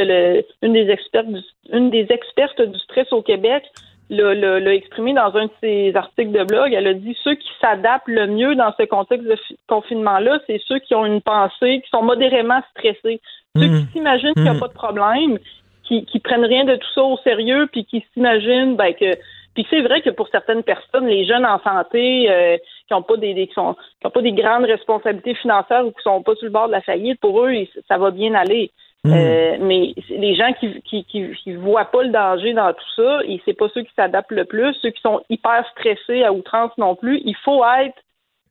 [0.62, 1.40] une des expertes du,
[1.72, 3.64] une des expertes du stress au Québec,
[4.10, 6.72] l'a exprimé dans un de ses articles de blog.
[6.72, 9.36] Elle a dit ceux qui s'adaptent le mieux dans ce contexte de
[9.68, 13.20] confinement-là, c'est ceux qui ont une pensée, qui sont modérément stressés.
[13.56, 13.88] Ceux qui mmh.
[13.92, 14.60] s'imaginent qu'il n'y a mmh.
[14.60, 15.38] pas de problème,
[15.82, 19.16] qui, qui prennent rien de tout ça au sérieux, puis qui s'imaginent ben, que
[19.56, 23.16] puis c'est vrai que pour certaines personnes, les jeunes en santé euh, qui n'ont pas
[23.16, 26.44] des, qui, sont, qui ont pas des grandes responsabilités financières ou qui sont pas sur
[26.44, 27.54] le bord de la faillite, pour eux,
[27.88, 28.70] ça va bien aller.
[29.04, 29.12] Mmh.
[29.14, 33.40] Euh, mais les gens qui, qui, qui, voient pas le danger dans tout ça, et
[33.46, 36.94] c'est pas ceux qui s'adaptent le plus, ceux qui sont hyper stressés à outrance non
[36.94, 37.22] plus.
[37.24, 37.96] Il faut être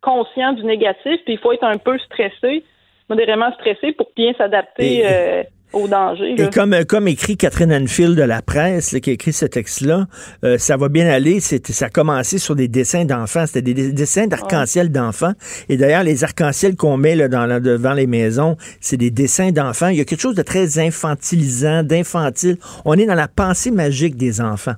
[0.02, 2.64] conscient du négatif, puis il faut être un peu stressé,
[3.10, 5.06] modérément stressé pour bien s'adapter.
[5.06, 5.44] Euh,
[5.74, 6.36] danger.
[6.38, 10.08] Et comme, comme écrit Catherine Anfield de la presse, qui a écrit ce texte-là,
[10.44, 11.40] euh, ça va bien aller.
[11.40, 13.46] Ça a commencé sur des dessins d'enfants.
[13.46, 15.34] C'était des, dessins d'arc-en-ciel d'enfants.
[15.70, 19.90] Et d'ailleurs, les arcs-en-ciel qu'on met là, dans, devant les maisons, c'est des dessins d'enfants.
[19.90, 22.58] Il y a quelque chose de très infantilisant, d'infantile.
[22.86, 24.76] On est dans la pensée magique des enfants.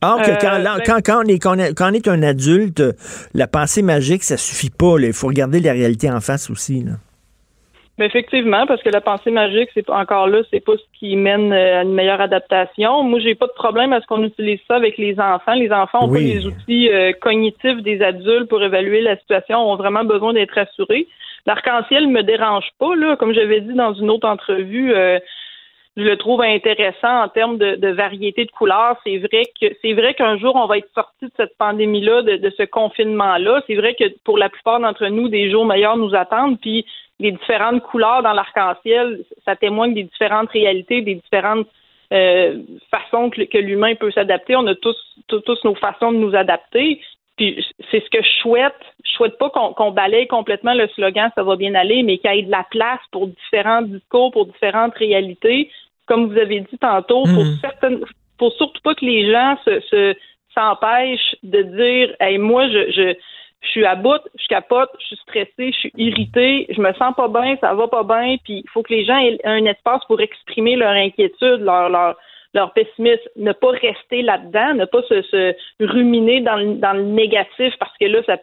[0.00, 2.82] Or que quand, euh, ben quand, on est, quand, on est, un adulte,
[3.34, 4.96] la pensée magique, ça suffit pas.
[5.00, 6.84] Il faut regarder la réalité en face aussi.
[6.84, 6.92] Là.
[7.98, 11.52] Mais effectivement, parce que la pensée magique, c'est encore là, c'est pas ce qui mène
[11.52, 13.02] euh, à une meilleure adaptation.
[13.02, 15.54] Moi, j'ai pas de problème à ce qu'on utilise ça avec les enfants.
[15.54, 19.74] Les enfants ont pas les outils euh, cognitifs des adultes pour évaluer la situation, ont
[19.74, 21.08] vraiment besoin d'être assurés.
[21.44, 23.16] L'arc-en-ciel me dérange pas, là.
[23.16, 25.18] Comme j'avais dit dans une autre entrevue, euh,
[25.96, 28.96] je le trouve intéressant en termes de, variété de couleurs.
[29.04, 32.36] C'est vrai que c'est vrai qu'un jour on va être sorti de cette pandémie-là, de,
[32.36, 33.62] de ce confinement-là.
[33.66, 36.60] C'est vrai que pour la plupart d'entre nous, des jours meilleurs nous attendent.
[36.60, 36.86] Puis
[37.18, 41.66] les différentes couleurs dans l'arc-en-ciel, ça témoigne des différentes réalités, des différentes
[42.12, 44.56] euh, façons que, l'humain peut s'adapter.
[44.56, 44.96] On a tous,
[45.28, 47.00] tous, nos façons de nous adapter.
[47.36, 48.80] Puis c'est ce que je souhaite.
[49.04, 52.38] Je souhaite pas qu'on balaye complètement le slogan ça va bien aller, mais qu'il y
[52.38, 55.70] ait de la place pour différents discours, pour différentes réalités.
[56.06, 57.58] Comme vous avez dit tantôt, pour mmh.
[57.60, 58.00] certaines
[58.38, 60.14] pour surtout pas que les gens se
[60.54, 63.14] s'empêchent de dire Hey, moi je, je
[63.60, 67.14] je suis à bout, je capote, je suis stressée, je suis irritée, je me sens
[67.16, 70.04] pas bien, ça va pas bien, puis il faut que les gens aient un espace
[70.06, 72.16] pour exprimer leur inquiétude, leur leur
[72.54, 77.74] leur pessimisme, ne pas rester là-dedans, ne pas se, ruminer dans le, dans le négatif
[77.78, 78.38] parce que là, ça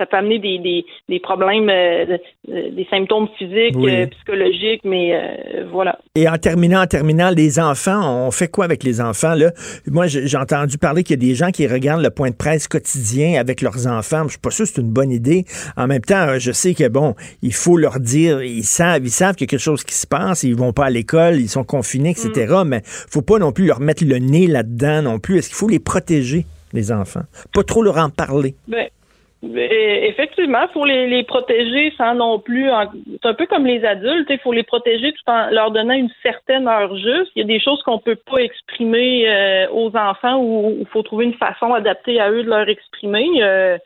[0.00, 2.16] ça peut amener des, des, des problèmes, euh,
[2.48, 5.98] des symptômes physiques, euh, psychologiques, mais euh, voilà.
[6.14, 9.34] Et en terminant, en terminant, les enfants, on fait quoi avec les enfants?
[9.34, 9.52] Là?
[9.86, 12.66] Moi, j'ai entendu parler qu'il y a des gens qui regardent le point de presse
[12.66, 14.22] quotidien avec leurs enfants.
[14.24, 15.44] Je suis pas sûr que c'est une bonne idée.
[15.76, 19.34] En même temps, je sais que, bon, il faut leur dire, ils savent, ils savent
[19.34, 21.64] qu'il y a quelque chose qui se passe, ils vont pas à l'école, ils sont
[21.64, 22.30] confinés, etc.
[22.64, 22.70] Mais mm.
[22.70, 25.38] Mais faut pas non plus leur mettre le nez là-dedans non plus.
[25.38, 27.24] Est-ce qu'il faut les protéger, les enfants?
[27.52, 28.54] Pas trop leur en parler.
[28.68, 28.88] Ben,
[29.42, 32.68] Effectivement, faut les, les, protéger sans non plus.
[33.22, 36.10] C'est un peu comme les adultes, il faut les protéger tout en leur donnant une
[36.22, 37.32] certaine heure juste.
[37.34, 41.02] Il y a des choses qu'on peut pas exprimer euh, aux enfants ou il faut
[41.02, 43.26] trouver une façon adaptée à eux de leur exprimer.
[43.38, 43.78] Euh,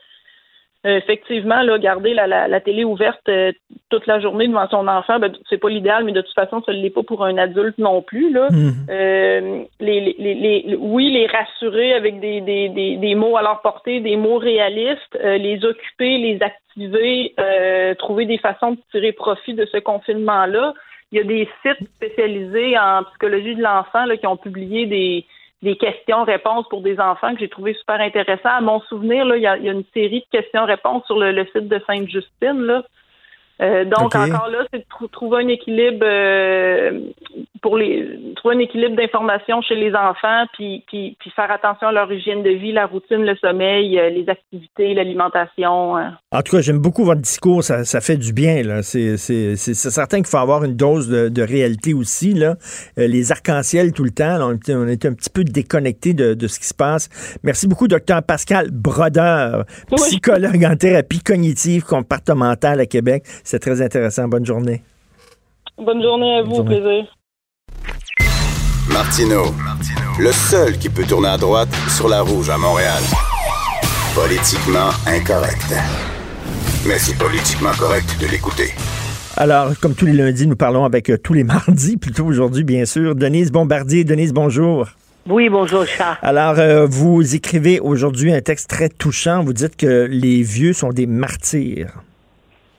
[0.86, 3.52] euh, effectivement, là, garder la, la, télé ouverte euh,
[3.89, 6.73] toute la journée devant son enfant, ben, c'est pas l'idéal, mais de toute façon, ça
[6.73, 8.31] ne l'est pas pour un adulte non plus.
[8.31, 8.48] Là.
[8.51, 8.86] Mhm.
[8.90, 13.62] Euh, les, les, les, oui, les rassurer avec des, des, des, des, mots à leur
[13.62, 17.35] portée, des mots réalistes, les occuper, les activer,
[17.98, 20.74] trouver des façons de tirer profit de ce confinement-là.
[21.12, 25.24] Il y a des sites spécialisés en psychologie de l'enfant qui ont publié des
[25.65, 28.51] des questions-réponses pour des enfants que j'ai trouvé super intéressant.
[28.51, 31.81] À mon souvenir, là, il y a, une série de questions-réponses sur le, site de
[31.86, 32.61] Sainte-Justine.
[32.61, 32.85] Là.
[33.62, 37.01] Euh, donc, encore là, c'est de trouver un équilibre euh,
[37.65, 41.93] pour les trouver un équilibre d'information chez les enfants, puis, puis, puis faire attention à
[41.93, 45.97] leur hygiène de vie, la routine, le sommeil, euh, les activités, l'alimentation.
[45.97, 46.03] euh.
[46.31, 48.82] En tout cas, j'aime beaucoup votre discours, ça, ça fait du bien.
[48.82, 52.35] C'est certain qu'il faut avoir une dose de, de réalité aussi.
[52.35, 52.57] Là.
[52.99, 56.47] Euh, les arcs-en-ciel tout le temps, là, on, était un petit peu déconnecté de, de
[56.47, 57.09] ce qui se passe.
[57.45, 59.65] Merci beaucoup, docteur Pascal Brodeur,
[59.97, 63.23] psychologue en thérapie cognitive comportementale à Québec.
[63.43, 64.28] C'est très intéressant.
[64.28, 64.82] Bonne journée.
[65.78, 67.07] Bonne journée à vous, au plaisir.
[68.93, 69.44] Martino,
[70.20, 73.02] le seul qui peut tourner à droite sur la rouge à Montréal.
[74.15, 75.73] Politiquement incorrect.
[76.86, 78.74] Mais c'est politiquement correct de l'écouter.
[79.36, 82.85] Alors, comme tous les lundis, nous parlons avec euh, tous les mardis, plutôt aujourd'hui, bien
[82.85, 83.15] sûr.
[83.15, 84.05] Denise Bombardier.
[84.05, 84.86] Denise, bonjour.
[85.27, 86.19] Oui, bonjour, Charles.
[86.20, 89.43] Alors, euh, vous écrivez aujourd'hui un texte très touchant.
[89.43, 91.90] Vous dites que les vieux sont des martyrs.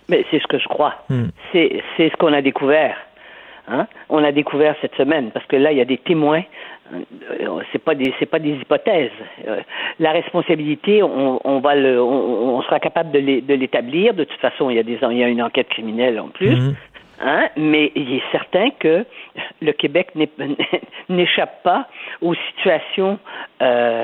[0.08, 0.94] Mais c'est ce que je crois.
[1.10, 1.30] Hmm.
[1.52, 2.96] C'est c'est ce qu'on a découvert.
[3.68, 3.88] Hein?
[4.10, 6.44] On a découvert cette semaine parce que là, il y a des témoins.
[6.94, 7.00] Euh,
[7.72, 9.10] C'est pas des c'est pas des hypothèses.
[9.48, 9.62] Euh,
[10.00, 14.14] la responsabilité, on, on va le, on, on sera capable de l'é- de l'établir.
[14.14, 16.56] De toute façon, il y a des il y a une enquête criminelle en plus.
[17.22, 17.48] Hein?
[17.58, 19.04] Mais il est certain que
[19.62, 20.30] le Québec n'est-
[21.10, 21.88] n'échappe pas
[22.22, 23.18] aux situations
[23.64, 24.04] euh,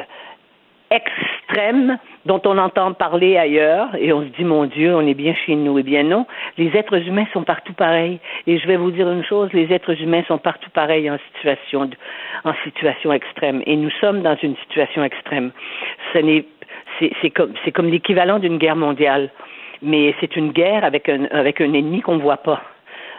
[0.89, 5.33] extrêmes dont on entend parler ailleurs et on se dit mon Dieu, on est bien
[5.45, 5.77] chez nous.
[5.79, 6.25] Eh bien non,
[6.57, 8.19] les êtres humains sont partout pareils.
[8.47, 11.89] Et je vais vous dire une chose, les êtres humains sont partout pareils en situation
[12.43, 13.61] en situation extrême.
[13.65, 15.51] Et nous sommes dans une situation extrême.
[16.13, 16.45] Ce n'est
[16.99, 19.29] c'est comme c'est comme l'équivalent d'une guerre mondiale,
[19.81, 22.61] mais c'est une guerre avec un avec un ennemi qu'on voit pas.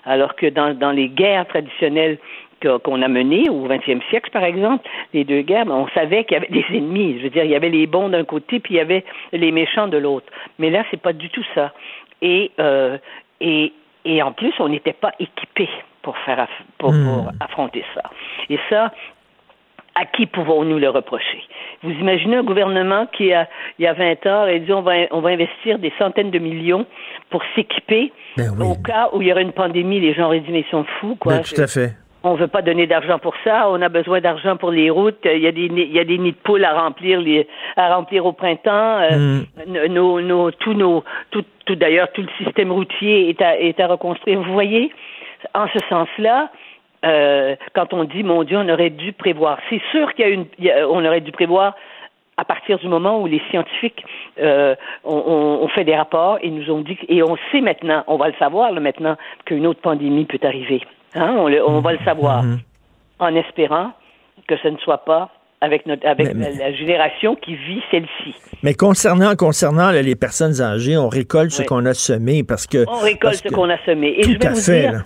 [0.04, 2.18] Alors que dans, dans les guerres traditionnelles
[2.84, 6.34] qu'on a menées au XXe siècle, par exemple, les deux guerres, ben, on savait qu'il
[6.34, 7.18] y avait des ennemis.
[7.18, 9.52] Je veux dire, il y avait les bons d'un côté, puis il y avait les
[9.52, 10.26] méchants de l'autre.
[10.58, 11.72] Mais là, c'est pas du tout ça.
[12.20, 12.98] Et euh,
[13.40, 13.72] et
[14.04, 15.68] et en plus, on n'était pas équipé
[16.02, 18.02] pour faire aff- pour, pour affronter ça.
[18.50, 18.90] Et ça,
[19.94, 21.42] à qui pouvons-nous le reprocher?
[21.82, 23.46] Vous imaginez un gouvernement qui, a,
[23.78, 26.38] il y a 20 ans, a dit on va, on va investir des centaines de
[26.38, 26.86] millions
[27.30, 28.10] pour s'équiper
[28.64, 30.00] au cas où il y aurait une pandémie.
[30.00, 31.34] Les gens auraient dit, mais ils sont fous, quoi.
[31.34, 31.92] Ben, tout à fait.
[32.24, 33.68] On veut pas donner d'argent pour ça.
[33.68, 35.18] On a besoin d'argent pour les routes.
[35.24, 37.94] Il y a des il y a des nids de poules à remplir les, à
[37.96, 39.00] remplir au printemps.
[39.10, 39.86] Euh, Mm.
[39.88, 43.86] nos, nos, tous nos, tout, tout d'ailleurs tout le système routier est à, est à
[43.88, 44.40] reconstruire.
[44.40, 44.92] Vous voyez,
[45.54, 46.50] en ce sens-là,
[47.04, 49.58] euh, quand on dit mon Dieu, on aurait dû prévoir.
[49.68, 51.74] C'est sûr qu'il y a une, il y a- on aurait dû prévoir
[52.36, 54.04] à partir du moment où les scientifiques
[54.40, 54.74] euh,
[55.04, 58.16] ont, ont- ont fait des rapports et nous ont dit et on sait maintenant, on
[58.16, 60.80] va le savoir là, maintenant qu'une autre pandémie peut arriver.
[61.14, 62.44] Hein, on, le- on va le savoir
[63.18, 63.92] en espérant
[64.48, 65.30] que ce ne soit pas
[65.60, 68.34] avec notre avec Mais- mais- la, génération qui vit celle-ci.
[68.62, 72.84] Mais concernant, concernant les personnes âgées, on récolte ce qu'on a semé parce que.
[72.88, 74.14] On récolte ce qu'on a semé.
[74.18, 74.88] Et Tout je vais à vous fait.
[74.90, 75.04] dire.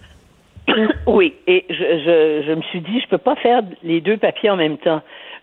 [1.06, 4.50] Oui, et je, je, je me suis dit, je peux pas faire les deux papiers
[4.50, 5.00] en même temps.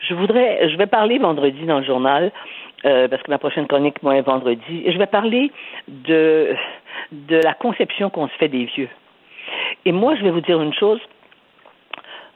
[0.10, 2.32] Je voudrais, je vais parler vendredi dans le journal,
[2.86, 4.84] euh, parce que ma prochaine chronique, moi, est vendredi.
[4.86, 5.50] Et je vais parler
[5.88, 6.50] de,
[7.14, 8.90] de la conception qu'on se fait des vieux.
[9.86, 11.00] Et moi, je vais vous dire une chose.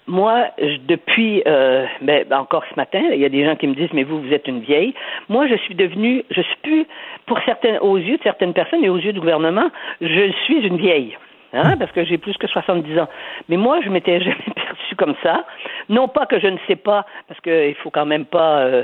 [0.08, 0.48] Moi,
[0.88, 4.04] depuis, euh, ben, encore ce matin, il y a des gens qui me disent, mais
[4.04, 4.94] vous, vous êtes une vieille.
[5.28, 6.86] Moi, je suis devenue, je suis plus,
[7.26, 9.70] pour certaines, aux yeux de certaines personnes et aux yeux du gouvernement,
[10.00, 11.18] je suis une vieille.
[11.54, 13.10] Hein, parce que j'ai plus que 70 ans.
[13.50, 15.46] Mais moi, je m'étais jamais perçue comme ça.
[15.90, 18.84] Non pas que je ne sais pas, parce qu'il faut quand même pas euh,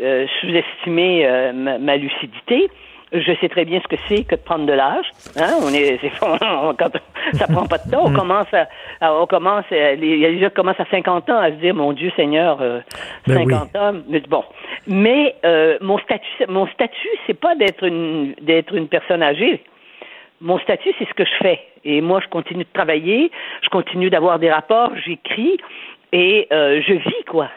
[0.00, 2.68] euh, sous-estimer ma lucidité.
[3.12, 5.06] Je sais très bien ce que c'est que de prendre de l'âge.
[5.36, 6.90] Hein, on est, c'est, on- quand
[7.32, 8.04] ça prend pas de temps.
[8.06, 8.68] On commence à,
[9.00, 11.38] à- on commence, à- les, il y a des gens qui commencent à 50 ans
[11.38, 12.80] à se dire, mon Dieu Seigneur, euh,
[13.26, 13.92] Ben 50 ans.
[14.08, 14.44] Mais bon,
[14.86, 19.62] mais euh, mon statut, mon statut, c'est pas d'être une, d'être une personne âgée.
[20.40, 21.60] Mon statut, c'est ce que je fais.
[21.84, 23.30] Et moi, je continue de travailler,
[23.62, 25.58] je continue d'avoir des rapports, j'écris
[26.12, 27.48] et euh, je vis, quoi.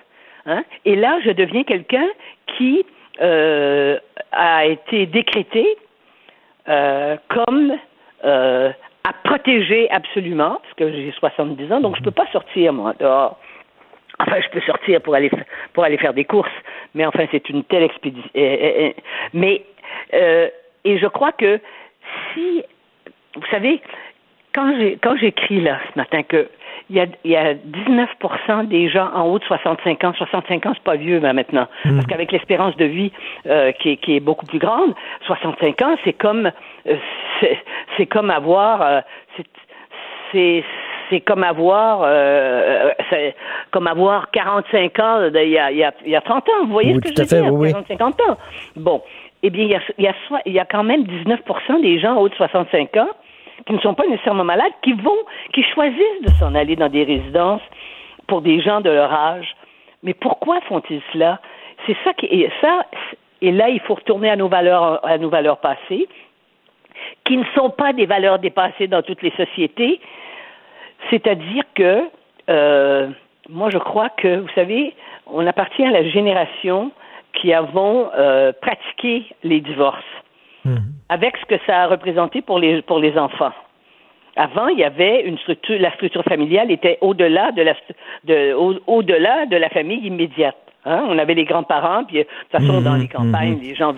[0.45, 0.63] Hein?
[0.83, 2.07] Et là, je deviens quelqu'un
[2.57, 2.85] qui
[3.21, 3.99] euh,
[4.31, 5.65] a été décrété
[6.67, 7.73] euh, comme
[8.23, 8.71] euh,
[9.03, 13.37] à protéger absolument, parce que j'ai 70 ans, donc je peux pas sortir, moi, dehors.
[14.19, 15.29] Enfin, je peux sortir pour aller
[15.73, 16.49] pour aller faire des courses,
[16.93, 18.29] mais enfin, c'est une telle expédition.
[19.33, 19.65] Mais
[20.13, 21.59] et je crois que
[22.33, 22.63] si
[23.35, 23.81] vous savez,
[24.53, 26.49] quand j'ai quand j'écris là ce matin que
[26.89, 30.65] il y a, il y a 19% des gens en haut de 65 ans, 65
[30.65, 33.11] ans c'est pas vieux ben, maintenant, parce qu'avec l'espérance de vie
[33.47, 34.93] euh, qui, est, qui est beaucoup plus grande,
[35.25, 36.51] 65 ans c'est comme
[36.87, 36.95] euh,
[37.97, 39.01] c'est, comme avoir euh,
[40.31, 40.63] c'est,
[41.09, 43.35] c'est comme avoir euh, c'est
[43.71, 46.65] comme avoir 45 ans il y a, il y a, il y a 30 ans,
[46.65, 47.71] vous voyez Oui, ce que je veux dire, oui, oui.
[47.71, 48.37] 40, 50 ans.
[48.75, 49.01] Bon,
[49.41, 50.13] eh bien, il y a, il y a,
[50.45, 51.39] il y a quand même 19
[51.81, 53.09] des gens en haut de 65 ans
[53.65, 55.17] qui ne sont pas nécessairement malades, qui vont,
[55.53, 57.61] qui choisissent de s'en aller dans des résidences
[58.27, 59.55] pour des gens de leur âge.
[60.03, 61.39] Mais pourquoi font-ils cela?
[61.85, 62.85] C'est ça qui et ça,
[63.41, 66.07] et là, il faut retourner à nos valeurs, à nos valeurs passées,
[67.25, 69.99] qui ne sont pas des valeurs dépassées dans toutes les sociétés.
[71.09, 72.03] C'est-à-dire que,
[72.49, 73.09] euh,
[73.49, 74.93] moi, je crois que, vous savez,
[75.27, 76.91] on appartient à la génération
[77.33, 80.03] qui avons euh, pratiqué les divorces,
[80.65, 80.77] mmh.
[81.09, 83.53] avec ce que ça a représenté pour les, pour les enfants.
[84.35, 87.73] Avant, il y avait une structure, la structure familiale était au-delà de la,
[88.23, 88.53] de,
[88.87, 90.57] au-delà de la famille immédiate.
[90.85, 91.05] Hein?
[91.07, 93.93] On avait les grands-parents, puis de toute façon, dans les campagnes, les gens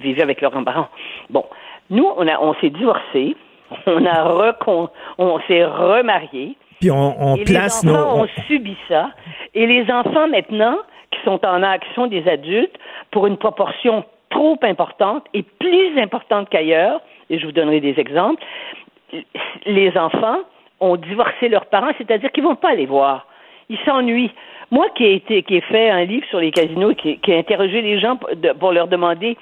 [0.00, 0.88] vivaient avec leurs grands-parents.
[1.28, 1.44] Bon,
[1.90, 3.36] nous, on, a, on s'est divorcés,
[3.86, 4.88] on a recon,
[5.18, 6.56] on s'est remariés.
[6.80, 8.22] Puis on, et place les enfants nos...
[8.22, 9.10] ont subi ça.
[9.54, 10.78] Et les enfants, maintenant,
[11.10, 12.76] qui sont en action des adultes,
[13.10, 17.00] pour une proportion trop importante et plus importante qu'ailleurs,
[17.30, 18.42] et je vous donnerai des exemples,
[19.66, 20.40] les enfants
[20.80, 23.26] ont divorcé leurs parents, c'est-à-dire qu'ils vont pas les voir.
[23.68, 24.32] Ils s'ennuient.
[24.70, 27.98] Moi qui ai ai fait un livre sur les casinos, qui, qui a interrogé les
[27.98, 28.18] gens
[28.58, 29.36] pour leur demander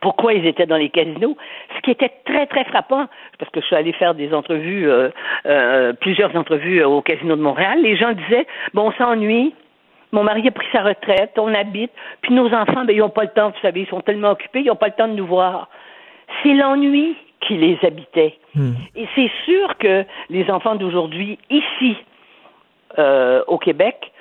[0.00, 1.36] pourquoi ils étaient dans les casinos,
[1.76, 3.06] ce qui était très très frappant,
[3.38, 5.10] parce que je suis allée faire des entrevues, euh,
[5.46, 9.54] euh, plusieurs entrevues au casino de Montréal, les gens disaient bon on s'ennuie,
[10.12, 11.92] mon mari a pris sa retraite, on habite,
[12.22, 14.60] puis nos enfants, ben, ils n'ont pas le temps, vous savez, ils sont tellement occupés,
[14.60, 15.68] ils n'ont pas le temps de nous voir.
[16.42, 18.38] C'est l'ennui qui les habitait.
[18.54, 18.72] Hmm.
[18.96, 21.96] Et c'est sûr que les enfants d'aujourd'hui, ici,
[22.98, 24.12] euh, au Québec,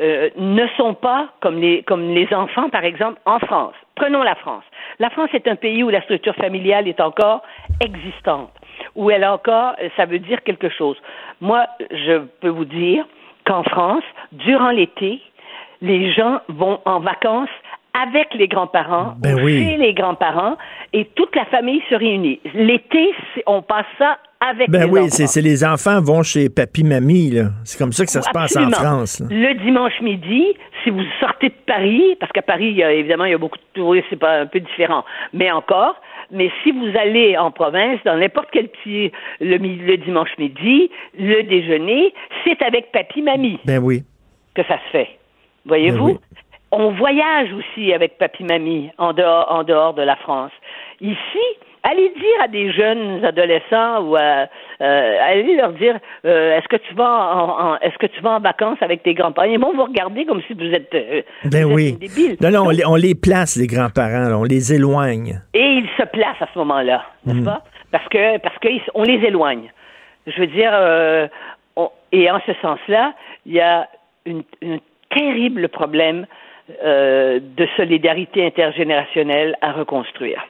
[0.00, 3.74] euh, ne sont pas comme les, comme les enfants, par exemple, en France.
[3.94, 4.64] Prenons la France.
[4.98, 7.42] La France est un pays où la structure familiale est encore
[7.84, 8.50] existante,
[8.94, 10.96] où elle a encore, ça veut dire quelque chose.
[11.40, 13.04] Moi, je peux vous dire
[13.44, 15.20] qu'en France, durant l'été,
[15.82, 17.50] les gens vont en vacances
[17.94, 19.58] avec les grands-parents, Ben ou oui.
[19.62, 20.56] chez les grands-parents,
[20.94, 22.40] et toute la famille se réunit.
[22.54, 23.10] L'été,
[23.46, 25.08] on passe ça avec Ben les oui, enfants.
[25.10, 27.50] c'est c'est les enfants vont chez papy, mamie, là.
[27.64, 28.70] C'est comme ça que ça se passe en.
[28.70, 29.20] France.
[29.20, 29.26] là.
[29.30, 30.46] Le dimanche midi,
[30.82, 33.38] si vous sortez de Paris, parce qu'à Paris, il y a, évidemment, il y a
[33.38, 35.04] beaucoup de touristes, c'est pas un peu différent,
[35.34, 35.94] mais encore.
[36.30, 41.42] Mais si vous allez en province, dans n'importe quel petit le, le dimanche midi, le
[41.42, 42.14] déjeuner,
[42.44, 44.02] c'est avec papy, mamie Ben oui.
[44.54, 45.08] que ça se fait.
[45.66, 46.06] Voyez-vous?
[46.12, 46.18] Oui.
[46.74, 50.52] On voyage aussi avec papy mamie en dehors, en dehors de la France.
[51.02, 51.44] Ici,
[51.82, 54.46] allez dire à des jeunes adolescents ou à,
[54.80, 58.30] euh, allez leur dire euh, est-ce que tu vas en, en- est-ce que tu vas
[58.30, 59.48] en vacances avec tes grands-parents?
[59.48, 61.92] Ils vont vous regarder comme si vous êtes, euh, Ben vous êtes oui.
[61.92, 62.36] débiles.
[62.40, 65.40] Non, non, on les, on les place, les grands-parents, on les éloigne.
[65.52, 67.44] Et ils se placent à ce moment-là, n'est-ce Mm.
[67.44, 67.62] pas?
[67.90, 69.70] Parce que parce qu'on les éloigne.
[70.26, 70.72] Je veux dire,
[71.76, 73.12] on- et en ce sens-là,
[73.44, 73.86] il y a
[74.24, 74.78] une, un
[75.14, 76.26] terrible problème
[76.84, 80.40] euh, de solidarité intergénérationnelle à reconstruire.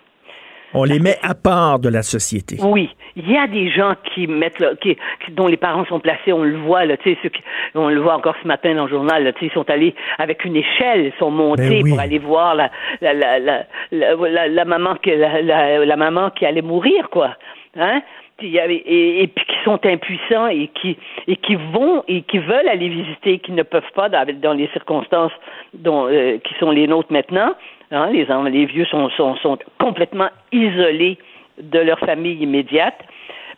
[0.75, 2.57] On les met à part de la société.
[2.63, 4.97] Oui, il y a des gens qui mettent, là, qui,
[5.33, 7.31] dont les parents sont placés, on le voit, là, tu sais,
[7.75, 9.95] on le voit encore ce matin dans le journal, là, tu sais, ils sont allés
[10.19, 11.91] avec une échelle, ils sont montés Ben oui.
[11.91, 12.71] pour aller voir la,
[13.03, 17.37] la, la, la, la, la- la maman qui, la maman qui allait mourir, quoi,
[17.79, 18.01] hein?
[18.43, 20.97] Et, et puis qui sont impuissants et qui
[21.27, 24.69] et qui vont et qui veulent aller visiter, qui ne peuvent pas dans, dans les
[24.69, 25.33] circonstances
[25.75, 27.55] dont, euh, qui sont les nôtres maintenant.
[27.91, 31.19] Hein, les, vieux sont, sont, sont complètement isolés
[31.61, 32.99] de leur famille immédiate.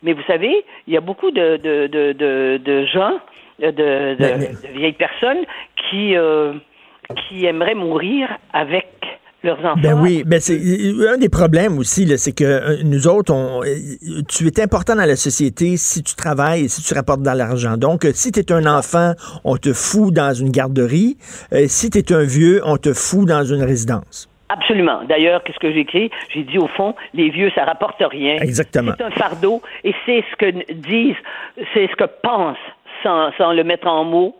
[0.03, 3.19] Mais vous savez, il y a beaucoup de, de, de, de, de gens,
[3.59, 5.45] de, vieilles personnes
[5.89, 6.53] qui, euh,
[7.15, 8.87] qui aimeraient mourir avec
[9.45, 9.81] leurs enfants.
[9.81, 10.59] Ben oui, ben c'est
[11.07, 15.05] un des problèmes aussi, c'est que euh, nous autres, on, euh, tu es important dans
[15.05, 17.77] la société si tu travailles et si tu rapportes de l'argent.
[17.77, 19.13] Donc, euh, si tu es un enfant,
[19.43, 21.17] on te fout dans une garderie.
[21.53, 24.29] Euh, si tu es un vieux, on te fout dans une résidence.
[24.49, 25.03] Absolument.
[25.09, 26.11] D'ailleurs, qu'est-ce que j'ai écrit?
[26.33, 28.37] J'ai dit, au fond, les vieux, ça rapporte rien.
[28.37, 28.93] Exactement.
[28.97, 31.15] C'est un fardeau et c'est ce que disent,
[31.73, 32.57] c'est ce que pensent,
[33.01, 34.35] sans, sans le mettre en mots,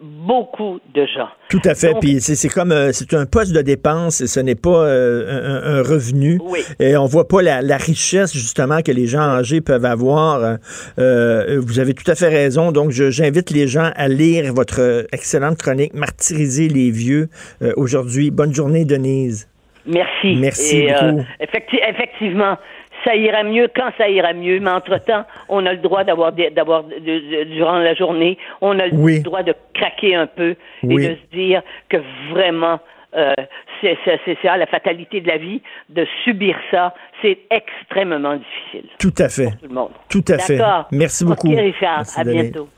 [0.00, 1.28] beaucoup de gens.
[1.48, 1.92] Tout à fait.
[1.92, 5.62] Donc- Puis c'est comme euh, c'est un poste de dépense et ce n'est pas euh,
[5.64, 6.38] un, un revenu.
[6.44, 6.60] Oui.
[6.80, 10.58] Et on voit pas la, la richesse justement que les gens âgés peuvent avoir.
[10.98, 12.72] Euh, vous avez tout à fait raison.
[12.72, 17.28] Donc j'invite les gens à lire votre excellente chronique Martyriser les vieux
[17.76, 18.30] aujourd'hui.
[18.30, 19.48] Bonne journée Denise.
[19.84, 20.36] Merci.
[20.36, 21.22] Merci Et, beaucoup.
[21.40, 22.56] effecti- effectivement,
[23.04, 26.50] ça ira mieux quand ça ira mieux, mais entre-temps, on a le droit d'avoir, des-
[26.50, 29.20] d'avoir durant la journée, on a le Oui.
[29.20, 31.04] droit de craquer un peu Oui.
[31.04, 31.96] et de se dire que
[32.30, 32.78] vraiment,
[33.16, 33.34] euh,
[33.80, 38.88] c'est, c'est, c'est ça, la fatalité de la vie, de subir ça, c'est extrêmement difficile.
[38.98, 39.50] Tout à fait.
[39.60, 39.90] Tout le monde.
[40.08, 40.56] Tout à fait.
[40.56, 40.86] D'accord.
[40.92, 41.50] Merci beaucoup.
[41.50, 41.98] Richard.
[41.98, 42.68] Merci, à bientôt.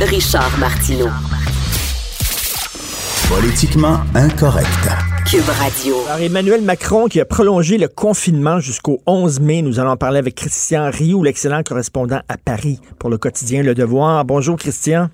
[0.00, 1.08] Richard Martineau.
[3.28, 4.88] Politiquement incorrect.
[5.28, 5.96] Cube Radio.
[6.06, 9.62] Alors, Emmanuel Macron qui a prolongé le confinement jusqu'au 11 mai.
[9.62, 13.74] Nous allons en parler avec Christian Rioux, l'excellent correspondant à Paris pour le quotidien Le
[13.74, 14.24] Devoir.
[14.24, 15.08] Bonjour, Christian.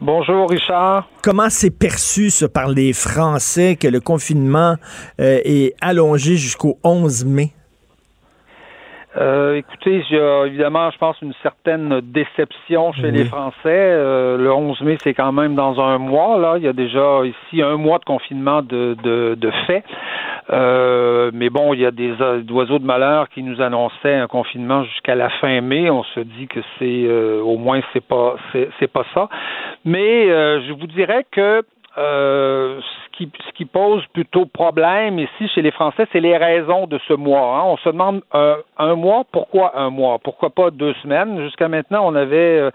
[0.00, 1.08] Bonjour Richard.
[1.22, 4.76] Comment c'est perçu ça, par les Français que le confinement
[5.20, 7.52] euh, est allongé jusqu'au 11 mai?
[9.16, 13.66] Euh, écoutez, il y a évidemment, je pense, une certaine déception chez les Français.
[13.66, 16.38] Euh, le 11 mai, c'est quand même dans un mois.
[16.38, 19.84] Là, il y a déjà ici un mois de confinement de, de, de fait.
[20.50, 22.14] Euh, mais bon, il y a des,
[22.50, 25.90] oiseaux de malheur qui nous annonçaient un confinement jusqu'à la fin mai.
[25.90, 27.08] On se dit que c'est
[27.40, 29.28] au moins c'est pas c'est pas ça.
[29.84, 31.62] Mais je vous dirais que
[31.98, 32.80] euh,
[33.12, 37.14] qui, ce qui pose plutôt problème ici chez les Français, c'est les raisons de ce
[37.14, 37.58] mois.
[37.58, 37.62] Hein.
[37.66, 40.18] On se demande euh, un mois, pourquoi un mois?
[40.18, 41.40] Pourquoi pas deux semaines?
[41.42, 42.70] Jusqu'à maintenant, on avait euh,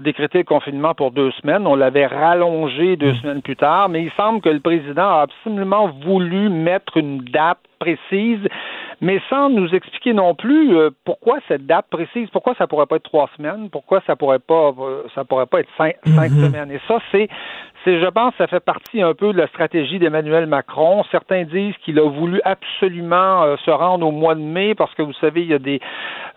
[0.00, 1.66] décrété le confinement pour deux semaines.
[1.66, 5.88] On l'avait rallongé deux semaines plus tard, mais il semble que le président a absolument
[6.04, 8.48] voulu mettre une date précise
[9.02, 12.96] mais sans nous expliquer non plus euh, pourquoi cette date précise, pourquoi ça pourrait pas
[12.96, 16.46] être trois semaines, pourquoi ça pourrait pas euh, ça pourrait pas être cinq, cinq mhm.
[16.46, 16.70] semaines.
[16.70, 17.28] Et ça, c'est
[17.84, 21.02] c'est, je pense, ça fait partie un peu de la stratégie d'Emmanuel Macron.
[21.10, 25.02] Certains disent qu'il a voulu absolument euh, se rendre au mois de mai parce que
[25.02, 25.80] vous savez, il y a des,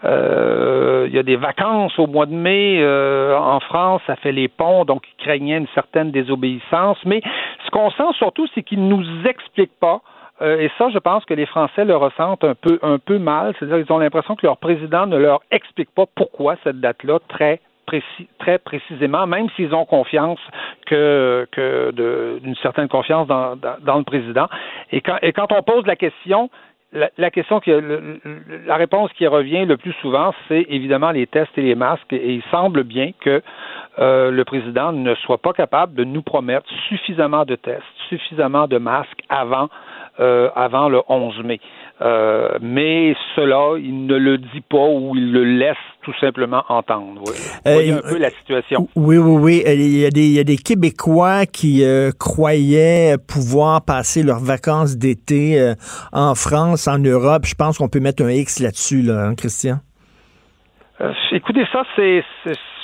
[0.03, 4.01] il y a des vacances au mois de mai en France.
[4.07, 6.97] Ça fait les ponts, donc il craignait une certaine désobéissance.
[7.05, 7.21] Mais
[7.63, 10.01] ce qu'on sent surtout, c'est qu'il nous explique pas
[10.41, 13.53] euh, et ça, je pense que les Français le ressentent un peu, un peu mal.
[13.57, 17.61] C'est-à-dire qu'ils ont l'impression que leur président ne leur explique pas pourquoi cette date-là très
[17.85, 20.39] Précis, très précisément, même s'ils ont confiance
[20.87, 21.91] que, que
[22.39, 24.47] d'une certaine confiance dans, le président.
[24.91, 26.49] Et quand, et quand on pose la question,
[27.17, 27.71] la, question qui,
[28.65, 32.11] la réponse qui revient le plus souvent, c'est évidemment les tests et les masques.
[32.11, 33.41] Et il semble bien que
[33.99, 38.77] euh, le président ne soit pas capable de nous promettre suffisamment de tests, suffisamment de
[38.77, 39.69] masques avant
[40.17, 41.59] euh, avant le 11 mai.
[42.01, 47.21] Euh, mais cela, il ne le dit pas ou il le laisse tout simplement entendre.
[47.27, 47.33] Oui.
[47.65, 48.87] Voyez un peu la situation.
[48.95, 49.63] Oui, oui, oui.
[49.65, 54.39] Il y a des, il y a des Québécois qui euh, croyaient pouvoir passer leurs
[54.39, 55.73] vacances d'été
[56.13, 57.43] en France, en Europe.
[57.45, 59.79] Je pense qu'on peut mettre un X là-dessus, là, hein, Christian?
[61.33, 62.23] écoutez, ça, c'est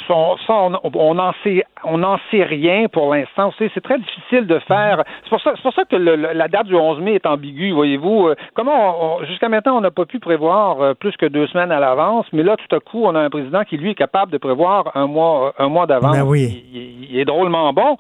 [0.08, 3.54] ça, on n'en sait, on sait rien pour l'instant.
[3.58, 5.04] C'est très difficile de faire.
[5.24, 8.30] C'est pour ça, c'est pour ça que la date du 11 mai est ambiguë, voyez-vous.
[8.30, 11.80] Euh, comment, jusqu'à maintenant, on n'a pas pu prévoir euh, plus que deux semaines à
[11.80, 14.38] l'avance, mais là, tout à coup, on a un président qui lui est capable de
[14.38, 16.16] prévoir un mois, un mois d'avance.
[16.16, 16.64] Ben oui.
[17.10, 17.98] il, est drôlement bon.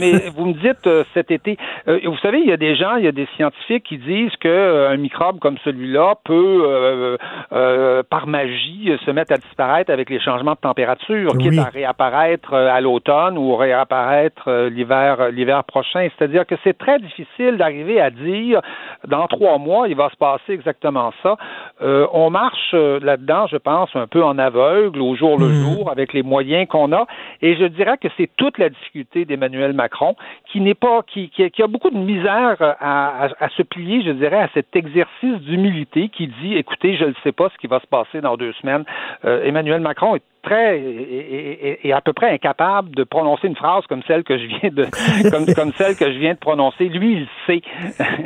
[0.00, 1.56] mais vous me dites euh, cet été,
[1.86, 4.88] vous savez, il y a des gens, il y a des scientifiques qui disent que
[4.88, 7.18] un microbe comme celui-là peut,
[8.10, 12.68] par magie, se mettre à disparaître avec les changements de température quitte à réapparaître euh,
[12.70, 16.08] à l'automne ou réapparaître euh, l'hiver euh, l'hiver prochain.
[16.16, 18.60] C'est-à-dire que c'est très difficile d'arriver à dire
[19.06, 21.36] dans trois mois il va se passer exactement ça.
[21.80, 25.62] on marche là-dedans, je pense, un peu en aveugle au jour le mhm.
[25.62, 27.06] jour avec les moyens qu'on a.
[27.42, 30.16] Et je dirais que c'est toute la difficulté d'Emmanuel Macron
[30.50, 34.40] qui n'est pas qui, qui, a beaucoup de misère à, à, se plier, je dirais,
[34.40, 37.86] à cet exercice d'humilité qui dit écoutez, je ne sais pas ce qui va se
[37.86, 38.84] passer dans deux semaines.
[39.24, 40.22] Emmanuel Macron est
[40.52, 44.86] et, à peu près incapable de prononcer une phrase comme celle que je viens de
[45.30, 46.88] comme, comme celle que je viens de prononcer.
[46.88, 47.62] Lui, il sait.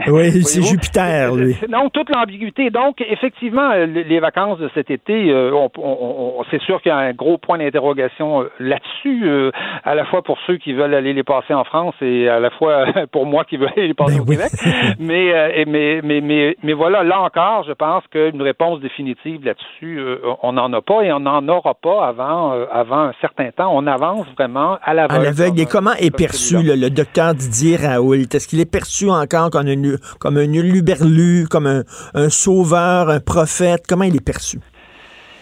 [0.08, 1.56] Oui, c'est Jupiter, lui.
[1.68, 2.70] Non, toute l'ambiguïté.
[2.70, 7.12] Donc, effectivement, les vacances de cet été, euh, on, c'est sûr qu'il y a un
[7.12, 9.50] gros point d'interrogation euh, là-dessus, euh,
[9.84, 12.50] à la fois pour ceux qui veulent aller les passer en France et à la
[12.50, 14.50] fois pour moi qui veux aller les passer ben au Québec.
[14.98, 20.00] mais, mais, mais, mais, mais voilà, là encore, je pense qu'une réponse définitive là-dessus,
[20.42, 23.70] on n'en a pas et on n'en aura pas avant, euh, avant un certain temps.
[23.74, 25.20] On avance vraiment à l'aveugle.
[25.20, 25.60] À l'aveugle.
[25.60, 28.14] Et comment est perçu le, docteur Didier Raoult?
[28.14, 31.82] Est-ce qu'il est perçu encore comme un, comme un uluberlu, comme un,
[32.14, 33.84] un sauveur, un prophète?
[33.88, 34.58] Comment il est perçu?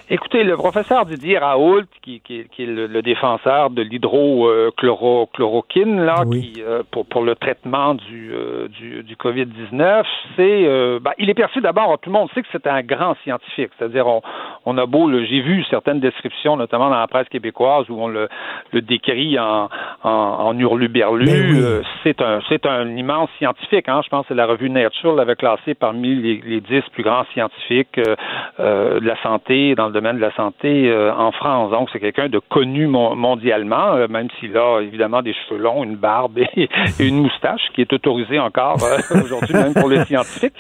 [0.09, 6.61] Écoutez, le professeur Didier Raoult, qui, qui, qui est le, défenseur de l'hydrochloroquine, là, qui
[6.61, 10.05] euh, pour, pour le traitement du, euh, du, du Covid-19,
[10.37, 13.17] c'est, euh, ben, il est perçu d'abord, tout le monde sait que c'est un grand
[13.25, 13.71] scientifique.
[13.77, 14.23] C'est-à-dire, on,
[14.65, 18.29] on a beau, j'ai vu certaines descriptions, notamment dans la presse québécoise, où on le,
[18.71, 19.69] le décrit en,
[20.05, 21.27] en, en hurluberlu.
[21.27, 23.89] Ben c'est un, c'est un immense scientifique.
[23.89, 24.03] Hein.
[24.05, 27.99] Je pense que la revue Nature l'avait classé parmi les, les dix plus grands scientifiques
[27.99, 31.71] de la santé dans le domaine de la santé euh, en France.
[31.71, 35.97] Donc, c'est quelqu'un de connu mondialement, euh, même s'il a évidemment des cheveux longs, une
[35.97, 36.69] barbe et,
[37.01, 40.59] une moustache, qui est autorisée encore euh, aujourd'hui, même pour les scientifiques.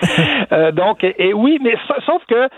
[0.72, 1.76] donc, et, oui, mais
[2.06, 2.48] sauf que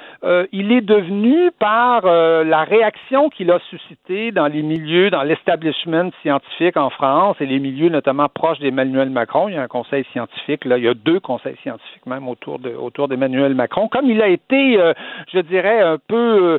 [0.53, 6.77] il est devenu par la réaction qu'il a suscité dans les milieux, dans l'establishment scientifique,
[6.77, 9.49] en France et les milieux notamment proches d'Emmanuel Macron.
[9.49, 12.59] Il y a un conseil scientifique, là, il y a deux conseils scientifiques même autour
[12.59, 13.89] de autour d'Emmanuel Macron.
[13.89, 14.79] Comme il a été,
[15.33, 16.59] je dirais, un peu,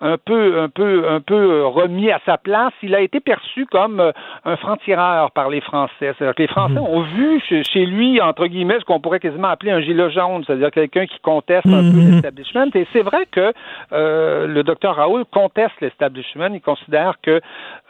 [0.00, 4.12] un peu, un peu, un peu remis à sa place, il a été perçu comme
[4.44, 6.14] un franc-tireur par les Français.
[6.16, 6.86] C'est-à-dire que les Français mhm.
[6.86, 10.70] ont vu chez, lui, entre guillemets, ce qu'on pourrait quasiment appeler un gilet jaune, c'est-à-dire
[10.70, 12.12] quelqu'un qui conteste un peu mhm.
[12.12, 12.70] l'establishment.
[12.74, 13.52] Et c'est vrai que
[13.92, 16.50] le docteur Raoul conteste l'establishment.
[16.54, 17.40] Il considère que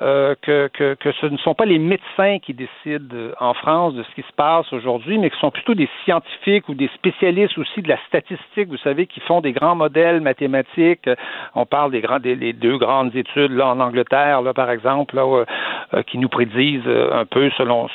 [0.03, 3.93] euh, que, que, que, ce ne sont pas les médecins qui décident euh, en France
[3.93, 6.89] de ce qui se passe aujourd'hui, mais que ce sont plutôt des scientifiques ou des
[6.95, 11.07] spécialistes aussi de la statistique, vous savez, qui font des grands modèles mathématiques.
[11.55, 15.17] On parle des, grands, des les deux grandes études là, en Angleterre, là, par exemple,
[15.17, 15.45] là,
[15.95, 17.89] euh, qui nous prédisent un peu selon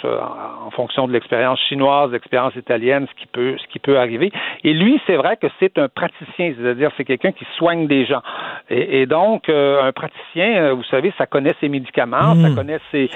[0.65, 4.31] en fonction de l'expérience chinoise, l'expérience italienne, ce qui peut ce qui peut arriver.
[4.63, 8.21] Et lui, c'est vrai que c'est un praticien, c'est-à-dire c'est quelqu'un qui soigne des gens.
[8.69, 12.55] Et, et donc, un praticien, vous savez, ça connaît ses médicaments ça hmm.
[12.55, 13.09] connaît ces,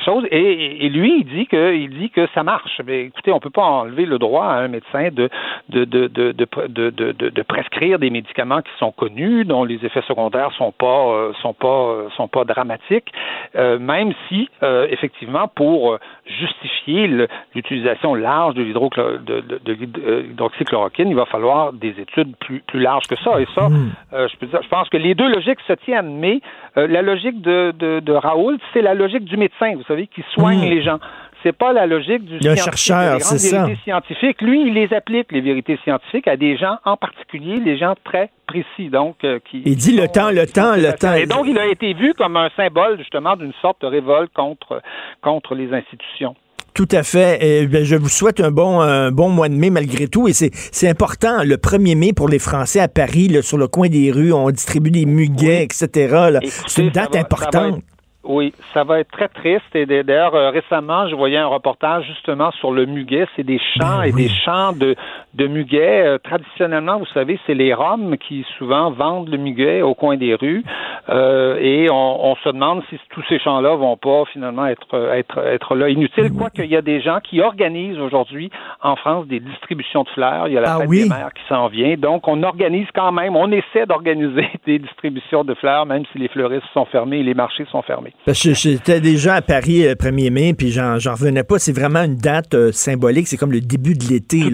[0.00, 0.24] choses.
[0.30, 2.80] Et, lui, il dit que, il dit que ça marche.
[2.86, 5.28] Mais écoutez, on peut pas enlever le droit à un médecin de
[5.68, 10.72] de, de, de, de, prescrire des médicaments qui sont connus, dont les effets secondaires sont
[10.72, 13.12] pas euh, sont pas euh, sont pas dramatiques,
[13.54, 17.08] euh, même si effectivement pour justifier
[17.54, 23.40] l'utilisation large de l'hydroxychloroquine, il va falloir des études plus plus larges que ça.
[23.40, 23.92] Et ça, hmm.
[24.12, 26.40] je, peux dire, je pense que les deux logiques se tiennent, mais
[26.76, 30.66] la logique de, de, de Raoul, c'est la logique du médecin, vous savez, qui soigne
[30.66, 30.70] hmm.
[30.70, 30.98] les gens.
[31.42, 33.68] C'est pas la logique du chercheur, c'est ça.
[33.84, 34.40] scientifiques.
[34.42, 38.30] Lui, il les applique, les vérités scientifiques, à des gens en particulier, des gens très
[38.46, 39.62] précis, donc euh, qui.
[39.64, 41.14] Il dit le temps, le temps, le temps.
[41.14, 44.82] Et donc, il a été vu comme un symbole justement d'une sorte de révolte contre
[45.22, 46.34] contre les institutions.
[46.76, 47.38] Tout à fait.
[47.40, 50.28] Et, ben, je vous souhaite un bon, un bon mois de mai malgré tout.
[50.28, 54.12] Et c'est important, le 1er mai pour les Français à Paris, sur le coin des
[54.12, 56.38] rues, on distribue des muguets, etc.
[56.66, 57.82] C'est une date importante.
[58.28, 59.74] Oui, ça va être très triste.
[59.74, 63.26] Et d'ailleurs, euh, récemment, je voyais un reportage justement sur le muguet.
[63.36, 64.96] C'est des champs ben et des champs de,
[65.34, 66.02] de muguet.
[66.04, 70.34] Euh, traditionnellement, vous savez, c'est les Roms qui souvent vendent le muguet au coin des
[70.34, 70.64] rues.
[71.08, 75.38] Euh, et on, on, se demande si tous ces champs-là vont pas finalement être être
[75.38, 76.32] être là inutiles.
[76.36, 78.50] Quoique il y a des gens qui organisent aujourd'hui
[78.82, 80.48] en France des distributions de fleurs.
[80.48, 81.94] Il y a la ah fête des mères qui s'en vient.
[81.96, 83.36] Donc, on organise quand même.
[83.36, 87.34] On essaie d'organiser des distributions de fleurs, même si les fleuristes sont fermés et les
[87.34, 88.12] marchés sont fermés.
[88.26, 91.60] Parce que j'étais déjà à Paris le euh, 1er mai, puis j'en revenais pas.
[91.60, 93.28] C'est vraiment une date euh, symbolique.
[93.28, 94.50] C'est comme le début de l'été.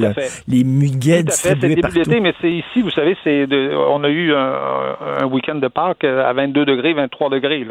[0.47, 1.25] Les muguets.
[1.29, 5.25] C'est le début de l'été, mais c'est ici, vous savez, c'est on a eu un,
[5.25, 7.67] week-end de Pâques euh, à 22 degrés, 23 degrés.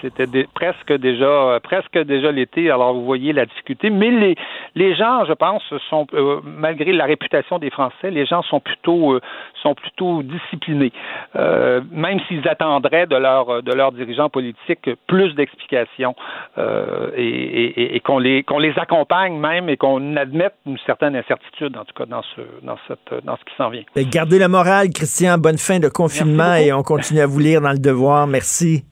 [0.00, 2.70] C'était presque déjà presque déjà l'été.
[2.70, 3.90] Alors, vous voyez la difficulté.
[3.90, 4.34] Mais les,
[4.74, 6.06] les gens, je pense, sont,
[6.42, 9.18] malgré la réputation des Français, les gens sont plutôt,
[9.62, 10.92] sont plutôt disciplinés.
[11.34, 16.14] même s'ils attendraient de, leur, de leurs dirigeants politiques plus d'explications
[16.58, 21.84] euh, et, qu'on les qu'on les accompagne même et qu'on admette une certaine incertitude en
[21.84, 23.82] tout cas dans ce dans cette dans ce qui s'en vient.
[23.94, 25.38] Ben, gardez la morale, Christian.
[25.38, 28.26] Bonne fin de confinement et on continue à vous lire dans le devoir.
[28.26, 28.84] Merci.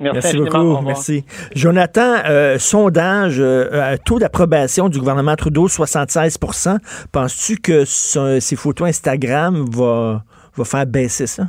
[0.00, 0.80] Merci, beaucoup.
[0.82, 1.24] Merci.
[1.54, 6.78] Jonathan, euh, sondage, euh, taux d'approbation du gouvernement Trudeau, 76%
[7.10, 10.22] Penses-tu que ces photos Instagram va,
[10.56, 11.44] va faire baisser ça?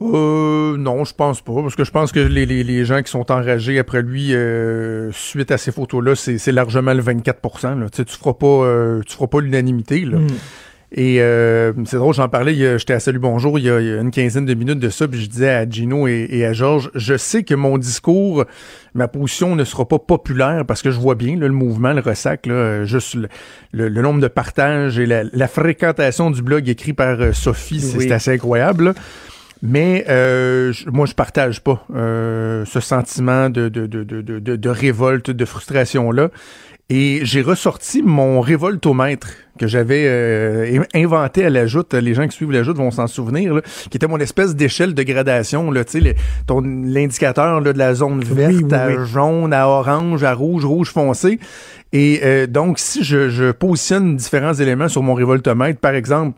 [0.00, 3.10] Euh, non, je pense pas, parce que je pense que les, les, les gens qui
[3.10, 7.90] sont enragés après lui euh, suite à ces photos-là, c'est largement le 24 là.
[7.90, 10.00] Tu, sais, tu feras pas, euh, tu feras pas l'unanimité.
[10.00, 10.18] Là.
[10.18, 10.28] Mm.
[10.94, 14.44] Et euh, c'est drôle, j'en parlais, j'étais à Salut Bonjour il y, a, une quinzaine
[14.44, 17.54] de minutes de ça, puis je disais à Gino et, à Georges, je sais que
[17.54, 18.44] mon discours,
[18.92, 22.44] ma position ne sera pas populaire parce que je vois bien le mouvement, le ressac,
[22.44, 23.16] là, juste
[23.72, 28.92] le, nombre de partages et la, fréquentation du blog écrit par Sophie, c'est assez incroyable.
[29.62, 35.30] Mais euh, moi, je partage pas euh, ce sentiment de, de, de, de, de révolte,
[35.30, 36.30] de frustration-là.
[36.90, 39.28] Et j'ai ressorti mon révoltomètre
[39.58, 41.94] que j'avais euh, inventé à la joute.
[41.94, 44.92] Les gens qui suivent la joute vont s'en souvenir, là, qui était mon espèce d'échelle
[44.92, 45.70] de gradation.
[45.70, 45.84] Là,
[46.46, 51.38] ton l'indicateur de la zone verte à jaune, à orange, à rouge, rouge foncé.
[51.92, 56.36] Et euh, donc, si je, je positionne différents éléments sur mon révoltomètre, par exemple,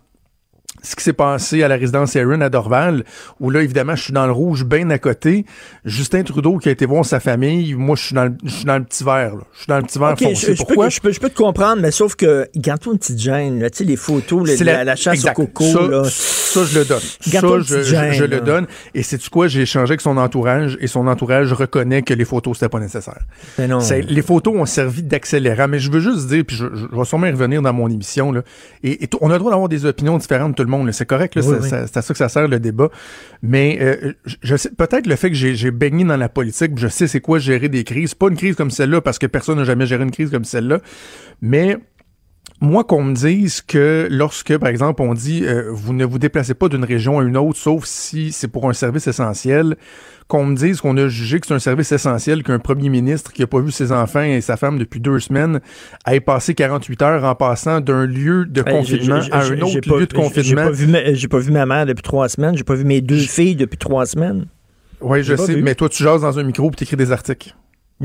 [0.83, 3.05] ce qui s'est passé à la résidence Erin à Dorval,
[3.41, 5.45] où là, évidemment, je suis dans le rouge bien à côté.
[5.85, 8.65] Justin Trudeau qui a été voir sa famille, moi, je suis dans le, je suis
[8.65, 9.37] dans le petit vert.
[9.37, 9.43] Là.
[9.53, 10.55] Je suis dans le petit vert foncé.
[10.55, 10.89] Je, Pourquoi?
[10.89, 13.61] Je peux, je, peux, te comprendre, mais sauf que, garde-toi une petite gêne.
[13.71, 15.65] Tu sais, les photos, la, la, chasse au coco.
[15.65, 16.05] Ça, là.
[16.05, 17.01] ça, je le donne.
[17.01, 18.67] Ça, je, je, le donne.
[18.95, 19.49] Et c'est-tu quoi?
[19.49, 23.21] J'ai échangé avec son entourage et son entourage reconnaît que les photos, c'était pas nécessaire.
[23.59, 23.79] Ben non.
[24.09, 25.69] Les photos ont servi d'accélérant.
[25.69, 28.43] Mais je veux juste dire, puis je, vais sûrement y revenir dans mon émission, là,
[28.83, 30.91] et, on a le droit d'avoir des opinions différentes le monde.
[30.93, 31.69] C'est correct, Oui, oui.
[31.69, 32.89] c'est à ça que ça sert le débat.
[33.43, 34.13] Mais euh,
[34.43, 37.21] je- sais peut-être le fait que j'ai j'ai baigné dans la politique, je sais c'est
[37.21, 38.15] quoi gérer des crises.
[38.15, 40.81] Pas une crise comme celle-là, parce que personne n'a jamais géré une crise comme celle-là.
[41.43, 41.77] Mais
[42.61, 46.55] moi, qu'on me dise que lorsque, par exemple, on dit euh, vous ne vous déplacez
[46.55, 49.77] pas d'une région à une autre, sauf si c'est pour un service essentiel,
[50.29, 53.43] qu'on me dise qu'on a jugé que c'est un service essentiel qu'un premier ministre qui
[53.43, 55.61] a pas vu ses enfants et sa femme depuis deux semaines
[56.11, 59.99] ait passé 48 heures en passant d'un lieu de Ben, confinement à un autre pas-
[59.99, 60.63] lieu de J'ai confinement.
[60.63, 62.57] pas, vu ma, j'ai pas vu ma mère depuis trois semaines.
[62.57, 64.47] J'ai pas vu mes deux filles depuis trois semaines.
[65.03, 67.55] Oui, je sais, mais toi, tu jases dans un micro et t'écris des articles.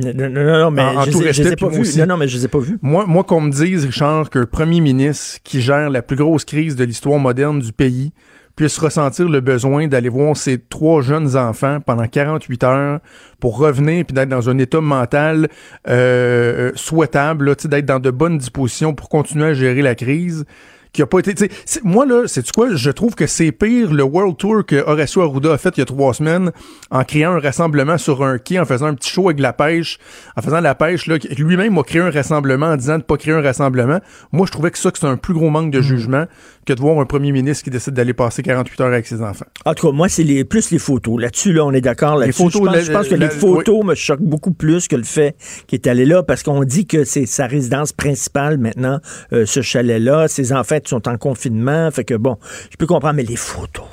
[0.03, 1.99] Non, non, mais En- en je, tout les ai- je respect, les ai pas vus.
[1.99, 2.77] Non, non, mais je les ai pas vus.
[2.81, 6.75] Moi, moi qu'on me dise, Richard, qu'un premier ministre qui gère la plus grosse crise
[6.75, 8.11] de l'histoire moderne du pays
[8.55, 12.99] puisse ressentir le besoin d'aller voir ses trois jeunes enfants pendant 48 heures
[13.39, 15.47] pour revenir puis d'être dans un état mental
[15.87, 20.43] euh, euh, souhaitable, d'être dans de bonnes dispositions pour continuer à gérer la crise
[20.91, 21.49] qui a pas été.
[21.83, 22.75] Moi, là, c'est quoi?
[22.75, 25.83] Je trouve que c'est pire le World Tour que Horacio Arruda a fait il y
[25.83, 26.51] a trois semaines
[26.89, 29.53] en créant un rassemblement sur un quai, en faisant un petit show avec de la
[29.53, 29.99] pêche,
[30.35, 33.33] en faisant de la pêche, lui-même a créé un rassemblement en disant de pas créer
[33.33, 33.99] un rassemblement.
[34.31, 36.25] Moi, je trouvais que ça, que c'est un plus gros manque de jugement
[36.69, 39.45] que de voir un premier ministre qui décide d'aller passer 48 heures avec ses enfants.
[39.65, 41.19] En tout cas, moi, c'est les, plus les photos.
[41.19, 42.43] Là-dessus, là, on est d'accord Les là-dessus.
[42.43, 44.95] photos, je, pense, la- je pense que la- les photos me choquent beaucoup plus que
[44.95, 45.35] le fait
[45.67, 48.99] qu'il est allé là parce qu'on dit que c'est sa résidence principale maintenant,
[49.33, 50.27] euh, ce chalet-là.
[50.27, 51.89] Ses enfants sont en confinement.
[51.91, 52.37] Fait que bon,
[52.71, 53.85] je peux comprendre, mais les photos.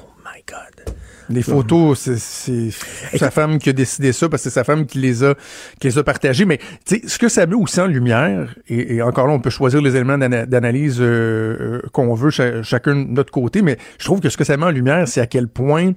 [1.30, 4.86] Les photos, c'est- c'est sa femme qui a décidé ça parce que c'est sa femme
[4.86, 5.34] qui les a,
[5.80, 6.44] qui les a partagées.
[6.44, 6.58] Mais
[6.88, 9.96] ce que ça met aussi en lumière, et, et encore là, on peut choisir les
[9.96, 14.20] éléments d'ana- d'analyse euh, euh, qu'on veut cha- chacun de notre côté, mais je trouve
[14.20, 15.92] que ce que ça met en lumière, c'est à quel point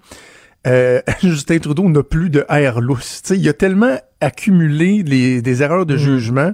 [0.68, 3.22] euh, Justin Trudeau n'a plus de air lousse.
[3.24, 6.52] Tu sais, il a tellement accumulé les, des erreurs de jugement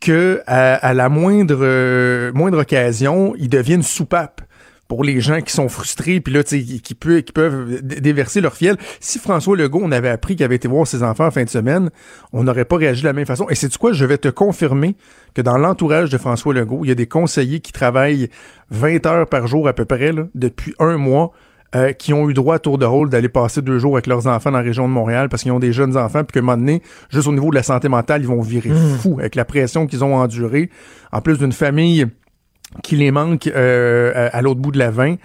[0.00, 4.40] que à, à la moindre euh, moindre occasion, il devient une soupape
[4.90, 7.80] pour les gens qui sont frustrés puis là tu sais qui, qui peut- qui peuvent
[7.80, 8.76] dé- déverser leur fiel.
[8.98, 11.48] Si François Legault on avait appris qu'il avait été voir ses enfants en fin de
[11.48, 11.90] semaine,
[12.32, 13.46] on n'aurait pas réagi de la même façon.
[13.48, 13.92] Et c'est du quoi?
[13.92, 14.96] Je vais te confirmer
[15.34, 18.28] que dans l'entourage de François Legault, il y a des conseillers qui travaillent
[18.70, 21.30] 20 heures par jour à peu près là, depuis un mois
[21.76, 24.26] euh, qui ont eu droit à tour de rôle d'aller passer deux jours avec leurs
[24.26, 26.42] enfants dans la région de Montréal parce qu'ils ont des jeunes enfants, puis qu'à un
[26.42, 28.98] moment donné, juste au niveau de la santé mentale, ils vont virer Mm.
[28.98, 30.68] fous avec la pression qu'ils ont endurée,
[31.12, 32.06] en plus d'une famille
[32.82, 35.16] qui les manque euh, à, l'autre bout de la 20.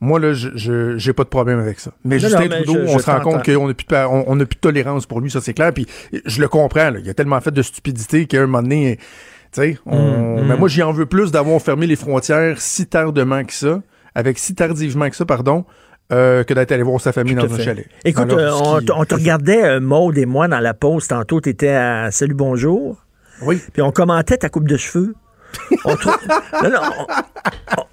[0.00, 1.92] Moi, là, je j'ai pas de problème avec ça.
[2.04, 3.86] Mais Non, Justin non, mais Trudeau, je- on je se rend compte qu'on n'a plus,
[3.86, 5.72] de on, on a plus de tolérance pour lui, ça c'est clair.
[5.72, 5.86] Puis
[6.26, 6.98] je le comprends, là.
[7.02, 8.98] il a tellement fait de stupidité qu'à un moment donné,
[9.52, 10.58] tu sais, on- Mm, mais mm.
[10.58, 13.80] moi j'y en veux plus d'avoir fermé les frontières si tardement que ça,
[14.14, 15.64] avec si tardivement que ça, pardon,
[16.12, 17.86] euh, que d'être allé voir sa famille dans un chalet.
[18.04, 21.08] Écoute, euh, on, te- on te regardait, euh, Maude et moi, dans la pause.
[21.08, 22.98] Tantôt, tu étais à Salut Bonjour.
[23.42, 23.58] Oui.
[23.72, 25.14] Puis on commentait ta coupe de cheveux.
[25.84, 26.10] On trou-
[26.62, 26.78] non, non.
[26.98, 27.84] on- on-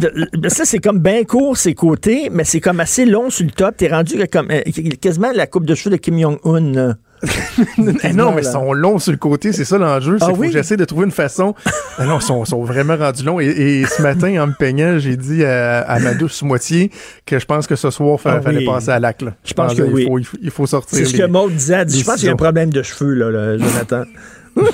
[0.00, 3.46] de- de- ça, c'est comme bien court, ses côtés, mais c'est comme assez long sur
[3.46, 3.76] le top.
[3.78, 4.60] T'es rendu comme, euh,
[5.00, 6.96] quasiment la coupe de cheveux de Kim Jong-un.
[8.14, 10.18] non, mais ils sont longs sur le côté, c'est ça l'enjeu.
[10.20, 10.48] Ah c'est faut oui?
[10.48, 11.54] que j'essaie de trouver une façon.
[11.98, 13.40] Ah non, ils sont, sont vraiment rendus longs.
[13.40, 16.90] Et, et ce matin, en me peignant, j'ai dit à, à ma douce moitié
[17.24, 18.66] que je pense que ce soir, il Ah fallait oui.
[18.66, 19.24] passer à l'acte.
[19.46, 20.04] Je pense Ah, que oui.
[20.06, 20.98] Faut, il, faut, il faut sortir.
[20.98, 21.84] C'est ce que Maud disait.
[21.88, 24.02] Je pense qu'il y a un problème de cheveux, là, là, Jonathan.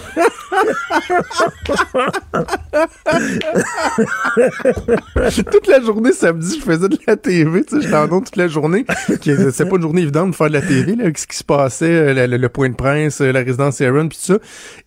[5.51, 7.65] toute la journée, samedi, je faisais de la TV.
[7.65, 8.85] Tu sais, j'étais en toute la journée.
[9.53, 11.45] C'est pas une journée évidente de faire de la TV, là, avec ce qui se
[11.45, 14.39] passait, euh, le, le- le point de presse, euh, la résidence Aaron, puis tout ça.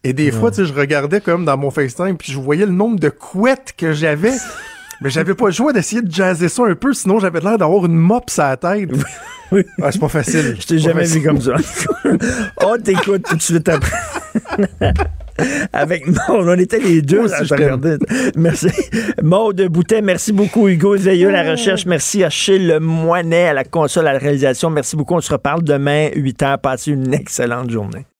[0.03, 2.71] Et des fois, tu sais, je regardais comme dans mon FaceTime, puis je voyais le
[2.71, 4.33] nombre de couettes que j'avais.
[5.01, 7.85] Mais j'avais pas le choix d'essayer de jazzer ça un peu, sinon j'avais l'air d'avoir
[7.85, 8.89] une mop sur la tête.
[9.81, 10.55] Ah, c'est pas facile.
[10.59, 11.53] Je t'ai jamais vu comme ça.
[12.63, 13.95] On t'écoute tout de suite après.
[15.73, 17.97] Avec Maud, on était les deux Moi aussi, à je regarder.
[18.37, 18.69] Merci.
[19.21, 20.69] Maud Boutet, merci beaucoup.
[20.69, 21.85] Hugo Veilleux la recherche.
[21.85, 24.69] Merci à Chille Moinet à la console, à la réalisation.
[24.69, 25.15] Merci beaucoup.
[25.15, 26.57] On se reparle demain, 8 h.
[26.59, 28.05] Passez une excellente journée.